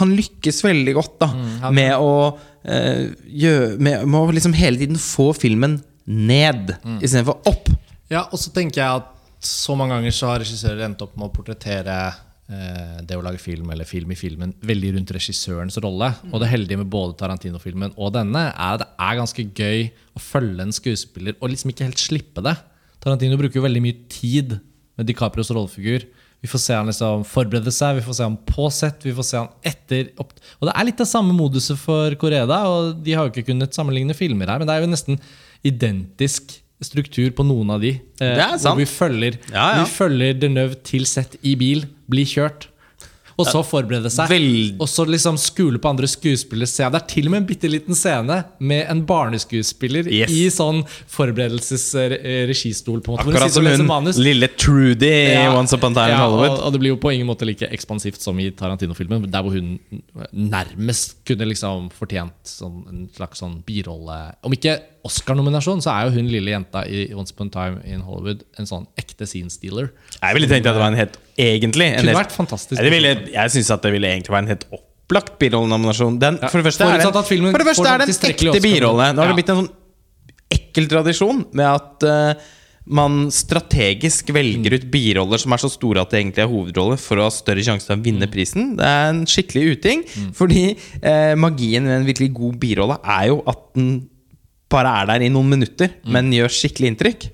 han, 0.00 0.14
lykkes 0.16 0.62
veldig 0.64 0.94
godt 0.96 1.18
da 1.22 1.28
han- 1.34 1.74
med 1.76 1.94
å 2.00 2.12
eh, 2.64 3.10
gjøre, 3.28 3.78
med, 3.78 4.06
med 4.08 4.20
å 4.20 4.32
liksom 4.34 4.54
hele 4.56 4.80
tiden 4.80 4.96
få 5.00 5.30
filmen 5.36 5.80
ned 6.06 6.74
Mm. 6.84 6.98
istedenfor 7.00 7.40
opp. 7.48 7.68
Ja, 8.12 8.26
og 8.30 8.38
så 8.40 8.50
tenker 8.52 8.80
jeg 8.82 9.00
at 9.02 9.10
så 9.44 9.74
mange 9.76 9.94
ganger 9.96 10.12
så 10.12 10.28
har 10.32 10.40
regissører 10.42 10.84
endt 10.86 11.00
opp 11.04 11.14
med 11.16 11.28
å 11.30 11.32
portrettere 11.32 11.96
eh, 12.48 12.98
det 13.04 13.16
å 13.16 13.22
lage 13.24 13.40
film 13.40 13.70
eller 13.72 13.84
film 13.88 14.12
i 14.12 14.16
filmen 14.16 14.52
veldig 14.64 14.94
rundt 14.98 15.12
regissørens 15.16 15.78
rolle. 15.84 16.10
Og 16.32 16.40
det 16.42 16.50
heldige 16.52 16.76
med 16.80 16.90
både 16.92 17.16
Tarantino-filmen 17.20 17.94
og 17.96 18.12
denne 18.16 18.50
er 18.52 18.74
at 18.76 18.84
det 18.84 18.90
er 19.00 19.18
ganske 19.20 19.46
gøy 19.56 19.86
å 20.16 20.20
følge 20.20 20.66
en 20.66 20.72
skuespiller 20.76 21.36
og 21.40 21.48
liksom 21.52 21.72
ikke 21.72 21.88
helt 21.88 22.00
slippe 22.00 22.44
det. 22.44 22.56
Tarantino 23.04 23.36
bruker 23.40 23.60
jo 23.60 23.64
veldig 23.66 23.82
mye 23.84 23.96
tid 24.12 24.58
med 24.96 25.08
DiCaprios 25.08 25.50
rollefigur. 25.56 26.04
Vi 26.44 26.48
får 26.52 26.60
se 26.60 26.74
han 26.76 26.90
liksom 26.90 27.22
forberede 27.24 27.72
seg, 27.72 27.96
vi 27.96 28.02
får 28.04 28.16
se 28.18 28.26
han 28.26 28.34
på 28.44 28.66
sett, 28.76 29.06
vi 29.08 29.14
får 29.16 29.24
se 29.30 29.38
han 29.40 29.48
etter 29.64 30.10
opp 30.20 30.34
Og 30.60 30.68
det 30.68 30.74
er 30.76 30.84
litt 30.90 31.00
av 31.00 31.08
samme 31.08 31.32
moduset 31.32 31.78
for 31.80 32.12
Koreda, 32.20 32.58
og 32.68 32.98
de 33.06 33.14
har 33.16 33.24
jo 33.24 33.32
ikke 33.32 33.46
kunnet 33.48 33.72
sammenligne 33.72 34.12
filmer 34.18 34.52
her, 34.52 34.60
men 34.60 34.68
det 34.68 34.76
er 34.76 34.84
jo 34.84 34.90
nesten 34.92 35.16
identisk 35.64 36.58
struktur 36.84 37.30
på 37.32 37.44
noen 37.48 37.70
av 37.72 37.80
de. 37.80 37.94
eh, 38.20 38.34
Det 38.36 38.44
er 38.44 38.58
sant. 38.58 38.74
Hvor 38.74 38.82
vi 38.82 38.88
følger, 38.90 39.38
Ja, 39.54 39.66
ja. 39.78 39.84
Vi 39.84 39.90
følger 39.94 40.34
Deneuve 40.42 40.76
til 40.84 41.06
sett 41.08 41.36
i 41.42 41.54
bil, 41.56 41.86
blir 42.10 42.26
kjørt. 42.28 42.66
Og 43.36 43.46
så 43.50 43.62
forberede 43.66 44.10
seg. 44.14 44.28
Veld- 44.30 44.76
Og 44.80 44.86
så 44.88 45.04
liksom 45.08 45.36
skule 45.40 45.78
på 45.82 45.88
andre 45.90 46.06
skuespillere. 46.06 46.68
Se, 46.70 46.84
Det 46.84 46.94
er 47.02 47.06
til 47.10 47.26
og 47.26 47.30
med 47.32 47.40
en 47.42 47.46
bitte 47.48 47.68
liten 47.70 47.94
scene 47.98 48.44
med 48.60 48.86
en 48.90 49.02
barneskuespiller 49.06 50.06
Yes. 50.06 50.30
i 50.30 50.46
sånn 50.54 50.84
forberedelsesregistol. 51.10 53.02
Akkurat 53.18 53.50
som 53.52 53.66
hun 53.66 53.86
manus. 53.86 54.16
lille 54.18 54.48
Trudy 54.56 55.06
i 55.10 55.32
Ja, 55.34 55.56
Once 55.58 55.74
Upon 55.76 55.92
a 55.92 55.94
Time 55.94 56.12
in 56.14 56.18
ja, 56.18 56.24
Hollywood. 56.28 56.58
Og, 56.58 56.64
og 56.66 56.72
det 56.72 56.80
blir 56.80 56.94
jo 56.94 56.96
på 57.02 57.12
ingen 57.14 57.26
måte 57.26 57.46
like 57.48 57.68
ekspansivt 57.74 58.20
som 58.22 58.38
i 58.38 58.50
Tarantino-filmen, 58.50 59.26
der 59.30 59.42
hvor 59.42 59.52
hun 59.56 59.78
nærmest 60.32 61.16
kunne 61.26 61.46
liksom 61.50 61.90
fortjent 61.94 62.32
sånn, 62.44 62.84
en 62.88 63.08
slags 63.14 63.40
sånn 63.42 63.62
birolle 63.66 64.34
Om 64.44 64.52
ikke 64.56 64.78
Oscar-nominasjon, 65.04 65.82
så 65.84 65.90
er 65.92 66.06
jo 66.08 66.14
hun 66.16 66.30
lille 66.32 66.50
jenta 66.54 66.84
i 66.88 67.06
Once 67.14 67.34
Upon 67.34 67.50
a 67.52 67.54
Time 67.54 67.82
in 67.84 68.00
Hollywood 68.06 68.42
en 68.58 68.66
sånn 68.70 68.86
ekte 69.00 69.26
scene 69.28 69.52
stealer. 69.52 69.90
Jeg 70.20 70.34
ville 70.38 70.48
tenkt 70.48 70.66
at 70.70 70.74
det 70.78 70.80
var 70.82 70.92
en 70.94 70.98
helt 70.98 71.18
Egentlig 71.36 71.88
en 71.90 71.96
Kunne 72.00 72.12
helt, 72.12 72.20
vært 72.22 72.32
fantastisk. 72.36 72.78
Jeg, 72.80 72.90
ville, 72.94 73.12
jeg 73.34 73.50
syns 73.56 73.70
at 73.74 73.82
det 73.82 73.90
ville 73.92 74.06
egentlig 74.14 74.30
være 74.32 74.44
en 74.46 74.52
helt 74.54 74.66
opplagt 74.72 75.38
birollenominasjon. 75.42 76.18
Den- 76.22 76.38
Ja, 76.40 76.48
For 76.48 76.62
det 76.62 76.68
første 76.72 76.84
er 76.86 76.98
det 77.02 77.08
en, 77.10 77.24
filmen 77.26 77.52
det 77.52 77.66
første 77.66 77.88
er 77.90 77.98
det 77.98 78.08
en 78.08 78.30
ekte 78.30 78.60
birolle. 78.62 79.08
Nå 79.14 79.22
har 79.24 79.32
det 79.34 79.38
blitt 79.42 79.50
en 79.50 79.62
sånn 79.64 79.72
ekkel 80.54 80.86
tradisjon 80.88 81.44
med 81.52 81.66
at 81.66 82.06
uh, 82.06 82.44
man 82.86 83.30
strategisk 83.32 84.28
velger 84.36 84.74
ut 84.76 84.86
biroller 84.92 85.40
som 85.40 85.52
er 85.56 85.62
så 85.62 85.70
store 85.72 86.02
at 86.04 86.10
det 86.12 86.20
egentlig 86.20 86.42
er 86.44 86.50
hovedroller, 86.52 86.98
for 87.00 87.16
å 87.16 87.26
ha 87.28 87.32
større 87.32 87.64
sjanse 87.64 87.86
til 87.88 87.96
å 87.96 87.98
Mm. 87.98 88.04
vinne 88.04 88.28
prisen. 88.30 88.76
Det 88.76 88.84
er 88.84 89.08
en 89.10 89.22
skikkelig 89.26 89.78
uting. 89.78 90.02
Fordi 90.36 90.76
eh, 91.02 91.34
magien 91.34 91.82
ved 91.88 91.96
en 92.00 92.06
virkelig 92.06 92.32
god 92.36 92.58
birolle 92.60 92.98
er 93.02 93.28
jo 93.32 93.42
at 93.48 93.62
den 93.74 94.08
bare 94.74 94.92
er 95.02 95.12
der 95.14 95.24
i 95.28 95.30
noen 95.32 95.48
minutter, 95.54 95.94
Mm. 96.04 96.12
men 96.18 96.32
gjør 96.34 96.52
skikkelig 96.52 96.92
inntrykk. 96.94 97.30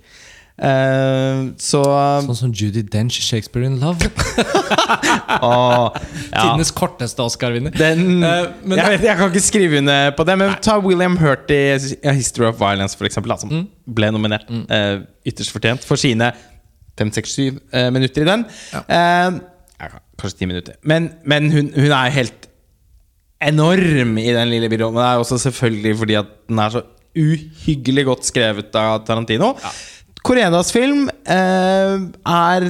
Uh, 0.60 1.54
så 1.56 1.80
Sånn 2.26 2.36
som 2.36 2.50
Judy 2.52 2.82
Dench 2.84 3.16
i 3.16 3.22
Shakespeare 3.24 3.64
in 3.64 3.78
Love. 3.80 4.10
Åh, 5.40 5.94
ja. 6.34 6.42
Tidenes 6.42 6.68
korteste 6.76 7.24
Oscar-vinner. 7.24 7.72
Den, 7.72 8.20
Eh, 8.20 8.44
jeg, 8.76 9.00
jeg 9.06 9.16
kan 9.16 9.30
ikke 9.30 9.40
skrive 9.42 9.78
under 9.80 10.10
på 10.18 10.26
det, 10.28 10.36
men 10.40 10.52
ta 10.60 10.76
William 10.84 11.16
Hurt 11.20 11.48
i 11.54 11.60
History 12.12 12.44
of 12.50 12.58
Violence, 12.60 12.96
for 12.98 13.08
eksempel, 13.08 13.32
som 13.40 13.48
Mm. 13.50 13.66
ble 13.88 14.10
nominert. 14.12 14.44
eh, 14.68 15.00
ytterst 15.26 15.52
fortjent 15.54 15.84
for 15.84 15.96
sine 15.96 16.32
fem, 16.98 17.10
seks, 17.10 17.32
syv 17.38 17.60
eh, 17.72 17.88
minutter 17.90 18.22
i 18.22 18.28
den. 18.28 18.44
Ja, 19.80 19.88
kanskje 20.20 20.38
ti 20.42 20.46
minutter. 20.46 20.74
Men, 20.84 21.10
men 21.24 21.50
hun, 21.50 21.72
hun 21.72 21.90
er 21.90 22.10
helt 22.12 22.48
enorm 23.40 24.18
i 24.20 24.32
den 24.36 24.50
lille 24.52 24.68
Men 24.68 24.78
det 24.78 25.06
er 25.08 25.16
også 25.22 25.38
selvfølgelig 25.40 25.96
fordi 25.96 26.14
at 26.20 26.26
den 26.48 26.58
er 26.58 26.68
så 26.68 26.82
uhyggelig 27.16 28.04
godt 28.08 28.28
skrevet 28.28 28.76
av 28.78 29.02
Tarantino. 29.08 29.54
Korenas 30.26 30.70
film 30.74 31.08
eh, 31.08 31.96
er, 32.28 32.68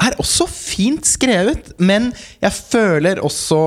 er 0.00 0.16
også 0.22 0.46
fint 0.50 1.06
skrevet, 1.06 1.74
men 1.78 2.10
jeg 2.40 2.56
føler 2.56 3.20
også 3.24 3.60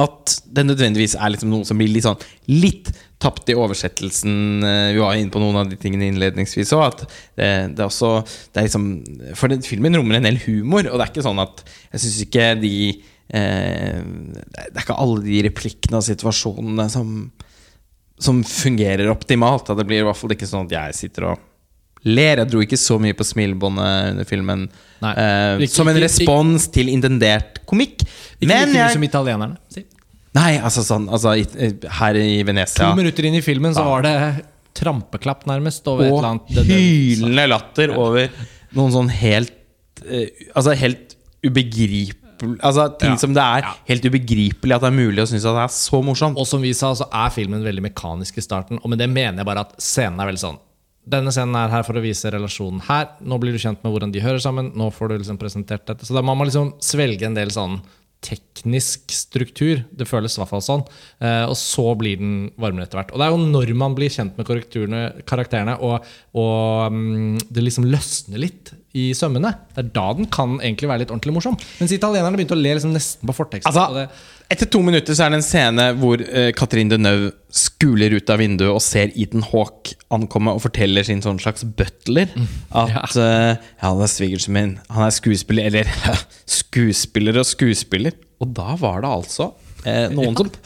at 0.00 0.32
det 0.48 0.64
nødvendigvis 0.64 1.14
er 1.18 1.32
liksom 1.34 1.50
noe 1.52 1.66
som 1.68 1.78
blir 1.80 1.90
litt 1.92 2.06
sånn 2.06 2.20
Litt 2.48 2.88
tapt 3.20 3.50
i 3.52 3.56
oversettelsen. 3.58 4.36
Eh, 4.64 4.92
Vi 4.94 5.02
var 5.02 5.18
inne 5.18 5.32
på 5.34 5.42
noen 5.42 5.58
av 5.60 5.68
de 5.68 5.76
tingene 5.80 6.08
innledningsvis 6.08 6.72
òg. 6.72 6.86
At 6.86 7.02
det, 7.36 7.50
det 7.76 7.82
er 7.82 7.88
også 7.90 8.12
det 8.24 8.62
er 8.62 8.68
liksom, 8.68 8.86
For 9.36 9.52
den 9.52 9.64
filmen 9.66 9.98
rommer 9.98 10.16
en 10.18 10.28
del 10.28 10.40
humor, 10.46 10.86
og 10.88 10.96
det 10.96 11.04
er 11.04 11.12
ikke 11.12 11.26
sånn 11.26 11.42
at 11.42 11.62
Jeg 11.92 12.04
syns 12.06 12.18
ikke 12.24 12.48
de 12.62 12.74
eh, 13.36 14.00
Det 14.00 14.72
er 14.72 14.82
ikke 14.86 14.98
alle 15.04 15.20
de 15.26 15.44
replikkene 15.50 16.00
og 16.00 16.06
situasjonene 16.08 16.88
som 16.92 17.14
som 18.20 18.42
fungerer 18.44 19.08
optimalt. 19.12 19.70
Det 19.76 19.86
blir 19.88 20.02
i 20.02 20.08
hvert 20.08 20.18
fall 20.18 20.34
ikke 20.36 20.48
sånn 20.48 20.68
at 20.68 20.74
jeg 20.76 20.98
sitter 20.98 21.30
og 21.32 21.46
ler. 22.08 22.40
Jeg 22.42 22.50
dro 22.52 22.62
ikke 22.64 22.78
så 22.80 22.98
mye 23.00 23.16
på 23.16 23.26
smilebåndet 23.28 24.10
under 24.14 24.28
filmen 24.28 24.66
Nei. 25.02 25.12
eh, 25.12 25.64
Ikke- 25.66 25.74
som 25.74 25.88
en 25.88 25.96
ikke- 25.96 26.06
respons 26.08 26.68
til 26.72 26.88
intendert 26.88 27.60
komikk. 27.66 28.04
Ikke 28.40 28.46
Men 28.48 28.68
like 28.68 28.78
mye 28.78 28.92
som 28.92 29.02
italienerne. 29.02 29.56
Si. 29.68 29.84
Nei, 30.34 30.58
altså 30.58 30.84
sånn 30.86 31.08
altså, 31.10 31.34
i, 31.34 31.88
Her 31.88 32.14
i 32.14 32.38
To 32.42 32.46
Venezia 32.46 32.94
minutter 32.94 33.24
inn 33.26 33.34
i 33.34 33.40
filmen 33.40 33.74
så 33.74 33.82
var 33.84 34.02
det 34.02 34.44
trampeklapp 34.78 35.44
nærmest 35.50 35.88
Og 35.90 35.98
hylende 35.98 37.48
latter 37.48 37.90
over 37.96 38.28
noen 38.76 38.92
sånn 38.94 39.10
helt 39.10 39.50
eh, 40.06 40.28
Altså 40.54 40.76
helt 40.78 41.16
ubegripelig 41.42 42.14
Altså 42.42 42.86
ting 43.00 43.18
som 43.20 43.34
det 43.36 43.44
er 43.44 43.68
helt 43.90 44.06
ubegripelig 44.06 44.76
at 44.76 44.84
det 44.84 44.90
er 44.90 44.96
mulig 44.96 45.22
å 45.22 45.28
synes 45.28 45.46
at 45.48 45.58
det 45.58 45.66
er 45.66 45.76
så 45.76 46.00
morsomt. 46.04 46.40
Og 46.40 46.48
som 46.48 46.64
vi 46.64 46.72
sa, 46.76 46.92
så 46.96 47.06
er 47.06 47.34
filmen 47.34 47.64
veldig 47.66 47.84
mekanisk 47.90 48.40
i 48.40 48.44
starten. 48.44 48.80
Og 48.80 48.92
med 48.92 49.02
det 49.02 49.10
mener 49.12 49.42
jeg 49.42 49.50
bare 49.50 49.66
at 49.66 49.76
scenen 49.82 50.20
er 50.20 50.30
veldig 50.30 50.44
sånn 50.46 50.60
Denne 51.10 51.32
scenen 51.34 51.56
er 51.56 51.72
her 51.72 51.84
for 51.86 51.96
å 51.96 52.02
vise 52.04 52.30
relasjonen 52.30 52.82
her. 52.86 53.08
Nå 53.24 53.38
blir 53.40 53.56
du 53.56 53.62
kjent 53.62 53.80
med 53.82 53.94
hvordan 53.94 54.12
de 54.14 54.20
hører 54.22 54.42
sammen. 54.42 54.68
Nå 54.78 54.90
får 54.94 55.10
du 55.10 55.14
liksom 55.16 55.40
presentert 55.40 55.86
dette. 55.88 56.06
Så 56.06 56.14
da 56.14 56.22
må 56.22 56.36
man 56.36 56.46
liksom 56.46 56.74
svelge 56.84 57.26
en 57.26 57.38
del 57.38 57.50
sånn 57.54 57.80
teknisk 58.20 59.08
struktur. 59.16 59.80
Det 59.96 60.06
føles 60.08 60.36
i 60.36 60.42
hvert 60.42 60.52
fall 60.52 60.64
sånn. 60.64 60.84
Eh, 61.24 61.46
og 61.48 61.56
så 61.58 61.86
blir 61.98 62.20
den 62.20 62.34
varmere 62.60 62.86
etter 62.86 63.00
hvert. 63.00 63.14
Og 63.14 63.20
det 63.20 63.26
er 63.26 63.32
jo 63.32 63.48
når 63.56 63.72
man 63.80 63.96
blir 63.96 64.12
kjent 64.12 64.36
med 64.38 64.48
karakterene, 64.48 65.02
karakterene 65.28 65.78
og, 65.80 66.06
og 66.36 66.92
mm, 66.92 67.40
det 67.48 67.64
liksom 67.64 67.88
løsner 67.88 68.44
litt 68.44 68.74
i 68.98 69.12
sømmene, 69.14 69.52
det 69.76 69.84
er 69.84 69.90
da 69.94 70.08
den 70.18 70.26
kan 70.34 70.56
egentlig 70.58 70.88
være 70.90 71.04
litt 71.04 71.12
ordentlig 71.14 71.36
morsom. 71.36 71.56
Mens 71.78 71.92
italienerne 71.94 72.38
begynte 72.38 72.56
å 72.56 72.60
le 72.60 72.72
liksom 72.74 72.94
nesten 72.94 73.28
på 73.28 73.36
forteksten. 73.36 73.70
Altså, 73.70 73.84
det, 73.94 74.08
etter 74.50 74.66
to 74.66 74.80
minutter 74.82 75.14
så 75.14 75.26
er 75.26 75.30
det 75.30 75.38
en 75.38 75.46
scene 75.46 75.84
hvor 76.00 76.18
uh, 76.24 76.48
Catherine 76.58 76.90
Deneuve 76.90 77.30
skuler 77.54 78.16
ut 78.18 78.32
av 78.34 78.42
vinduet 78.42 78.72
og 78.72 78.82
ser 78.82 79.12
Ethan 79.14 79.46
Hawke 79.46 79.94
ankomme 80.10 80.56
og 80.56 80.64
forteller 80.64 81.06
sin 81.06 81.22
sånn 81.22 81.38
slags 81.42 81.62
butler 81.62 82.26
at 82.34 83.14
uh, 83.14 83.54
ja, 83.54 83.54
han 83.84 84.02
er 84.02 84.10
svigersen 84.10 84.56
min. 84.58 84.72
Han 84.90 85.06
er 85.06 85.14
skuespiller. 85.14 85.70
Eller 85.70 85.86
skuespiller 86.60 87.38
og 87.38 87.46
skuespiller. 87.46 88.18
Og 88.42 88.50
da 88.58 88.74
var 88.80 89.04
det 89.04 89.12
altså 89.20 89.52
uh, 89.86 90.06
noen 90.10 90.34
som 90.34 90.50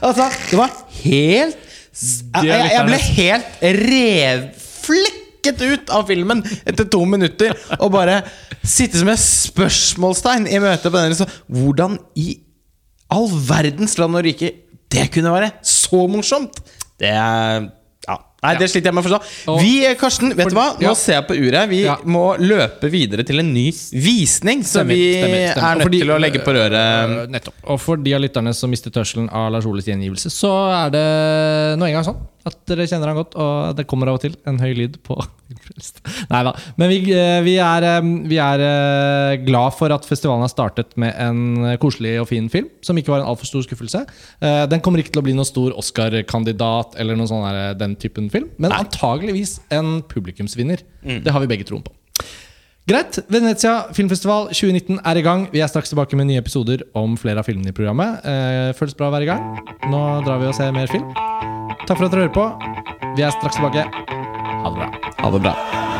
Altså, 0.00 0.30
det 0.48 0.56
var 0.56 0.70
helt 1.02 1.69
jeg, 1.90 2.46
jeg, 2.46 2.70
jeg 2.74 2.86
ble 2.86 2.98
helt 3.06 3.64
revflekket 3.80 5.64
ut 5.64 5.92
av 5.96 6.06
filmen 6.10 6.42
etter 6.68 6.86
to 6.92 7.02
minutter 7.08 7.56
og 7.80 7.90
bare 7.96 8.20
sitte 8.62 9.00
som 9.00 9.10
et 9.10 9.22
spørsmålstegn 9.22 10.46
i 10.50 10.60
møte 10.62 10.92
på 10.92 11.00
den. 11.00 11.16
Så, 11.18 11.26
Hvordan 11.50 11.98
i 12.20 12.34
all 13.10 13.28
verdens 13.48 13.96
land 13.98 14.18
og 14.18 14.24
rike 14.26 14.52
det 14.90 15.08
kunne 15.14 15.32
være 15.34 15.52
så 15.66 16.06
morsomt! 16.10 16.58
Det 17.00 17.10
er. 17.16 17.70
Nei, 18.42 18.54
det 18.56 18.70
sliter 18.72 18.88
jeg 18.88 18.94
med 18.96 19.04
å 19.04 19.08
forstå. 19.08 19.54
Vi, 19.60 19.72
Karsten, 20.00 20.30
vet 20.36 20.48
du 20.48 20.54
hva? 20.56 20.70
Nå 20.80 20.94
ser 20.96 21.18
jeg 21.18 21.26
på 21.28 21.36
uret. 21.36 21.68
Vi 21.68 21.82
Ja. 21.84 21.96
må 22.08 22.38
løpe 22.40 22.88
videre 22.90 23.22
til 23.26 23.38
en 23.42 23.52
ny 23.52 23.66
visning, 23.92 24.62
så 24.64 24.80
Stemmer, 24.80 24.94
vi 24.94 25.12
stemmer, 25.12 25.52
stemmer. 25.52 25.72
er 25.72 25.76
nødt 25.76 25.82
fordi- 25.86 26.00
til 26.00 26.08
å 26.08 26.18
legge 26.20 26.40
på 26.44 26.54
røret. 26.56 26.72
Øh, 26.72 27.28
Nettopp. 27.28 27.54
Og 27.68 27.80
for 27.80 27.96
de 27.96 28.14
av 28.14 28.20
lytterne 28.22 28.54
som 28.54 28.70
mistet 28.70 28.94
hørselen 28.94 29.28
av 29.30 29.52
Lars 29.52 29.66
Oles 29.66 29.84
gjengivelse, 29.84 30.30
så 30.32 30.86
er 30.86 30.90
det 30.90 31.78
nå 31.78 31.84
engang 31.86 32.04
sånn 32.04 32.16
at 32.48 32.56
dere 32.70 32.86
kjenner 32.88 33.10
han 33.10 33.18
godt, 33.20 33.36
og 33.36 33.76
det 33.76 33.86
kommer 33.90 34.10
av 34.10 34.18
og 34.18 34.24
til 34.24 34.36
en 34.48 34.60
høy 34.62 34.72
lyd 34.78 35.00
på 35.06 35.18
Nei 36.30 36.40
da. 36.46 36.52
Men 36.78 36.90
vi, 36.92 36.98
eh, 37.10 37.40
vi 37.42 37.56
er, 37.58 37.86
eh, 37.86 38.08
vi 38.30 38.38
er 38.42 38.62
eh, 38.62 39.40
glad 39.42 39.74
for 39.74 39.92
at 39.94 40.06
festivalen 40.06 40.44
har 40.44 40.52
startet 40.52 40.94
med 41.00 41.14
en 41.18 41.76
koselig 41.82 42.14
og 42.22 42.28
fin 42.30 42.48
film, 42.52 42.68
som 42.86 42.98
ikke 42.98 43.12
var 43.12 43.24
en 43.24 43.30
altfor 43.32 43.50
stor 43.50 43.66
skuffelse. 43.66 44.04
Den 44.40 44.82
kommer 44.84 45.02
ikke 45.02 45.14
til 45.14 45.22
å 45.22 45.26
bli 45.26 45.34
noen 45.36 45.48
stor 45.48 45.74
Oscar-kandidat 45.80 46.94
eller 47.02 47.18
noen 47.18 47.30
sånn 47.30 47.78
den 47.80 47.96
typen 48.00 48.30
film, 48.32 48.50
men 48.62 48.74
antageligvis 48.76 49.58
en 49.74 50.00
publikumsvinner. 50.06 50.84
Det 51.02 51.34
har 51.34 51.42
vi 51.42 51.50
begge 51.50 51.66
troen 51.68 51.84
på. 51.84 51.94
Greit. 52.90 53.20
Venezia 53.30 53.84
filmfestival 53.94 54.48
2019 54.50 54.98
er 55.06 55.18
i 55.20 55.22
gang. 55.22 55.44
Vi 55.52 55.60
er 55.62 55.70
straks 55.70 55.92
tilbake 55.92 56.16
med 56.18 56.26
nye 56.26 56.40
episoder 56.42 56.82
om 56.98 57.14
flere 57.20 57.38
av 57.38 57.46
filmene 57.46 57.70
i 57.70 57.76
programmet. 57.76 58.18
Eh, 58.26 58.72
føles 58.74 58.96
bra 58.98 59.12
å 59.12 59.14
være 59.14 59.28
i 59.28 59.30
gang. 59.30 59.44
Nå 59.92 60.00
drar 60.26 60.42
vi 60.42 60.50
og 60.50 60.56
ser 60.58 60.74
mer 60.74 60.90
film. 60.90 61.06
Takk 61.86 61.94
for 61.94 62.08
at 62.08 62.10
dere 62.10 62.26
hører 62.26 62.34
på. 62.34 62.48
Vi 63.14 63.22
er 63.22 63.36
straks 63.38 63.60
tilbake. 63.60 63.86
Ha 63.86 64.74
det 64.74 64.80
bra. 64.80 64.90
Ha 65.22 65.30
det 65.36 65.44
bra. 65.46 65.99